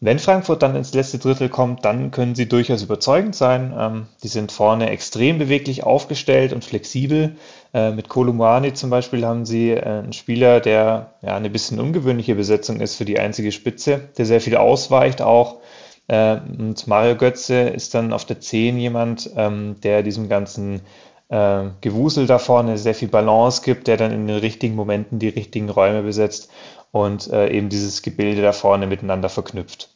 [0.05, 3.75] Wenn Frankfurt dann ins letzte Drittel kommt, dann können sie durchaus überzeugend sein.
[3.75, 7.37] Ähm, die sind vorne extrem beweglich aufgestellt und flexibel.
[7.73, 12.35] Äh, mit Kolumani zum Beispiel haben sie äh, einen Spieler, der ja eine bisschen ungewöhnliche
[12.35, 15.61] Besetzung ist für die einzige Spitze, der sehr viel ausweicht auch.
[16.07, 20.83] Äh, und Mario Götze ist dann auf der 10 jemand, ähm, der diesem ganzen
[21.31, 25.31] äh, Gewusel da vorne sehr viel Balance gibt, der dann in den richtigen Momenten die
[25.31, 26.51] richtigen Räume besetzt
[26.93, 29.94] und äh, eben dieses Gebilde da vorne miteinander verknüpft.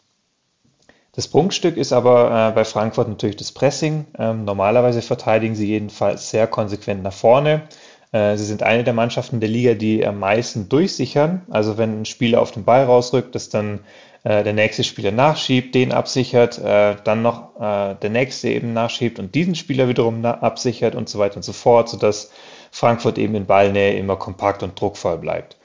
[1.19, 4.07] Das Prunkstück ist aber äh, bei Frankfurt natürlich das Pressing.
[4.17, 7.63] Ähm, normalerweise verteidigen sie jedenfalls sehr konsequent nach vorne.
[8.13, 11.43] Äh, sie sind eine der Mannschaften der Liga, die am meisten durchsichern.
[11.51, 13.81] Also wenn ein Spieler auf den Ball rausrückt, dass dann
[14.23, 19.19] äh, der nächste Spieler nachschiebt, den absichert, äh, dann noch äh, der nächste eben nachschiebt
[19.19, 22.31] und diesen Spieler wiederum absichert und so weiter und so fort, sodass
[22.71, 25.57] Frankfurt eben in Ballnähe immer kompakt und druckvoll bleibt.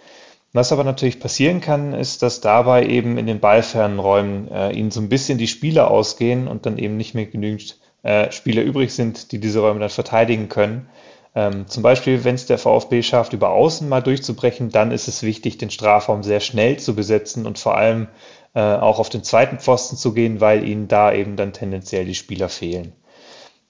[0.56, 4.92] Was aber natürlich passieren kann, ist, dass dabei eben in den ballfernen Räumen äh, ihnen
[4.92, 8.94] so ein bisschen die Spieler ausgehen und dann eben nicht mehr genügend äh, Spieler übrig
[8.94, 10.90] sind, die diese Räume dann verteidigen können.
[11.34, 15.24] Ähm, zum Beispiel, wenn es der VfB schafft, über Außen mal durchzubrechen, dann ist es
[15.24, 18.08] wichtig, den Strafraum sehr schnell zu besetzen und vor allem
[18.54, 22.14] äh, auch auf den zweiten Pfosten zu gehen, weil ihnen da eben dann tendenziell die
[22.14, 22.94] Spieler fehlen.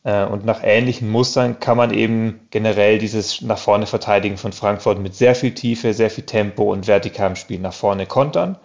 [0.03, 4.99] Äh, und nach ähnlichen Mustern kann man eben generell dieses nach vorne verteidigen von Frankfurt
[4.99, 8.57] mit sehr viel Tiefe, sehr viel Tempo und vertikalem Spiel nach vorne kontern.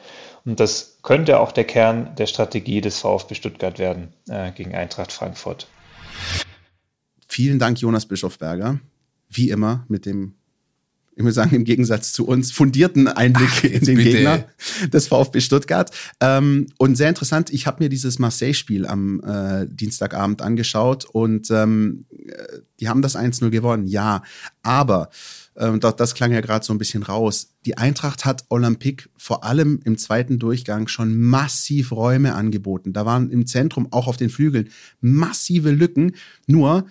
[0.45, 5.13] Und das könnte auch der Kern der Strategie des VfB Stuttgart werden äh, gegen Eintracht
[5.13, 5.69] Frankfurt.
[7.29, 8.81] Vielen Dank, Jonas Bischofberger.
[9.29, 10.38] Wie immer mit dem
[11.19, 14.11] ich muss sagen, im Gegensatz zu uns, fundierten Einblick in den bitte.
[14.11, 14.45] Gegner
[14.93, 15.91] des VfB Stuttgart.
[16.21, 22.05] Ähm, und sehr interessant, ich habe mir dieses Marseille-Spiel am äh, Dienstagabend angeschaut und ähm,
[22.13, 24.23] äh, die haben das 1-0 gewonnen, ja.
[24.63, 25.11] Aber,
[25.57, 29.43] ähm, das, das klang ja gerade so ein bisschen raus, die Eintracht hat Olympique vor
[29.43, 32.93] allem im zweiten Durchgang schon massiv Räume angeboten.
[32.93, 34.69] Da waren im Zentrum, auch auf den Flügeln,
[35.01, 36.13] massive Lücken.
[36.47, 36.87] Nur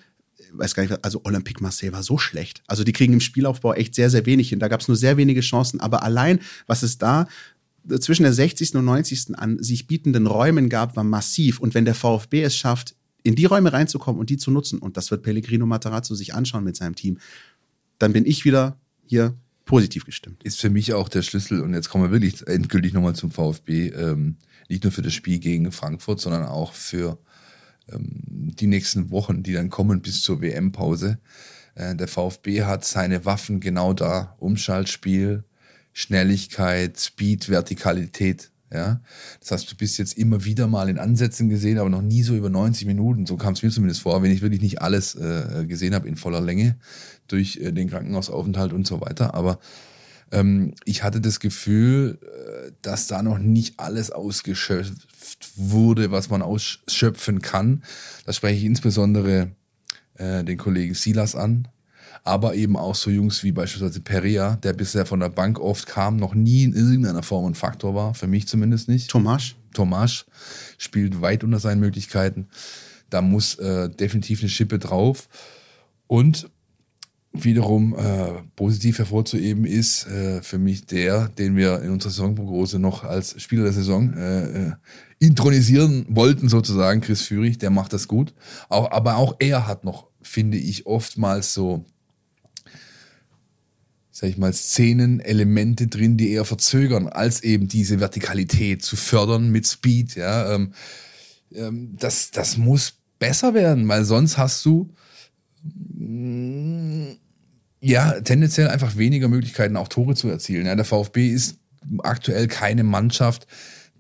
[0.53, 2.63] weiß gar nicht, also Olympique Marseille war so schlecht.
[2.67, 4.59] Also die kriegen im Spielaufbau echt sehr, sehr wenig hin.
[4.59, 5.79] Da gab es nur sehr wenige Chancen.
[5.79, 7.27] Aber allein, was es da
[7.99, 8.75] zwischen der 60.
[8.75, 9.37] und 90.
[9.37, 11.59] an sich bietenden Räumen gab, war massiv.
[11.59, 14.97] Und wenn der VfB es schafft, in die Räume reinzukommen und die zu nutzen, und
[14.97, 17.17] das wird Pellegrino Matarazzo sich anschauen mit seinem Team,
[17.99, 20.43] dann bin ich wieder hier positiv gestimmt.
[20.43, 23.89] Ist für mich auch der Schlüssel, und jetzt kommen wir wirklich endgültig nochmal zum VfB,
[23.89, 24.37] ähm,
[24.69, 27.17] nicht nur für das Spiel gegen Frankfurt, sondern auch für
[27.89, 31.19] die nächsten Wochen, die dann kommen bis zur WM-Pause.
[31.75, 34.35] Äh, der VfB hat seine Waffen genau da.
[34.39, 35.43] Umschaltspiel,
[35.93, 38.51] Schnelligkeit, Speed, Vertikalität.
[38.71, 38.99] Ja,
[39.39, 42.35] das heißt, du bist jetzt immer wieder mal in Ansätzen gesehen, aber noch nie so
[42.35, 43.25] über 90 Minuten.
[43.25, 46.17] So kam es mir zumindest vor, wenn ich wirklich nicht alles äh, gesehen habe in
[46.17, 46.75] voller Länge
[47.29, 49.35] durch äh, den Krankenhausaufenthalt und so weiter.
[49.35, 49.59] Aber
[50.33, 55.07] ähm, ich hatte das Gefühl, äh, dass da noch nicht alles ausgeschöpft
[55.55, 57.83] wurde, was man ausschöpfen kann.
[58.25, 59.51] Da spreche ich insbesondere
[60.15, 61.67] äh, den Kollegen Silas an,
[62.23, 66.17] aber eben auch so Jungs wie beispielsweise Perea, der bisher von der Bank oft kam,
[66.17, 69.09] noch nie in irgendeiner Form ein Faktor war, für mich zumindest nicht.
[69.09, 69.55] Tomasch.
[69.73, 70.25] Tomasch
[70.77, 72.47] spielt weit unter seinen Möglichkeiten.
[73.09, 75.29] Da muss äh, definitiv eine Schippe drauf.
[76.07, 76.49] Und
[77.43, 83.03] wiederum äh, positiv hervorzuheben ist äh, für mich der, den wir in unserer Saisonprognose noch
[83.03, 84.71] als Spieler der Saison äh, äh,
[85.19, 88.33] intronisieren wollten, sozusagen, Chris Führig, der macht das gut.
[88.69, 91.85] Auch, aber auch er hat noch, finde ich, oftmals so,
[94.11, 99.49] sag ich mal, Szenen, Elemente drin, die eher verzögern, als eben diese Vertikalität zu fördern
[99.49, 100.15] mit Speed.
[100.15, 100.73] Ja, ähm,
[101.53, 104.93] ähm, das, das muss besser werden, weil sonst hast du
[107.81, 110.65] ja, tendenziell einfach weniger Möglichkeiten, auch Tore zu erzielen.
[110.65, 111.57] Ja, der VfB ist
[111.99, 113.47] aktuell keine Mannschaft,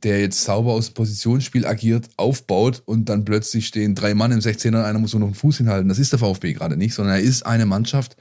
[0.07, 4.39] der jetzt sauber aus dem Positionsspiel agiert, aufbaut und dann plötzlich stehen drei Mann im
[4.39, 5.89] 16er und einer muss nur noch einen Fuß hinhalten.
[5.89, 8.15] Das ist der VfB gerade nicht, sondern er ist eine Mannschaft,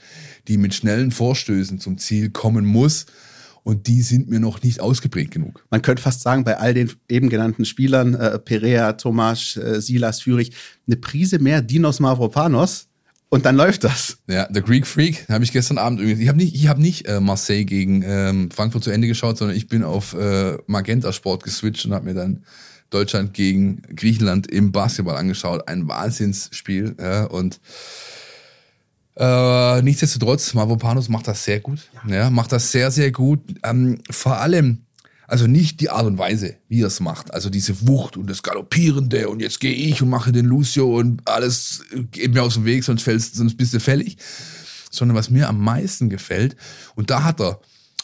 [0.49, 3.07] die mit schnellen Vorstößen zum Ziel kommen muss.
[3.63, 5.65] Und die sind mir noch nicht ausgeprägt genug.
[5.71, 10.21] Man könnte fast sagen, bei all den eben genannten Spielern, äh, Perea, Tomasz, äh, Silas,
[10.21, 10.53] Führig,
[10.89, 12.89] eine Prise mehr Dinos Mavropanos
[13.37, 14.19] und dann läuft das.
[14.27, 16.23] Ja, The Greek Freak habe ich gestern Abend irgendwie.
[16.23, 19.57] Ich habe nicht, ich habe nicht äh, Marseille gegen ähm, Frankfurt zu Ende geschaut, sondern
[19.57, 22.45] ich bin auf äh, Magenta Sport geswitcht und habe mir dann
[22.89, 25.69] Deutschland gegen Griechenland im Basketball angeschaut.
[25.69, 26.97] Ein Wahnsinnsspiel.
[26.99, 27.61] Ja, und
[29.17, 31.91] äh, nichtsdestotrotz, Mavropanos macht das sehr gut.
[32.09, 32.15] Ja.
[32.15, 33.41] ja macht das sehr, sehr gut.
[33.63, 34.86] Ähm, vor allem
[35.29, 37.33] also nicht die Art und Weise, wie er es macht.
[37.33, 41.27] Also diese Wucht und das Galoppierende und jetzt gehe ich und mache den Lucio und
[41.29, 44.17] alles geht mir aus dem Weg, sonst, fällst, sonst bist du fällig.
[44.91, 46.57] Sondern was mir am meisten gefällt,
[46.95, 47.61] und da hat er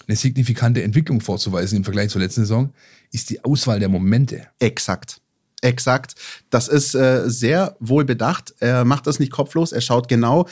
[0.07, 2.73] eine signifikante Entwicklung vorzuweisen im Vergleich zur letzten Saison,
[3.12, 4.49] ist die Auswahl der Momente.
[4.59, 5.20] Exakt.
[5.62, 6.16] Exakt.
[6.51, 8.53] Das ist äh, sehr wohl bedacht.
[8.59, 9.70] Er macht das nicht kopflos.
[9.70, 10.49] Er schaut genau,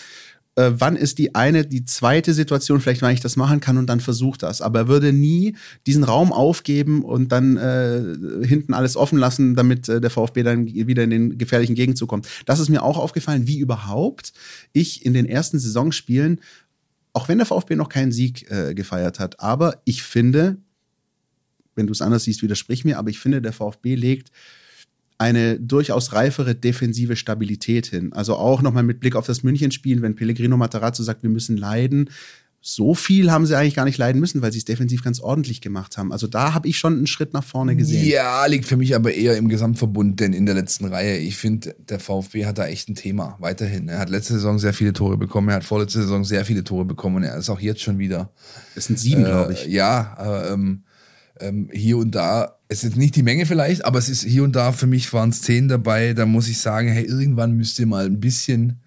[0.57, 3.87] äh, wann ist die eine, die zweite Situation, vielleicht wann ich das machen kann und
[3.87, 4.61] dann versucht das.
[4.61, 5.57] Aber er würde nie
[5.87, 10.67] diesen Raum aufgeben und dann äh, hinten alles offen lassen, damit äh, der VfB dann
[10.67, 12.29] wieder in den gefährlichen Gegenzug kommt.
[12.47, 14.33] Das ist mir auch aufgefallen, wie überhaupt
[14.73, 16.41] ich in den ersten Saisonspielen,
[17.13, 20.59] auch wenn der VfB noch keinen Sieg äh, gefeiert hat, aber ich finde,
[21.75, 24.31] wenn du es anders siehst, widersprich mir, aber ich finde, der VfB legt
[25.21, 28.15] eine durchaus reifere defensive Stabilität hin.
[28.15, 32.09] Also auch nochmal mit Blick auf das Münchenspiel, wenn Pellegrino Matarazzo sagt, wir müssen leiden.
[32.63, 35.61] So viel haben sie eigentlich gar nicht leiden müssen, weil sie es defensiv ganz ordentlich
[35.61, 36.11] gemacht haben.
[36.11, 38.07] Also da habe ich schon einen Schritt nach vorne gesehen.
[38.07, 41.19] Ja, liegt für mich aber eher im Gesamtverbund, denn in der letzten Reihe.
[41.19, 43.89] Ich finde, der VfB hat da echt ein Thema weiterhin.
[43.89, 46.87] Er hat letzte Saison sehr viele Tore bekommen, er hat vorletzte Saison sehr viele Tore
[46.87, 48.31] bekommen und er ist auch jetzt schon wieder.
[48.75, 49.67] Das sind sieben, äh, glaube ich.
[49.67, 50.85] Ja, aber ähm,
[51.41, 54.55] ähm, hier und da, es ist nicht die Menge vielleicht, aber es ist hier und
[54.55, 57.87] da, für mich waren es zehn dabei, da muss ich sagen, hey, irgendwann müsst ihr
[57.87, 58.81] mal ein bisschen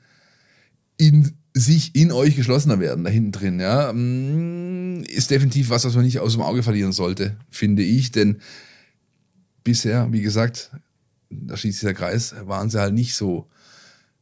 [0.98, 3.94] in sich in euch geschlossener werden, da hinten drin, ja.
[3.94, 8.38] Mm, ist definitiv was, was man nicht aus dem Auge verlieren sollte, finde ich, denn
[9.64, 10.72] bisher, wie gesagt,
[11.30, 13.48] da schließt der Kreis, waren sie halt nicht so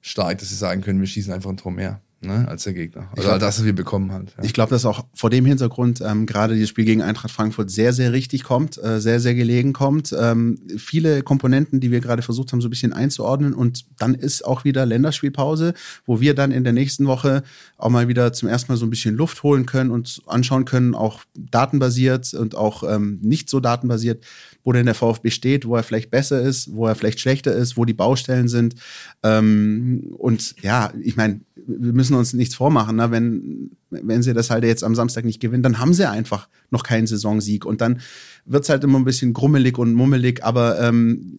[0.01, 3.07] stark, dass sie sagen können, wir schießen einfach ein Tor mehr ne, als der Gegner.
[3.11, 4.27] Also glaub, das, was wir bekommen haben.
[4.37, 4.43] Ja.
[4.43, 7.93] Ich glaube, dass auch vor dem Hintergrund ähm, gerade dieses Spiel gegen Eintracht Frankfurt sehr,
[7.93, 10.15] sehr richtig kommt, äh, sehr, sehr gelegen kommt.
[10.17, 13.53] Ähm, viele Komponenten, die wir gerade versucht haben, so ein bisschen einzuordnen.
[13.53, 15.73] Und dann ist auch wieder Länderspielpause,
[16.05, 17.43] wo wir dann in der nächsten Woche
[17.77, 20.93] auch mal wieder zum ersten Mal so ein bisschen Luft holen können und anschauen können,
[20.95, 24.23] auch datenbasiert und auch ähm, nicht so datenbasiert,
[24.63, 27.77] wo denn der VfB steht, wo er vielleicht besser ist, wo er vielleicht schlechter ist,
[27.77, 28.75] wo die Baustellen sind.
[29.23, 33.11] Ähm, und ja, ich meine, wir müssen uns nichts vormachen, ne?
[33.11, 36.83] wenn, wenn sie das halt jetzt am Samstag nicht gewinnen, dann haben sie einfach noch
[36.83, 38.01] keinen Saisonsieg und dann
[38.45, 41.37] wird's halt immer ein bisschen grummelig und mummelig, aber ähm,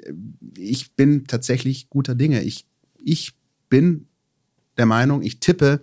[0.56, 2.42] ich bin tatsächlich guter Dinge.
[2.42, 2.66] Ich,
[3.02, 3.34] ich
[3.68, 4.06] bin
[4.76, 5.80] der Meinung, ich tippe,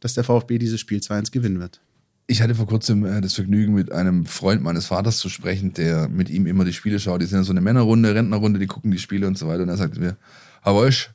[0.00, 1.80] dass der VfB dieses Spiel 2-1 gewinnen wird.
[2.26, 6.08] Ich hatte vor kurzem äh, das Vergnügen, mit einem Freund meines Vaters zu sprechen, der
[6.08, 7.20] mit ihm immer die Spiele schaut.
[7.20, 9.64] Die sind ja so eine Männerrunde, Rentnerrunde, die gucken die Spiele und so weiter.
[9.64, 10.16] Und er sagte mir,
[10.62, 11.10] aber ich,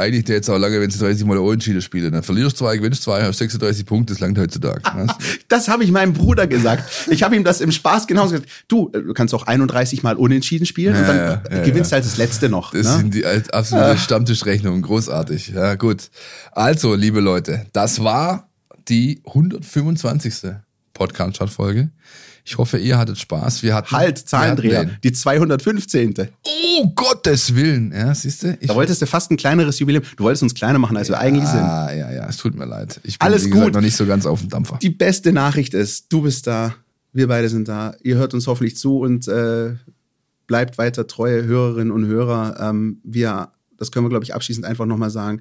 [0.00, 2.12] eigentlich der jetzt auch lange, wenn sie 30 Mal Unentschieden spielen.
[2.12, 4.82] Dann verlierst du zwei, gewinnst zwei, hast 36 Punkte, das langt heutzutage.
[5.48, 7.08] das habe ich meinem Bruder gesagt.
[7.10, 8.50] Ich habe ihm das im Spaß genauso gesagt.
[8.68, 12.04] Du, du kannst auch 31 Mal Unentschieden spielen ja, und dann ja, ja, gewinnst halt
[12.04, 12.72] das letzte noch.
[12.72, 12.96] Das ne?
[12.96, 14.82] sind die absolute Stammtischrechnungen.
[14.82, 15.48] Großartig.
[15.48, 16.10] Ja, gut.
[16.52, 18.48] Also, liebe Leute, das war
[18.88, 20.52] die 125.
[20.94, 21.90] Podcast-Folge.
[22.44, 23.62] Ich hoffe, ihr hattet Spaß.
[23.62, 24.84] Wir hatten, halt, Zahlendreher.
[25.02, 26.14] Die 215.
[26.46, 27.92] Oh, Gottes Willen.
[27.92, 28.56] Ja, siehst du?
[28.60, 30.04] Da wolltest du fast ein kleineres Jubiläum.
[30.16, 31.60] Du wolltest uns kleiner machen, als wir eigentlich sind.
[31.60, 32.28] Ja, ja, ja.
[32.28, 33.00] Es tut mir leid.
[33.04, 33.58] Ich bin, Alles wie gut.
[33.58, 34.78] gesagt, noch nicht so ganz auf dem Dampfer.
[34.80, 36.74] Die beste Nachricht ist, du bist da.
[37.12, 37.94] Wir beide sind da.
[38.02, 39.74] Ihr hört uns hoffentlich zu und äh,
[40.46, 42.56] bleibt weiter treue Hörerinnen und Hörer.
[42.60, 45.40] Ähm, wir, das können wir, glaube ich, abschließend einfach nochmal sagen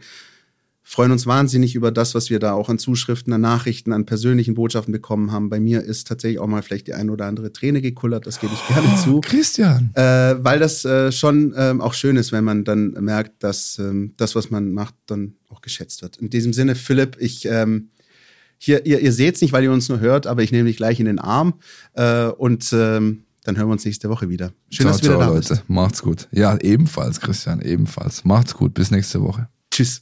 [0.89, 4.55] freuen uns wahnsinnig über das, was wir da auch an Zuschriften, an Nachrichten, an persönlichen
[4.55, 5.51] Botschaften bekommen haben.
[5.51, 8.53] Bei mir ist tatsächlich auch mal vielleicht die eine oder andere Träne gekullert, das gebe
[8.55, 9.21] ich gerne oh, zu.
[9.21, 9.91] Christian.
[9.93, 14.15] Äh, weil das äh, schon ähm, auch schön ist, wenn man dann merkt, dass ähm,
[14.17, 16.17] das, was man macht, dann auch geschätzt wird.
[16.17, 17.89] In diesem Sinne, Philipp, ich ähm,
[18.57, 20.77] hier, ihr, ihr seht es nicht, weil ihr uns nur hört, aber ich nehme dich
[20.77, 21.53] gleich in den Arm
[21.93, 24.53] äh, und ähm, dann hören wir uns nächste Woche wieder.
[24.71, 25.49] Schön, ciao, dass du wieder ciao, da Leute.
[25.49, 25.69] bist.
[25.69, 26.27] Macht's gut.
[26.31, 28.25] Ja, ebenfalls, Christian, ebenfalls.
[28.25, 28.73] Macht's gut.
[28.73, 29.49] Bis nächste Woche.
[29.69, 30.01] Tschüss.